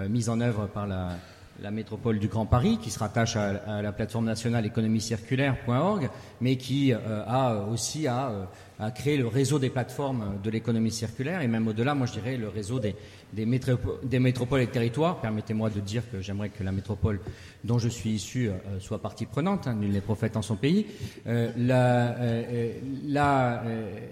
mise 0.09 0.29
en 0.29 0.41
œuvre 0.41 0.67
par 0.67 0.89
la, 0.89 1.71
métropole 1.71 2.19
du 2.19 2.27
Grand 2.27 2.47
Paris, 2.47 2.79
qui 2.83 2.91
se 2.91 2.99
rattache 2.99 3.37
à, 3.37 3.81
la 3.83 3.93
plateforme 3.93 4.25
nationale 4.25 4.67
économie 4.67 5.01
circulaire.org, 5.01 6.11
mais 6.41 6.57
qui 6.57 6.93
a 6.93 7.55
aussi 7.71 8.09
à, 8.09 8.49
à, 8.79 8.91
créer 8.91 9.17
le 9.17 9.27
réseau 9.27 9.59
des 9.59 9.71
plateformes 9.71 10.39
de 10.43 10.51
l'économie 10.51 10.91
circulaire, 10.91 11.43
et 11.43 11.49
même 11.49 11.67
au-delà, 11.69 11.95
moi 11.95 12.07
je 12.07 12.13
dirais 12.13 12.37
le 12.37 12.49
réseau 12.49 12.79
des, 12.79 12.95
des, 13.33 13.47
métropoles 13.47 14.61
et 14.61 14.67
territoires. 14.67 15.21
Permettez-moi 15.21 15.71
de 15.71 15.81
dire 15.81 16.03
que 16.11 16.21
j'aimerais 16.21 16.51
que 16.51 16.63
la 16.63 16.73
métropole 16.73 17.21
dont 17.65 17.79
je 17.79 17.89
suis 17.89 18.11
issu 18.11 18.49
euh, 18.49 18.81
soit 18.81 19.01
partie 19.01 19.27
prenante, 19.27 19.67
hein, 19.67 19.75
nul 19.75 19.91
n'est 19.91 20.01
prophète 20.01 20.37
en 20.37 20.43
son 20.43 20.57
pays. 20.57 20.87
Euh, 21.27 21.51
la, 21.57 22.17
euh, 22.19 22.73
la, 23.07 23.63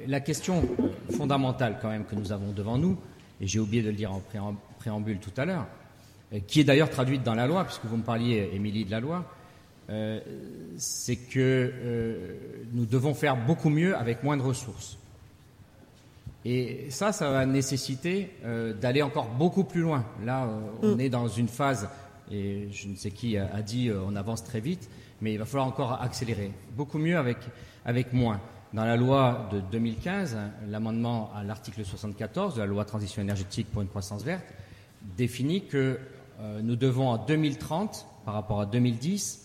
la, 0.07 0.21
question 0.21 0.63
fondamentale 1.11 1.79
quand 1.81 1.89
même 1.89 2.05
que 2.05 2.15
nous 2.15 2.33
avons 2.33 2.53
devant 2.53 2.79
nous, 2.79 2.99
et 3.41 3.47
j'ai 3.47 3.59
oublié 3.59 3.83
de 3.83 3.91
le 3.91 3.97
dire 3.97 4.13
en 4.13 4.23
préambule 4.79 5.19
tout 5.19 5.33
à 5.37 5.45
l'heure, 5.45 5.67
qui 6.47 6.61
est 6.61 6.65
d'ailleurs 6.65 6.91
traduite 6.91 7.23
dans 7.23 7.35
la 7.35 7.47
loi, 7.47 7.65
puisque 7.65 7.85
vous 7.85 7.97
me 7.97 8.03
parliez, 8.03 8.51
Émilie, 8.55 8.85
de 8.85 8.91
la 8.91 9.01
loi, 9.01 9.25
c'est 10.77 11.17
que 11.17 11.73
nous 12.73 12.87
devons 12.87 13.15
faire 13.15 13.37
beaucoup 13.37 13.71
mieux 13.71 13.97
avec 13.97 14.23
moins 14.23 14.37
de 14.37 14.43
ressources. 14.43 14.99
Et 16.45 16.91
ça, 16.91 17.13
ça 17.13 17.31
va 17.31 17.47
nécessiter 17.47 18.31
euh, 18.45 18.75
d'aller 18.75 19.01
encore 19.03 19.29
beaucoup 19.29 19.65
plus 19.65 19.81
loin. 19.81 20.05
Là, 20.25 20.45
euh, 20.45 20.61
on 20.83 20.97
mm. 20.97 21.01
est 21.01 21.09
dans 21.09 21.29
une 21.29 21.49
phase, 21.49 21.89
et 22.31 22.69
je 22.71 22.89
ne 22.89 22.97
sais 22.97 23.11
qui 23.11 23.39
a, 23.39 23.63
dit 23.63 23.89
euh, 23.89 24.03
on 24.07 24.15
avance 24.15 24.45
très 24.45 24.61
vite, 24.61 24.91
mais 25.23 25.33
il 25.33 25.39
va 25.39 25.47
falloir 25.47 25.67
encore 25.67 26.03
accélérer. 26.03 26.53
Beaucoup 26.77 26.99
mieux 26.99 27.17
avec, 27.17 27.39
avec 27.87 28.13
moins. 28.13 28.41
Dans 28.75 28.85
la 28.85 28.97
loi 28.97 29.49
de 29.53 29.61
2015, 29.73 30.37
l'amendement 30.69 31.31
à 31.35 31.45
l'article 31.45 31.85
74 31.85 32.57
de 32.57 32.61
la 32.61 32.67
loi 32.67 32.85
transition 32.85 33.23
énergétique 33.23 33.69
pour 33.73 33.81
une 33.81 33.89
croissance 33.89 34.25
verte 34.25 34.47
définit 35.17 35.67
que 35.67 36.01
nous 36.63 36.75
devons 36.75 37.11
en 37.11 37.19
2030, 37.25 38.05
par 38.25 38.35
rapport 38.35 38.61
à 38.61 38.67
2010, 38.67 39.44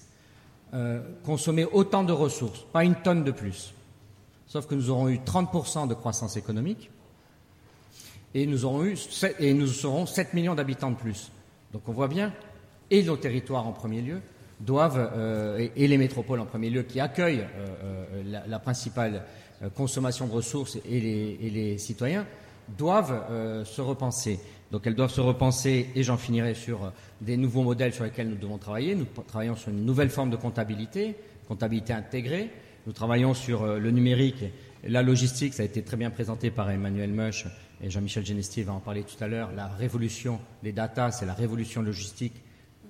consommer 1.23 1.65
autant 1.65 2.03
de 2.03 2.13
ressources, 2.13 2.65
pas 2.71 2.83
une 2.83 2.95
tonne 2.95 3.23
de 3.23 3.31
plus. 3.31 3.73
Sauf 4.47 4.67
que 4.67 4.75
nous 4.75 4.89
aurons 4.89 5.09
eu 5.09 5.17
30% 5.17 5.87
de 5.87 5.93
croissance 5.93 6.37
économique 6.37 6.89
et 8.33 8.45
nous, 8.45 8.65
aurons 8.65 8.83
eu 8.83 8.95
7, 8.95 9.37
et 9.39 9.53
nous 9.53 9.67
serons 9.67 10.05
7 10.05 10.33
millions 10.33 10.55
d'habitants 10.55 10.91
de 10.91 10.95
plus. 10.95 11.31
Donc 11.73 11.83
on 11.87 11.91
voit 11.91 12.07
bien, 12.07 12.33
et 12.91 13.03
nos 13.03 13.17
territoires 13.17 13.67
en 13.67 13.71
premier 13.71 14.01
lieu, 14.01 14.21
doivent, 14.59 15.11
euh, 15.15 15.67
et, 15.75 15.87
les 15.87 15.97
métropoles 15.97 16.39
en 16.39 16.45
premier 16.45 16.69
lieu, 16.69 16.83
qui 16.83 16.99
accueillent 16.99 17.45
euh, 17.57 18.03
euh, 18.23 18.41
la, 18.47 18.59
principale 18.59 19.23
consommation 19.75 20.25
de 20.27 20.31
ressources 20.31 20.77
et 20.89 20.99
les 21.49 21.77
citoyens, 21.77 22.25
doivent 22.77 23.65
se 23.65 23.81
repenser. 23.81 24.39
Donc 24.71 24.87
elles 24.87 24.95
doivent 24.95 25.11
se 25.11 25.19
repenser, 25.19 25.89
et 25.95 26.03
j'en 26.03 26.17
finirai 26.17 26.53
sur 26.53 26.93
des 27.21 27.37
nouveaux 27.37 27.63
modèles 27.63 27.93
sur 27.93 28.03
lesquels 28.03 28.29
nous 28.29 28.37
devons 28.37 28.57
travailler. 28.57 28.95
Nous 28.95 29.05
travaillons 29.27 29.55
sur 29.55 29.69
une 29.69 29.85
nouvelle 29.85 30.09
forme 30.09 30.29
de 30.29 30.35
comptabilité, 30.35 31.15
comptabilité 31.47 31.93
intégrée, 31.93 32.49
nous 32.85 32.93
travaillons 32.93 33.33
sur 33.33 33.63
euh, 33.63 33.79
le 33.79 33.91
numérique, 33.91 34.43
la 34.83 35.03
logistique, 35.03 35.53
ça 35.53 35.63
a 35.63 35.65
été 35.65 35.83
très 35.83 35.97
bien 35.97 36.09
présenté 36.09 36.49
par 36.49 36.71
Emmanuel 36.71 37.11
Mush 37.11 37.45
et 37.81 37.89
Jean-Michel 37.89 38.25
Genestier 38.25 38.63
va 38.63 38.73
en 38.73 38.79
parler 38.79 39.03
tout 39.03 39.21
à 39.23 39.27
l'heure. 39.27 39.51
La 39.55 39.67
révolution 39.67 40.39
des 40.63 40.71
data, 40.71 41.11
c'est 41.11 41.25
la 41.25 41.33
révolution 41.33 41.81
logistique. 41.81 42.41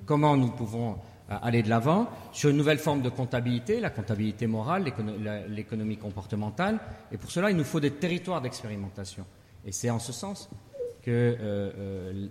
Comment 0.06 0.38
nous 0.38 0.52
pouvons 0.52 0.98
euh, 1.32 1.38
aller 1.42 1.64
de 1.64 1.70
l'avant 1.70 2.10
sur 2.32 2.50
une 2.50 2.58
nouvelle 2.58 2.78
forme 2.78 3.02
de 3.02 3.10
comptabilité, 3.10 3.80
la 3.80 3.90
comptabilité 3.90 4.48
morale, 4.48 4.86
l'économie 5.50 5.98
comportementale. 5.98 6.80
Et 7.12 7.18
pour 7.18 7.32
cela, 7.32 7.52
il 7.52 7.58
nous 7.58 7.64
faut 7.64 7.80
des 7.80 7.92
territoires 7.92 8.42
d'expérimentation. 8.42 9.26
Et 9.66 9.72
c'est 9.72 9.90
en 9.90 10.00
ce 10.00 10.14
sens 10.14 10.50
que 11.02 11.36
euh, 11.40 12.28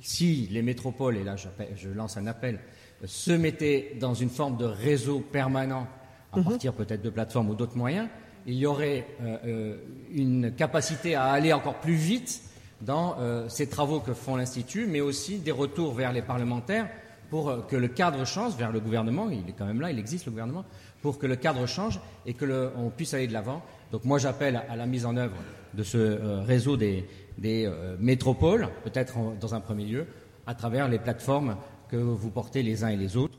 si 0.00 0.48
les 0.50 0.62
métropoles, 0.62 1.16
et 1.16 1.24
là 1.24 1.36
je 1.36 1.88
lance 1.88 2.16
un 2.16 2.26
appel, 2.26 2.60
se 3.04 3.32
mettaient 3.32 3.96
dans 3.98 4.14
une 4.14 4.28
forme 4.28 4.56
de 4.56 4.64
réseau 4.64 5.20
permanent 5.20 5.86
à 6.32 6.38
mhm. 6.38 6.44
partir 6.44 6.72
peut-être 6.72 7.02
de 7.02 7.10
plateformes 7.10 7.50
ou 7.50 7.54
d'autres 7.54 7.76
moyens, 7.76 8.08
il 8.46 8.54
y 8.54 8.66
aurait 8.66 9.06
euh, 9.22 9.36
euh, 9.44 9.76
une 10.12 10.52
capacité 10.54 11.14
à 11.14 11.24
aller 11.24 11.52
encore 11.52 11.80
plus 11.80 11.94
vite 11.94 12.42
dans 12.80 13.16
euh, 13.18 13.48
ces 13.48 13.68
travaux 13.68 14.00
que 14.00 14.14
font 14.14 14.36
l'Institut, 14.36 14.86
mais 14.86 15.00
aussi 15.00 15.38
des 15.38 15.50
retours 15.50 15.92
vers 15.94 16.12
les 16.12 16.22
parlementaires 16.22 16.88
pour 17.28 17.68
que 17.68 17.76
le 17.76 17.86
cadre 17.86 18.24
change, 18.24 18.56
vers 18.56 18.72
le 18.72 18.80
gouvernement, 18.80 19.30
il 19.30 19.48
est 19.48 19.54
quand 19.56 19.66
même 19.66 19.80
là, 19.80 19.92
il 19.92 20.00
existe 20.00 20.26
le 20.26 20.32
gouvernement, 20.32 20.64
pour 21.00 21.16
que 21.16 21.28
le 21.28 21.36
cadre 21.36 21.64
change 21.66 22.00
et 22.26 22.34
que 22.34 22.72
on 22.76 22.90
puisse 22.90 23.14
aller 23.14 23.28
de 23.28 23.32
l'avant. 23.32 23.62
Donc 23.92 24.04
moi 24.04 24.18
j'appelle 24.18 24.60
à 24.68 24.74
la 24.74 24.86
mise 24.86 25.06
en 25.06 25.16
œuvre 25.16 25.36
de 25.74 25.84
ce 25.84 26.40
réseau 26.44 26.76
des, 26.76 27.06
des 27.38 27.70
métropoles, 27.98 28.68
peut-être 28.84 29.16
dans 29.38 29.54
un 29.54 29.60
premier 29.60 29.84
lieu, 29.84 30.06
à 30.46 30.54
travers 30.54 30.88
les 30.88 30.98
plateformes 30.98 31.56
que 31.88 31.96
vous 31.96 32.30
portez 32.30 32.62
les 32.62 32.84
uns 32.84 32.88
et 32.88 32.96
les 32.96 33.16
autres 33.16 33.38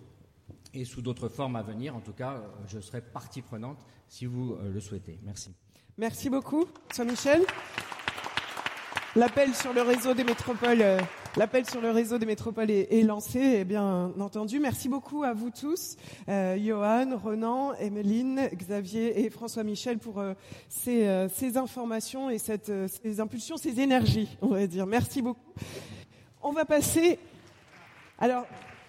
et 0.74 0.86
sous 0.86 1.02
d'autres 1.02 1.30
formes 1.30 1.56
à 1.56 1.62
venir. 1.62 1.96
En 1.96 2.02
tout 2.02 2.14
cas, 2.14 2.42
je 2.68 2.80
serai 2.80 3.02
partie 3.02 3.42
prenante 3.42 3.86
si 4.08 4.26
vous 4.26 4.58
le 4.64 4.80
souhaitez. 4.80 5.20
Merci. 5.24 5.54
Merci 5.98 6.30
beaucoup, 6.30 6.66
Saint-Michel. 6.92 7.42
L'appel 9.18 9.54
sur 9.54 9.74
le 9.74 9.82
réseau 9.82 10.14
des 10.14 10.24
métropoles, 10.24 10.82
euh, 10.82 10.98
l'appel 11.36 11.70
sur 11.70 11.82
le 11.82 11.92
réseau 11.92 12.18
des 12.18 12.26
métropoles 12.26 12.72
est, 12.72 13.04
lancé, 13.04 13.40
et 13.40 13.66
bien 13.66 14.14
entendu. 14.18 14.58
Merci 14.62 14.88
beaucoup 14.88 15.24
à 15.24 15.34
vous 15.34 15.50
tous, 15.50 15.98
euh, 16.30 16.58
Johan, 16.58 17.18
Ronan, 17.22 17.74
Emeline, 17.74 18.48
Xavier 18.54 19.26
et 19.26 19.30
François 19.30 19.64
Michel 19.64 19.98
pour 19.98 20.20
euh, 20.20 20.34
ces, 20.70 21.08
euh, 21.08 21.28
ces, 21.28 21.58
informations 21.58 22.30
et 22.30 22.38
cette, 22.38 22.72
ces 22.88 23.20
impulsions, 23.20 23.58
ces 23.58 23.82
énergies, 23.82 24.38
on 24.42 24.48
va 24.48 24.66
dire. 24.66 24.86
Merci 24.86 25.22
beaucoup. 25.22 25.52
On 26.42 26.54
va 26.54 26.64
passer. 26.64 27.20
Alors, 28.18 28.46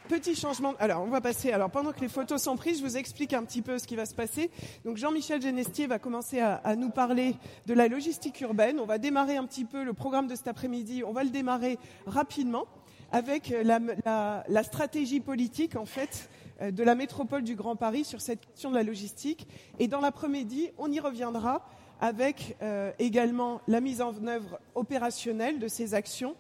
Petit 0.08 0.34
changement. 0.34 0.74
Alors, 0.78 1.02
on 1.02 1.08
va 1.08 1.20
passer. 1.20 1.52
Alors, 1.52 1.70
pendant 1.70 1.92
que 1.92 2.00
les 2.00 2.08
photos 2.08 2.42
sont 2.42 2.56
prises, 2.56 2.78
je 2.78 2.84
vous 2.84 2.96
explique 2.96 3.32
un 3.32 3.44
petit 3.44 3.62
peu 3.62 3.78
ce 3.78 3.86
qui 3.86 3.96
va 3.96 4.04
se 4.04 4.14
passer. 4.14 4.50
Donc, 4.84 4.96
Jean-Michel 4.96 5.40
Genestier 5.40 5.86
va 5.86 5.98
commencer 5.98 6.40
à, 6.40 6.76
nous 6.76 6.90
parler 6.90 7.36
de 7.66 7.74
la 7.74 7.88
logistique 7.88 8.40
urbaine. 8.40 8.80
On 8.80 8.86
va 8.86 8.98
démarrer 8.98 9.36
un 9.36 9.44
petit 9.44 9.64
peu 9.64 9.84
le 9.84 9.92
programme 9.92 10.26
de 10.26 10.34
cet 10.34 10.48
après-midi. 10.48 11.02
On 11.06 11.12
va 11.12 11.24
le 11.24 11.30
démarrer 11.30 11.78
rapidement 12.06 12.66
avec 13.12 13.54
la, 13.62 14.44
la 14.48 14.62
stratégie 14.62 15.20
politique, 15.20 15.76
en 15.76 15.86
fait, 15.86 16.28
euh, 16.62 16.70
de 16.70 16.82
la 16.82 16.94
métropole 16.94 17.42
du 17.42 17.54
Grand 17.54 17.76
Paris 17.76 18.04
sur 18.04 18.20
cette 18.20 18.46
question 18.46 18.70
de 18.70 18.76
la 18.76 18.82
logistique. 18.82 19.46
Et 19.78 19.88
dans 19.88 20.00
l'après-midi, 20.00 20.70
on 20.78 20.90
y 20.90 21.00
reviendra 21.00 21.66
avec 22.00 22.56
euh, 22.62 22.92
également 22.98 23.60
la 23.68 23.80
mise 23.80 24.02
en 24.02 24.14
œuvre 24.26 24.58
opérationnelle 24.74 25.58
de 25.58 25.68
ces 25.68 25.94
actions. 25.94 26.34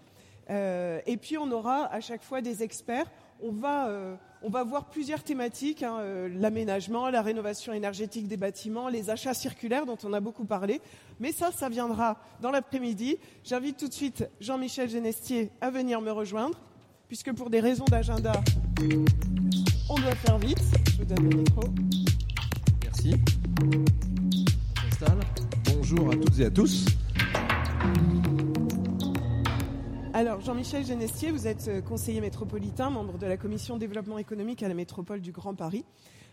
Euh, 0.50 1.00
et 1.06 1.16
puis 1.16 1.38
on 1.38 1.50
aura 1.52 1.86
à 1.86 2.00
chaque 2.00 2.22
fois 2.22 2.40
des 2.40 2.62
experts 2.62 3.06
on 3.42 3.50
va, 3.50 3.88
euh, 3.88 4.14
on 4.42 4.48
va 4.48 4.64
voir 4.64 4.86
plusieurs 4.86 5.22
thématiques, 5.22 5.82
hein, 5.82 5.98
euh, 6.00 6.28
l'aménagement, 6.32 7.10
la 7.10 7.22
rénovation 7.22 7.72
énergétique 7.72 8.28
des 8.28 8.36
bâtiments, 8.36 8.88
les 8.88 9.10
achats 9.10 9.34
circulaires 9.34 9.86
dont 9.86 9.98
on 10.04 10.12
a 10.12 10.20
beaucoup 10.20 10.44
parlé. 10.44 10.80
Mais 11.20 11.32
ça, 11.32 11.50
ça 11.52 11.68
viendra 11.68 12.18
dans 12.40 12.50
l'après-midi. 12.50 13.16
J'invite 13.44 13.76
tout 13.76 13.88
de 13.88 13.92
suite 13.92 14.28
Jean-Michel 14.40 14.88
Genestier 14.88 15.50
à 15.60 15.70
venir 15.70 16.00
me 16.00 16.10
rejoindre, 16.10 16.58
puisque 17.08 17.32
pour 17.32 17.50
des 17.50 17.60
raisons 17.60 17.84
d'agenda, 17.84 18.32
on 19.90 19.94
doit 19.96 20.14
faire 20.14 20.38
vite. 20.38 20.62
Je 20.92 20.98
vous 20.98 21.04
donne 21.04 21.30
le 21.30 21.36
micro. 21.38 21.62
Merci. 22.82 23.14
Bonjour 25.74 26.10
à 26.10 26.16
toutes 26.16 26.38
et 26.38 26.44
à 26.44 26.50
tous. 26.50 26.86
Alors, 30.14 30.42
Jean-Michel 30.42 30.84
Genestier, 30.84 31.30
vous 31.30 31.46
êtes 31.46 31.68
euh, 31.68 31.80
conseiller 31.80 32.20
métropolitain, 32.20 32.90
membre 32.90 33.16
de 33.16 33.26
la 33.26 33.38
commission 33.38 33.78
développement 33.78 34.18
économique 34.18 34.62
à 34.62 34.68
la 34.68 34.74
métropole 34.74 35.22
du 35.22 35.32
Grand 35.32 35.54
Paris. 35.54 35.86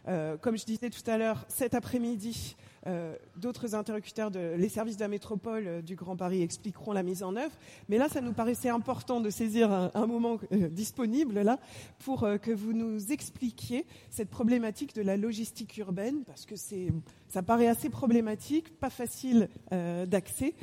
Euh, 0.08 0.38
comme 0.38 0.58
je 0.58 0.66
disais 0.66 0.90
tout 0.90 1.10
à 1.10 1.18
l'heure, 1.18 1.46
cet 1.48 1.74
après-midi, 1.74 2.56
euh, 2.88 3.16
d'autres 3.36 3.76
interlocuteurs 3.76 4.32
de 4.32 4.56
services 4.70 4.96
de 4.96 5.02
la 5.02 5.08
métropole 5.08 5.68
euh, 5.68 5.82
du 5.82 5.96
Grand 5.96 6.16
Paris 6.16 6.42
expliqueront 6.42 6.94
la 6.94 7.04
mise 7.04 7.24
en 7.24 7.36
œuvre. 7.36 7.52
Mais 7.90 7.98
là, 7.98 8.08
ça 8.08 8.22
nous 8.22 8.34
paraissait 8.34 8.70
important 8.70 9.20
de 9.20 9.30
saisir 9.30 9.72
un, 9.72 10.08
moment 10.08 10.40
disponible 10.72 11.42
là 11.42 11.60
pour 12.00 12.28
que 12.42 12.52
vous 12.52 12.74
nous 12.74 13.12
expliquiez 13.12 13.86
cette 14.10 14.30
problématique 14.30 14.96
de 14.96 15.02
la 15.02 15.18
logistique 15.18 15.78
urbaine, 15.78 16.24
parce 16.26 16.46
que 16.46 16.56
ça 17.28 17.44
paraît 17.44 17.68
assez 17.68 17.90
problématique, 17.90 18.80
pas 18.80 18.90
facile 18.90 19.50
d'accès. 19.72 20.56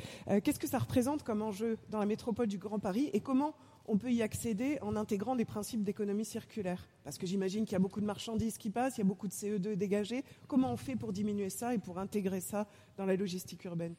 Qu'est-ce 0.43 0.59
que 0.59 0.67
ça 0.67 0.79
représente 0.79 1.23
comme 1.23 1.41
enjeu 1.41 1.77
dans 1.89 1.99
la 1.99 2.05
métropole 2.05 2.47
du 2.47 2.57
Grand 2.57 2.79
Paris 2.79 3.09
et 3.13 3.19
comment 3.19 3.53
on 3.87 3.97
peut 3.97 4.11
y 4.11 4.21
accéder 4.21 4.77
en 4.81 4.95
intégrant 4.95 5.35
des 5.35 5.45
principes 5.45 5.83
d'économie 5.83 6.25
circulaire 6.25 6.87
Parce 7.03 7.17
que 7.17 7.25
j'imagine 7.25 7.65
qu'il 7.65 7.73
y 7.73 7.75
a 7.75 7.79
beaucoup 7.79 8.01
de 8.01 8.05
marchandises 8.05 8.57
qui 8.57 8.69
passent, 8.69 8.97
il 8.97 9.01
y 9.01 9.03
a 9.03 9.07
beaucoup 9.07 9.27
de 9.27 9.33
CO2 9.33 9.75
dégagés. 9.75 10.23
Comment 10.47 10.73
on 10.73 10.77
fait 10.77 10.95
pour 10.95 11.13
diminuer 11.13 11.49
ça 11.49 11.73
et 11.73 11.77
pour 11.77 11.97
intégrer 11.97 12.41
ça 12.41 12.67
dans 12.97 13.05
la 13.05 13.15
logistique 13.15 13.63
urbaine? 13.63 13.95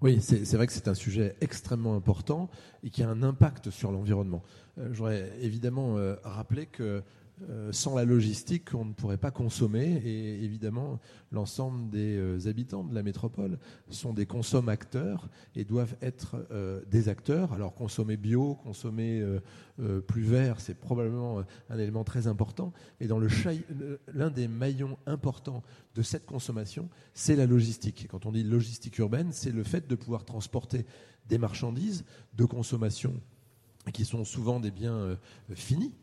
Oui, 0.00 0.20
c'est 0.20 0.54
vrai 0.54 0.66
que 0.66 0.72
c'est 0.72 0.88
un 0.88 0.94
sujet 0.94 1.36
extrêmement 1.40 1.94
important 1.94 2.48
et 2.82 2.90
qui 2.90 3.02
a 3.02 3.08
un 3.08 3.22
impact 3.22 3.70
sur 3.70 3.90
l'environnement. 3.92 4.42
Euh, 4.78 4.88
J'aurais 4.92 5.30
évidemment 5.40 5.98
euh, 5.98 6.14
rappelé 6.22 6.66
que 6.66 7.02
euh, 7.48 7.72
sans 7.72 7.94
la 7.96 8.04
logistique, 8.04 8.74
on 8.74 8.84
ne 8.84 8.92
pourrait 8.92 9.16
pas 9.16 9.30
consommer. 9.30 10.02
Et 10.04 10.44
évidemment, 10.44 10.98
l'ensemble 11.32 11.90
des 11.90 12.16
euh, 12.16 12.48
habitants 12.48 12.84
de 12.84 12.94
la 12.94 13.02
métropole 13.02 13.58
sont 13.90 14.12
des 14.12 14.26
consommateurs 14.26 15.28
et 15.54 15.64
doivent 15.64 15.96
être 16.02 16.46
euh, 16.50 16.80
des 16.90 17.08
acteurs. 17.08 17.52
Alors 17.52 17.74
consommer 17.74 18.16
bio, 18.16 18.54
consommer 18.54 19.24
plus 20.06 20.22
vert, 20.22 20.60
c'est 20.60 20.74
probablement 20.74 21.44
un 21.70 21.78
élément 21.78 22.02
très 22.02 22.26
important. 22.26 22.72
Et 23.00 23.06
dans 23.06 23.20
l'un 24.12 24.30
des 24.30 24.48
maillons 24.48 24.98
importants 25.06 25.62
de 25.94 26.02
cette 26.02 26.26
consommation, 26.26 26.88
c'est 27.14 27.36
la 27.36 27.46
logistique. 27.46 28.08
Quand 28.10 28.26
on 28.26 28.32
dit 28.32 28.42
logistique 28.42 28.98
urbaine, 28.98 29.28
c'est 29.30 29.52
le 29.52 29.62
fait 29.62 29.86
de 29.88 29.94
pouvoir 29.94 30.24
transporter 30.24 30.84
des 31.28 31.38
marchandises 31.38 32.04
de 32.34 32.44
consommation 32.44 33.14
qui 33.92 34.04
sont 34.04 34.24
souvent 34.24 34.58
des 34.58 34.72
biens 34.72 35.16
finis 35.54 35.94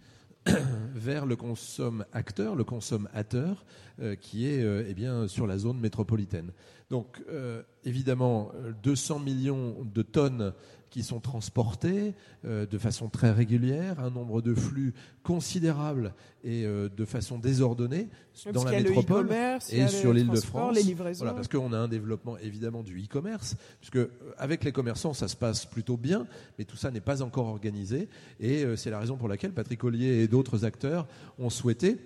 vers 0.95 1.25
le 1.25 1.35
consomme-acteur, 1.35 2.55
le 2.55 2.63
consommateur, 2.63 3.65
euh, 4.01 4.15
qui 4.15 4.47
est 4.47 4.61
euh, 4.61 4.85
eh 4.87 4.93
bien, 4.93 5.27
sur 5.27 5.47
la 5.47 5.57
zone 5.57 5.79
métropolitaine. 5.79 6.51
Donc, 6.89 7.21
euh, 7.29 7.63
évidemment, 7.83 8.51
200 8.83 9.19
millions 9.19 9.75
de 9.83 10.01
tonnes 10.01 10.53
qui 10.89 11.03
sont 11.03 11.19
transportés 11.19 12.13
euh, 12.45 12.65
de 12.65 12.77
façon 12.77 13.09
très 13.09 13.31
régulière, 13.31 13.99
un 13.99 14.09
nombre 14.09 14.41
de 14.41 14.53
flux 14.53 14.93
considérable 15.23 16.13
et 16.43 16.65
euh, 16.65 16.89
de 16.89 17.05
façon 17.05 17.37
désordonnée 17.37 18.07
dans 18.53 18.63
la 18.63 18.71
métropole 18.71 19.29
et 19.71 19.87
sur 19.87 20.13
l'île 20.13 20.29
de 20.29 20.39
France. 20.39 20.77
Voilà, 21.17 21.33
parce 21.33 21.47
qu'on 21.47 21.73
a 21.73 21.77
un 21.77 21.87
développement 21.87 22.37
évidemment 22.37 22.83
du 22.83 23.03
e-commerce, 23.03 23.55
puisque 23.79 23.97
euh, 23.97 24.09
avec 24.37 24.63
les 24.63 24.71
commerçants 24.71 25.13
ça 25.13 25.27
se 25.27 25.35
passe 25.35 25.65
plutôt 25.65 25.97
bien, 25.97 26.27
mais 26.57 26.65
tout 26.65 26.77
ça 26.77 26.91
n'est 26.91 27.01
pas 27.01 27.21
encore 27.21 27.47
organisé 27.47 28.07
et 28.39 28.65
c'est 28.75 28.89
la 28.89 28.99
raison 28.99 29.17
pour 29.17 29.27
laquelle 29.27 29.51
Patrick 29.51 29.83
Ollier 29.83 30.23
et 30.23 30.27
d'autres 30.27 30.65
acteurs 30.65 31.07
ont 31.39 31.49
souhaité 31.49 31.97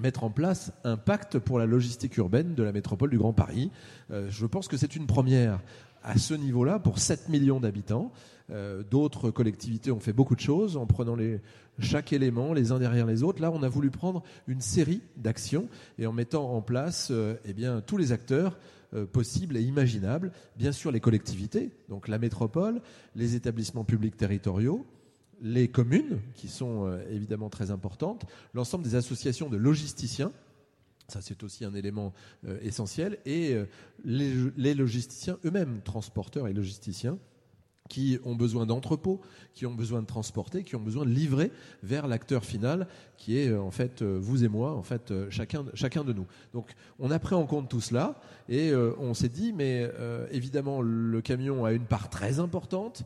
mettre 0.00 0.24
en 0.24 0.30
place 0.30 0.72
un 0.84 0.96
pacte 0.96 1.38
pour 1.38 1.58
la 1.58 1.66
logistique 1.66 2.16
urbaine 2.18 2.54
de 2.54 2.62
la 2.62 2.72
métropole 2.72 3.10
du 3.10 3.18
Grand 3.18 3.32
Paris. 3.32 3.70
je 4.10 4.46
pense 4.46 4.68
que 4.68 4.76
c'est 4.76 4.94
une 4.94 5.06
première 5.06 5.60
à 6.06 6.16
ce 6.16 6.34
niveau-là 6.34 6.78
pour 6.78 6.98
7 6.98 7.28
millions 7.28 7.60
d'habitants. 7.60 8.12
Euh, 8.50 8.84
d'autres 8.84 9.32
collectivités 9.32 9.90
ont 9.90 9.98
fait 9.98 10.12
beaucoup 10.12 10.36
de 10.36 10.40
choses 10.40 10.76
en 10.76 10.86
prenant 10.86 11.16
chaque 11.80 12.12
élément 12.12 12.52
les 12.52 12.70
uns 12.70 12.78
derrière 12.78 13.06
les 13.06 13.24
autres. 13.24 13.42
Là, 13.42 13.50
on 13.50 13.64
a 13.64 13.68
voulu 13.68 13.90
prendre 13.90 14.22
une 14.46 14.60
série 14.60 15.02
d'actions 15.16 15.68
et 15.98 16.06
en 16.06 16.12
mettant 16.12 16.54
en 16.54 16.62
place 16.62 17.08
euh, 17.10 17.34
eh 17.44 17.54
tous 17.84 17.96
les 17.96 18.12
acteurs 18.12 18.56
euh, 18.94 19.04
possibles 19.04 19.56
et 19.56 19.62
imaginables. 19.62 20.30
Bien 20.56 20.70
sûr, 20.70 20.92
les 20.92 21.00
collectivités, 21.00 21.72
donc 21.88 22.06
la 22.06 22.18
métropole, 22.18 22.80
les 23.16 23.34
établissements 23.34 23.84
publics 23.84 24.16
territoriaux, 24.16 24.86
les 25.42 25.66
communes, 25.68 26.20
qui 26.34 26.48
sont 26.48 26.98
évidemment 27.10 27.50
très 27.50 27.70
importantes, 27.70 28.24
l'ensemble 28.54 28.84
des 28.84 28.94
associations 28.94 29.50
de 29.50 29.58
logisticiens, 29.58 30.32
ça, 31.08 31.20
c'est 31.20 31.42
aussi 31.44 31.64
un 31.64 31.74
élément 31.74 32.12
euh, 32.46 32.58
essentiel. 32.62 33.18
Et 33.24 33.54
euh, 33.54 33.66
les, 34.04 34.74
logisticiens 34.74 35.38
eux-mêmes, 35.44 35.80
transporteurs 35.84 36.48
et 36.48 36.52
logisticiens, 36.52 37.18
qui 37.88 38.18
ont 38.24 38.34
besoin 38.34 38.66
d'entrepôts, 38.66 39.20
qui 39.54 39.64
ont 39.64 39.74
besoin 39.74 40.02
de 40.02 40.06
transporter, 40.06 40.64
qui 40.64 40.74
ont 40.74 40.80
besoin 40.80 41.04
de 41.04 41.10
livrer 41.10 41.52
vers 41.84 42.08
l'acteur 42.08 42.44
final, 42.44 42.88
qui 43.16 43.38
est 43.38 43.48
euh, 43.48 43.60
en 43.60 43.70
fait 43.70 44.02
vous 44.02 44.42
et 44.42 44.48
moi, 44.48 44.72
en 44.72 44.82
fait 44.82 45.12
chacun, 45.30 45.64
chacun 45.74 46.02
de 46.02 46.12
nous. 46.12 46.26
Donc 46.52 46.74
on 46.98 47.12
a 47.12 47.20
pris 47.20 47.36
en 47.36 47.46
compte 47.46 47.68
tout 47.68 47.80
cela 47.80 48.20
et 48.48 48.74
on 48.74 49.14
s'est 49.14 49.28
dit, 49.28 49.52
mais 49.52 49.88
évidemment 50.32 50.82
le 50.82 51.20
camion 51.20 51.64
a 51.64 51.72
une 51.72 51.84
part 51.84 52.10
très 52.10 52.40
importante 52.40 53.04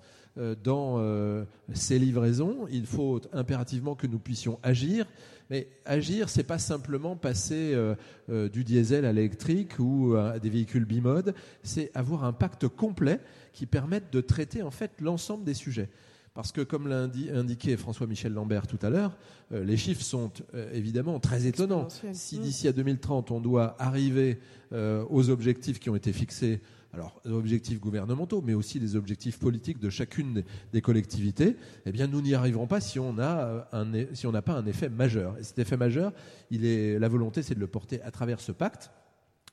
dans 0.65 1.47
ces 1.75 1.99
livraisons. 1.99 2.67
Il 2.71 2.87
faut 2.87 3.21
impérativement 3.33 3.95
que 3.95 4.07
nous 4.07 4.19
puissions 4.19 4.59
agir 4.63 5.07
mais 5.51 5.69
agir, 5.85 6.29
c'est 6.29 6.45
pas 6.45 6.59
simplement 6.59 7.17
passer 7.17 7.73
euh, 7.75 7.97
euh, 8.31 8.49
du 8.49 8.63
diesel 8.63 9.05
à 9.05 9.13
l'électrique 9.13 9.73
ou 9.81 10.15
à 10.15 10.39
des 10.39 10.49
véhicules 10.49 10.85
bimode, 10.85 11.35
c'est 11.65 11.91
avoir 11.95 12.25
un 12.25 12.33
pacte 12.33 12.69
complet 12.69 13.19
qui 13.53 13.67
permette 13.67 14.13
de 14.13 14.21
traiter 14.21 14.63
en 14.63 14.71
fait 14.71 14.93
l'ensemble 15.01 15.45
des 15.45 15.55
sujets. 15.55 15.89
Parce 16.33 16.53
que, 16.53 16.61
comme 16.61 16.87
l'a 16.87 17.09
indiqué 17.35 17.77
François-Michel 17.77 18.33
Lambert 18.33 18.69
tout 18.69 18.79
à 18.83 18.89
l'heure, 18.89 19.17
euh, 19.53 19.65
les 19.65 19.77
chiffres 19.77 20.05
sont 20.05 20.31
évidemment 20.73 21.19
très 21.19 21.47
étonnants. 21.47 21.89
Si 22.13 22.39
mm. 22.39 22.43
d'ici 22.43 22.69
à 22.69 22.73
2030, 22.73 23.33
on 23.33 23.41
doit 23.41 23.75
arriver 23.81 24.39
aux 24.73 25.31
objectifs 25.31 25.81
qui 25.81 25.91
ont 25.91 25.97
été 25.97 26.13
fixés 26.13 26.61
alors 26.93 27.21
objectifs 27.25 27.81
gouvernementaux, 27.81 28.43
mais 28.43 28.55
aussi 28.55 28.81
les 28.81 28.97
objectifs 28.97 29.39
politiques 29.39 29.79
de 29.79 29.91
chacune 29.91 30.43
des 30.73 30.81
collectivités, 30.81 31.57
eh 31.87 31.93
bien 31.93 32.07
nous 32.07 32.21
n'y 32.21 32.35
arriverons 32.35 32.67
pas 32.67 32.81
si 32.81 32.99
on 32.99 33.19
a 33.19 33.67
euh, 33.75 34.07
si 34.13 34.27
on 34.27 34.33
n'a 34.33 34.43
pas 34.43 34.55
un 34.55 34.67
effet 34.67 34.89
majeur. 34.89 35.39
Et 35.39 35.45
cet 35.45 35.59
effet 35.59 35.77
majeur, 35.77 36.13
il 36.51 36.65
est 36.65 36.99
la 36.99 37.09
volonté, 37.09 37.43
c'est 37.43 37.55
de 37.55 37.61
le 37.61 37.69
porter 37.69 38.03
à 38.03 38.11
travers 38.11 38.41
ce 38.41 38.53
pacte 38.53 38.91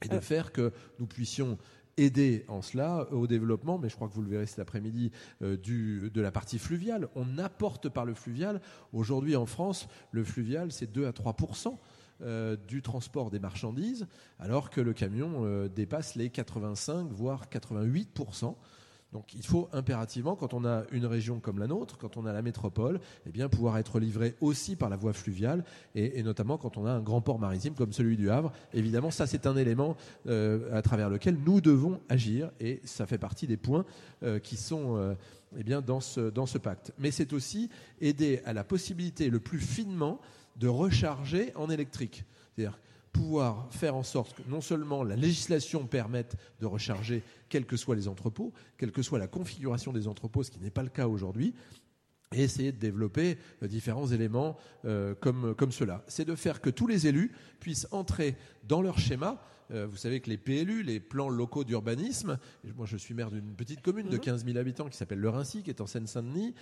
et 0.04 0.08
de 0.08 0.16
euh. 0.16 0.22
faire 0.22 0.52
que 0.52 0.72
nous 1.00 1.08
puissions 1.08 1.58
aider 1.98 2.46
en 2.48 2.62
cela 2.62 3.12
au 3.12 3.28
développement, 3.28 3.78
mais 3.80 3.90
je 3.90 3.96
crois 3.96 4.08
que 4.08 4.14
vous 4.14 4.22
le 4.22 4.30
verrez 4.30 4.46
cet 4.46 4.60
après-midi, 4.60 5.12
euh, 5.42 5.58
de 5.58 6.22
la 6.22 6.32
partie 6.32 6.60
fluviale. 6.60 7.10
On 7.16 7.38
apporte 7.38 7.90
par 7.90 8.06
le 8.06 8.14
fluvial. 8.14 8.62
Aujourd'hui 8.94 9.36
en 9.36 9.46
France, 9.46 9.88
le 10.12 10.24
fluvial, 10.24 10.72
c'est 10.72 10.92
2 10.92 11.08
à 11.08 11.14
3 11.14 11.36
euh, 11.36 11.72
du 12.68 12.82
transport 12.82 13.30
des 13.30 13.40
marchandises, 13.40 14.08
alors 14.40 14.70
que 14.70 14.82
le 14.82 14.94
camion 14.94 15.46
euh, 15.46 15.68
dépasse 15.68 16.16
les 16.16 16.30
85 16.30 17.12
voire 17.12 17.46
88% 17.52 18.56
donc 19.14 19.34
il 19.34 19.46
faut 19.46 19.70
impérativement, 19.72 20.36
quand 20.36 20.54
on 20.54 20.66
a 20.66 20.84
une 20.92 21.06
région 21.06 21.40
comme 21.40 21.60
la 21.60 21.68
nôtre, 21.68 21.98
quand 21.98 22.18
on 22.18 22.26
a 22.26 22.34
la 22.34 22.42
métropole, 22.42 23.00
eh 23.26 23.32
bien 23.32 23.48
pouvoir 23.48 23.78
être 23.78 24.00
livré 24.00 24.36
aussi 24.42 24.76
par 24.76 24.90
la 24.90 24.98
voie 24.98 25.14
fluviale, 25.14 25.64
et, 25.96 26.22
notamment 26.24 26.58
quand 26.58 26.78
on 26.78 26.86
a 26.86 26.92
un 26.92 27.02
grand 27.02 27.22
port 27.22 27.40
maritime 27.40 27.74
comme 27.74 27.94
celui 27.94 28.18
du 28.18 28.30
Havre. 28.30 28.52
Évidemment, 28.74 29.10
ça 29.10 29.26
c'est 29.26 29.48
un 29.48 29.56
élément 29.56 29.96
euh, 30.28 30.76
à 30.76 30.82
travers 30.82 31.10
lequel 31.10 31.38
nous 31.46 31.62
devons 31.62 32.02
agir, 32.10 32.52
et 32.60 32.82
ça 32.84 33.06
fait 33.06 33.18
partie 33.18 33.48
des 33.48 33.58
points 33.58 33.86
euh, 34.24 34.40
qui 34.40 34.58
sont 34.58 34.98
euh, 34.98 35.14
eh 35.58 35.64
bien, 35.64 35.82
dans, 35.82 36.02
ce, 36.02 36.30
dans 36.30 36.46
ce 36.46 36.58
pacte. 36.58 36.92
Mais 37.00 37.12
c'est 37.12 37.32
aussi 37.32 37.70
aider 38.02 38.42
à 38.44 38.52
la 38.52 38.66
possibilité 38.66 39.30
le 39.30 39.40
plus 39.40 39.60
finement 39.60 40.20
de 40.58 40.68
recharger 40.68 41.52
en 41.56 41.70
électrique. 41.70 42.24
C'est-à-dire 42.56 42.80
pouvoir 43.12 43.68
faire 43.72 43.96
en 43.96 44.04
sorte 44.04 44.36
que 44.36 44.50
non 44.50 44.62
seulement 44.62 45.04
la 45.04 45.16
législation 45.16 45.88
permette 45.88 46.36
de 46.60 46.66
recharger 46.66 47.24
quels 47.50 47.66
que 47.66 47.78
soient 47.78 47.96
les 47.96 48.08
entrepôts, 48.08 48.54
quelle 48.78 48.92
que 48.92 49.02
soit 49.02 49.20
la 49.20 49.28
configuration 49.28 49.92
des 49.92 50.08
entrepôts, 50.08 50.44
ce 50.44 50.52
qui 50.52 50.60
n'est 50.60 50.70
pas 50.70 50.84
le 50.84 50.90
cas 50.90 51.08
aujourd'hui, 51.08 51.54
et 52.34 52.44
essayer 52.44 52.72
de 52.72 52.78
développer 52.78 53.38
euh, 53.64 53.68
différents 53.68 54.08
éléments 54.08 54.58
euh, 54.86 55.16
comme, 55.16 55.56
comme 55.56 55.72
cela. 55.72 56.04
C'est 56.08 56.26
de 56.26 56.36
faire 56.36 56.62
que 56.62 56.70
tous 56.70 56.88
les 56.88 57.08
élus 57.08 57.32
puissent 57.60 57.88
entrer 57.92 58.36
dans 58.68 58.82
leur 58.82 59.00
schéma. 59.00 59.42
Euh, 59.72 59.88
vous 59.88 59.98
savez 59.98 60.20
que 60.22 60.30
les 60.30 60.38
PLU, 60.38 60.84
les 60.84 61.00
plans 61.00 61.30
locaux 61.30 61.64
d'urbanisme, 61.64 62.38
moi 62.76 62.86
je 62.86 62.98
suis 62.98 63.14
maire 63.14 63.32
d'une 63.32 63.56
petite 63.56 63.82
commune 63.82 64.10
de 64.10 64.18
15 64.18 64.44
mhm. 64.44 64.52
000 64.52 64.60
habitants 64.60 64.90
qui 64.90 64.98
s'appelle 64.98 65.20
Le 65.20 65.30
Rincy, 65.30 65.64
qui 65.64 65.70
est 65.70 65.82
en 65.82 65.88
Seine-Saint-Denis, 65.88 66.54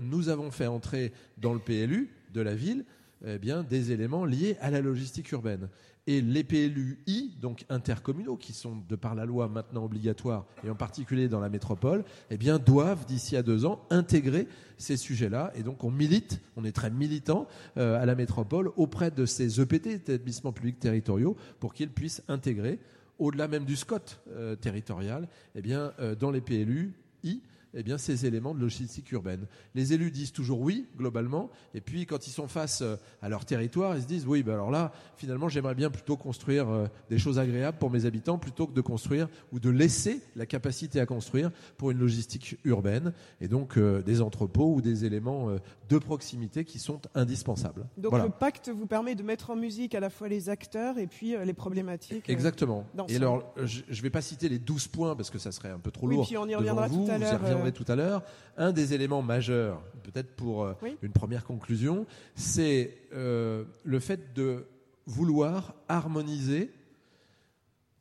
nous 0.00 0.28
avons 0.28 0.50
fait 0.50 0.66
entrer 0.66 1.12
dans 1.36 1.52
le 1.52 1.60
PLU 1.60 2.10
de 2.32 2.40
la 2.40 2.54
ville 2.54 2.84
eh 3.26 3.38
bien, 3.38 3.62
des 3.62 3.92
éléments 3.92 4.24
liés 4.24 4.56
à 4.60 4.70
la 4.70 4.80
logistique 4.80 5.30
urbaine. 5.32 5.68
Et 6.06 6.22
les 6.22 6.42
PLUI, 6.42 7.36
donc 7.38 7.66
intercommunaux, 7.68 8.36
qui 8.36 8.54
sont 8.54 8.82
de 8.88 8.96
par 8.96 9.14
la 9.14 9.26
loi 9.26 9.46
maintenant 9.46 9.84
obligatoires, 9.84 10.46
et 10.64 10.70
en 10.70 10.74
particulier 10.74 11.28
dans 11.28 11.40
la 11.40 11.50
métropole, 11.50 12.02
eh 12.30 12.38
doivent 12.38 13.04
d'ici 13.04 13.36
à 13.36 13.42
deux 13.42 13.66
ans 13.66 13.84
intégrer 13.90 14.48
ces 14.78 14.96
sujets-là. 14.96 15.52
Et 15.54 15.62
donc 15.62 15.84
on 15.84 15.90
milite, 15.90 16.40
on 16.56 16.64
est 16.64 16.72
très 16.72 16.90
militant 16.90 17.46
euh, 17.76 18.00
à 18.00 18.06
la 18.06 18.14
métropole 18.14 18.70
auprès 18.76 19.10
de 19.10 19.26
ces 19.26 19.60
EPT, 19.60 19.88
établissements 19.88 20.52
publics 20.52 20.78
territoriaux, 20.78 21.36
pour 21.60 21.74
qu'ils 21.74 21.90
puissent 21.90 22.22
intégrer, 22.28 22.78
au-delà 23.18 23.46
même 23.46 23.66
du 23.66 23.76
SCOT 23.76 23.98
euh, 24.30 24.56
territorial, 24.56 25.28
eh 25.54 25.60
bien, 25.60 25.92
euh, 26.00 26.14
dans 26.14 26.30
les 26.30 26.40
PLUI, 26.40 27.42
eh 27.74 27.82
bien, 27.82 27.98
ces 27.98 28.26
éléments 28.26 28.54
de 28.54 28.60
logistique 28.60 29.12
urbaine. 29.12 29.46
Les 29.74 29.92
élus 29.92 30.10
disent 30.10 30.32
toujours 30.32 30.60
oui, 30.60 30.86
globalement, 30.96 31.50
et 31.74 31.80
puis 31.80 32.06
quand 32.06 32.26
ils 32.26 32.30
sont 32.30 32.48
face 32.48 32.82
euh, 32.82 32.96
à 33.22 33.28
leur 33.28 33.44
territoire, 33.44 33.96
ils 33.96 34.02
se 34.02 34.06
disent 34.06 34.26
oui, 34.26 34.42
ben 34.42 34.54
alors 34.54 34.70
là, 34.70 34.92
finalement, 35.16 35.48
j'aimerais 35.48 35.74
bien 35.74 35.90
plutôt 35.90 36.16
construire 36.16 36.68
euh, 36.68 36.86
des 37.10 37.18
choses 37.18 37.38
agréables 37.38 37.78
pour 37.78 37.90
mes 37.90 38.06
habitants 38.06 38.38
plutôt 38.38 38.66
que 38.66 38.72
de 38.72 38.80
construire 38.80 39.28
ou 39.52 39.60
de 39.60 39.70
laisser 39.70 40.22
la 40.36 40.46
capacité 40.46 41.00
à 41.00 41.06
construire 41.06 41.50
pour 41.76 41.90
une 41.90 41.98
logistique 41.98 42.56
urbaine, 42.64 43.12
et 43.40 43.48
donc 43.48 43.76
euh, 43.76 44.02
des 44.02 44.20
entrepôts 44.20 44.74
ou 44.74 44.80
des 44.80 45.04
éléments 45.04 45.48
de 45.88 45.98
proximité 45.98 46.64
qui 46.64 46.78
sont 46.78 47.00
indispensables. 47.14 47.86
Donc 47.96 48.12
le 48.12 48.30
pacte 48.30 48.70
vous 48.70 48.86
permet 48.86 49.14
de 49.14 49.22
mettre 49.22 49.50
en 49.50 49.56
musique 49.56 49.94
à 49.94 50.00
la 50.00 50.10
fois 50.10 50.28
les 50.28 50.48
acteurs 50.48 50.98
et 50.98 51.06
puis 51.06 51.34
les 51.44 51.52
problématiques. 51.52 52.28
Exactement. 52.28 52.84
et 53.08 53.16
alors, 53.16 53.52
je 53.64 53.82
ne 53.88 54.02
vais 54.02 54.10
pas 54.10 54.20
citer 54.20 54.48
les 54.48 54.58
12 54.58 54.88
points 54.88 55.16
parce 55.16 55.30
que 55.30 55.38
ça 55.38 55.52
serait 55.52 55.70
un 55.70 55.78
peu 55.78 55.90
trop 55.90 56.06
lourd. 56.06 56.20
Oui, 56.20 56.26
puis 56.26 56.36
on 56.36 56.46
y 56.46 56.54
reviendra 56.54 56.88
tout 56.88 57.06
à 57.08 57.18
l'heure 57.18 57.40
tout 57.72 57.84
à 57.88 57.96
l'heure, 57.96 58.22
un 58.56 58.72
des 58.72 58.94
éléments 58.94 59.22
majeurs, 59.22 59.82
peut-être 60.02 60.34
pour 60.36 60.64
euh, 60.64 60.74
une 61.02 61.12
première 61.12 61.44
conclusion, 61.44 62.06
c'est 62.34 62.98
euh, 63.12 63.64
le 63.84 64.00
fait 64.00 64.34
de 64.34 64.66
vouloir 65.06 65.74
harmoniser 65.88 66.72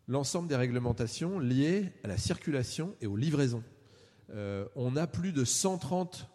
l'ensemble 0.07 0.47
des 0.47 0.55
réglementations 0.55 1.39
liées 1.39 1.91
à 2.03 2.07
la 2.07 2.17
circulation 2.17 2.95
et 3.01 3.07
aux 3.07 3.17
livraisons. 3.17 3.63
Euh, 4.33 4.65
on 4.75 4.95
a 4.95 5.07
plus 5.07 5.31
de 5.31 5.43
130 5.45 6.29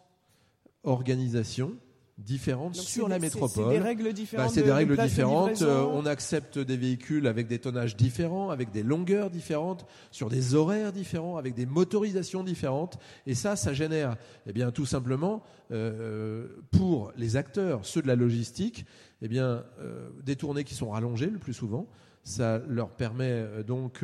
organisations 0.83 1.75
différentes 2.23 2.75
sur 2.75 3.07
la 3.07 3.19
métropole. 3.19 3.65
C'est 3.65 3.69
des 3.69 3.79
règles 3.79 4.13
différentes. 4.13 4.49
c'est 4.51 4.63
des 4.63 4.71
règles 4.71 4.97
différentes. 4.97 5.61
Euh, 5.61 5.83
on 5.83 6.05
accepte 6.05 6.57
des 6.57 6.77
véhicules 6.77 7.27
avec 7.27 7.47
des 7.47 7.59
tonnages 7.59 7.95
différents, 7.95 8.49
avec 8.49 8.71
des 8.71 8.83
longueurs 8.83 9.29
différentes, 9.29 9.85
sur 10.11 10.29
des 10.29 10.55
horaires 10.55 10.91
différents, 10.91 11.37
avec 11.37 11.53
des 11.53 11.65
motorisations 11.65 12.43
différentes. 12.43 12.97
Et 13.27 13.35
ça, 13.35 13.55
ça 13.55 13.73
génère, 13.73 14.15
eh 14.47 14.53
bien, 14.53 14.71
tout 14.71 14.85
simplement, 14.85 15.43
euh, 15.71 16.47
pour 16.71 17.11
les 17.17 17.35
acteurs, 17.35 17.85
ceux 17.85 18.01
de 18.01 18.07
la 18.07 18.15
logistique, 18.15 18.85
eh 19.21 19.27
bien, 19.27 19.63
euh, 19.79 20.09
des 20.23 20.35
tournées 20.35 20.63
qui 20.63 20.75
sont 20.75 20.91
rallongées 20.91 21.29
le 21.29 21.39
plus 21.39 21.53
souvent. 21.53 21.87
Ça 22.23 22.61
leur 22.69 22.89
permet 22.89 23.45
donc 23.67 24.01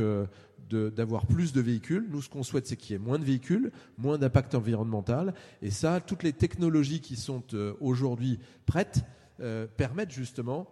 d'avoir 0.69 1.25
plus 1.25 1.53
de 1.53 1.61
véhicules. 1.61 2.07
Nous, 2.09 2.21
ce 2.21 2.29
qu'on 2.29 2.43
souhaite, 2.43 2.67
c'est 2.67 2.75
qu'il 2.75 2.93
y 2.93 2.95
ait 2.95 3.03
moins 3.03 3.19
de 3.19 3.23
véhicules, 3.23 3.71
moins 3.97 4.17
d'impact 4.17 4.55
environnemental. 4.55 5.33
Et 5.61 5.71
ça, 5.71 5.99
toutes 5.99 6.23
les 6.23 6.33
technologies 6.33 7.01
qui 7.01 7.15
sont 7.15 7.43
euh, 7.53 7.73
aujourd'hui 7.79 8.39
prêtes 8.65 9.03
euh, 9.39 9.67
permettent 9.77 10.11
justement 10.11 10.67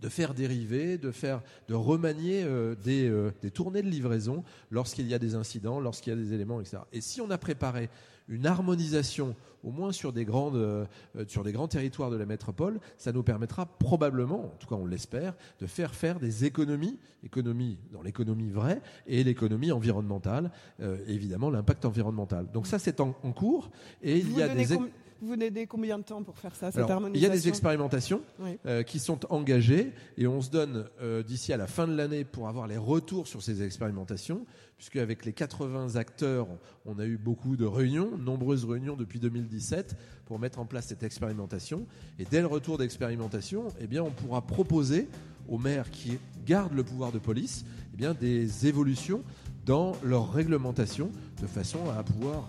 de 0.00 0.08
faire 0.08 0.32
dériver, 0.32 0.96
de 0.96 1.10
faire, 1.10 1.42
de 1.68 1.74
remanier 1.74 2.42
euh, 2.42 2.74
des, 2.74 3.12
des, 3.42 3.50
tournées 3.50 3.82
de 3.82 3.88
livraison 3.88 4.44
lorsqu'il 4.70 5.06
y 5.06 5.14
a 5.14 5.18
des 5.18 5.34
incidents, 5.34 5.78
lorsqu'il 5.78 6.12
y 6.12 6.16
a 6.16 6.18
des 6.18 6.32
éléments, 6.32 6.60
etc. 6.60 6.78
Et 6.92 7.00
si 7.00 7.20
on 7.20 7.30
a 7.30 7.38
préparé 7.38 7.90
une 8.30 8.46
harmonisation, 8.46 9.34
au 9.62 9.72
moins 9.72 9.92
sur 9.92 10.12
des, 10.12 10.24
grandes, 10.24 10.56
euh, 10.56 10.86
sur 11.26 11.42
des 11.42 11.52
grands 11.52 11.68
territoires 11.68 12.10
de 12.10 12.16
la 12.16 12.24
métropole, 12.24 12.80
ça 12.96 13.12
nous 13.12 13.22
permettra 13.22 13.66
probablement, 13.66 14.44
en 14.46 14.56
tout 14.58 14.68
cas 14.68 14.76
on 14.76 14.86
l'espère, 14.86 15.34
de 15.58 15.66
faire 15.66 15.94
faire 15.94 16.18
des 16.18 16.44
économies, 16.44 16.98
économies 17.24 17.78
dans 17.92 18.02
l'économie 18.02 18.50
vraie 18.50 18.80
et 19.06 19.22
l'économie 19.24 19.72
environnementale, 19.72 20.50
euh, 20.80 20.98
évidemment 21.06 21.50
l'impact 21.50 21.84
environnemental. 21.84 22.46
Donc 22.52 22.66
ça 22.66 22.78
c'est 22.78 23.00
en, 23.00 23.12
cours 23.12 23.70
et 24.02 24.18
il 24.18 24.32
y 24.36 24.42
a 24.42 24.48
des... 24.48 24.78
Vous 25.22 25.34
aidez 25.34 25.66
combien 25.66 25.98
de 25.98 26.04
temps 26.04 26.22
pour 26.22 26.38
faire 26.38 26.54
ça, 26.54 26.70
cette 26.70 26.88
harmonisation 26.88 27.14
Il 27.14 27.22
y 27.22 27.26
a 27.26 27.34
des 27.34 27.48
expérimentations 27.48 28.22
euh, 28.66 28.82
qui 28.82 28.98
sont 28.98 29.20
engagées 29.32 29.92
et 30.16 30.26
on 30.26 30.40
se 30.40 30.50
donne 30.50 30.86
d'ici 31.26 31.52
à 31.52 31.56
la 31.56 31.66
fin 31.66 31.86
de 31.86 31.94
l'année 31.94 32.24
pour 32.24 32.48
avoir 32.48 32.66
les 32.66 32.76
retours 32.76 33.26
sur 33.26 33.42
ces 33.42 33.62
expérimentations 33.62 34.46
puisque 34.80 34.96
avec 34.96 35.26
les 35.26 35.34
80 35.34 35.96
acteurs, 35.96 36.48
on 36.86 36.98
a 36.98 37.04
eu 37.04 37.18
beaucoup 37.18 37.58
de 37.58 37.66
réunions, 37.66 38.16
nombreuses 38.16 38.64
réunions 38.64 38.96
depuis 38.96 39.18
2017 39.18 39.94
pour 40.24 40.38
mettre 40.38 40.58
en 40.58 40.64
place 40.64 40.86
cette 40.86 41.02
expérimentation. 41.02 41.86
Et 42.18 42.24
dès 42.24 42.40
le 42.40 42.46
retour 42.46 42.78
d'expérimentation, 42.78 43.68
eh 43.78 43.86
bien, 43.86 44.02
on 44.02 44.10
pourra 44.10 44.40
proposer 44.40 45.06
aux 45.50 45.58
maires 45.58 45.90
qui 45.90 46.18
gardent 46.46 46.72
le 46.72 46.82
pouvoir 46.82 47.12
de 47.12 47.18
police 47.18 47.66
eh 47.92 47.96
bien, 47.98 48.14
des 48.14 48.66
évolutions 48.68 49.22
dans 49.66 49.92
leur 50.02 50.32
réglementation 50.32 51.10
de 51.42 51.46
façon 51.46 51.80
à 51.90 52.02
pouvoir, 52.02 52.48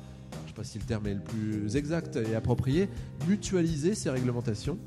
pas 0.62 0.68
si 0.68 0.78
le 0.78 0.86
terme 0.86 1.07
est 1.07 1.16
le 1.16 1.22
plus 1.22 1.76
exact 1.76 2.18
et 2.18 2.36
approprié, 2.36 2.88
mutualiser 3.28 3.95
ces 3.95 4.12
réglementations. 4.12 4.78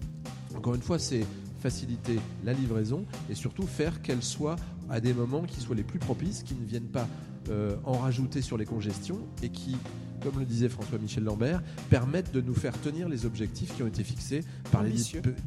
Encore 0.56 0.76
une 0.76 0.82
fois, 0.82 1.00
c'est 1.00 1.26
faciliter 1.58 2.20
la 2.44 2.52
livraison 2.52 3.04
et 3.28 3.34
surtout 3.34 3.66
faire 3.66 4.00
qu'elle 4.00 4.22
soit 4.22 4.54
à 4.88 5.00
des 5.00 5.12
moments 5.12 5.42
qui 5.42 5.60
soient 5.60 5.74
les 5.74 5.82
plus 5.82 5.98
propices, 5.98 6.44
qui 6.44 6.54
ne 6.54 6.64
viennent 6.64 6.92
pas 6.92 7.08
euh, 7.50 7.74
en 7.82 7.94
rajouter 7.94 8.40
sur 8.40 8.56
les 8.56 8.66
congestions 8.66 9.18
et 9.42 9.48
qui, 9.48 9.76
comme 10.22 10.38
le 10.38 10.44
disait 10.44 10.68
François-Michel 10.68 11.24
Lambert, 11.24 11.60
permettent 11.90 12.32
de 12.32 12.40
nous 12.40 12.54
faire 12.54 12.80
tenir 12.80 13.08
les 13.08 13.26
objectifs 13.26 13.74
qui 13.74 13.82
ont 13.82 13.88
été 13.88 14.04
fixés 14.04 14.42
par 14.70 14.84
les 14.84 14.92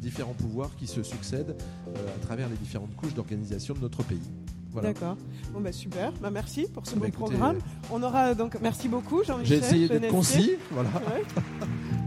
différents 0.02 0.34
pouvoirs 0.34 0.76
qui 0.76 0.86
se 0.86 1.02
succèdent 1.02 1.56
euh, 1.88 2.16
à 2.16 2.18
travers 2.18 2.50
les 2.50 2.56
différentes 2.56 2.94
couches 2.96 3.14
d'organisation 3.14 3.72
de 3.72 3.80
notre 3.80 4.02
pays. 4.02 4.20
D'accord. 4.74 5.16
Bon 5.52 5.60
bah 5.60 5.72
super. 5.72 6.12
Bah 6.20 6.30
merci 6.30 6.66
pour 6.72 6.86
ce 6.86 6.94
bon 6.96 7.10
programme. 7.10 7.58
On 7.90 8.02
aura 8.02 8.34
donc 8.34 8.56
merci 8.60 8.88
beaucoup 8.88 9.24
Jean-Michel. 9.24 9.58
J'ai 9.60 9.66
essayé 9.66 9.88
d'être 9.88 10.08
concis. 10.08 10.52
Voilà. 10.70 10.90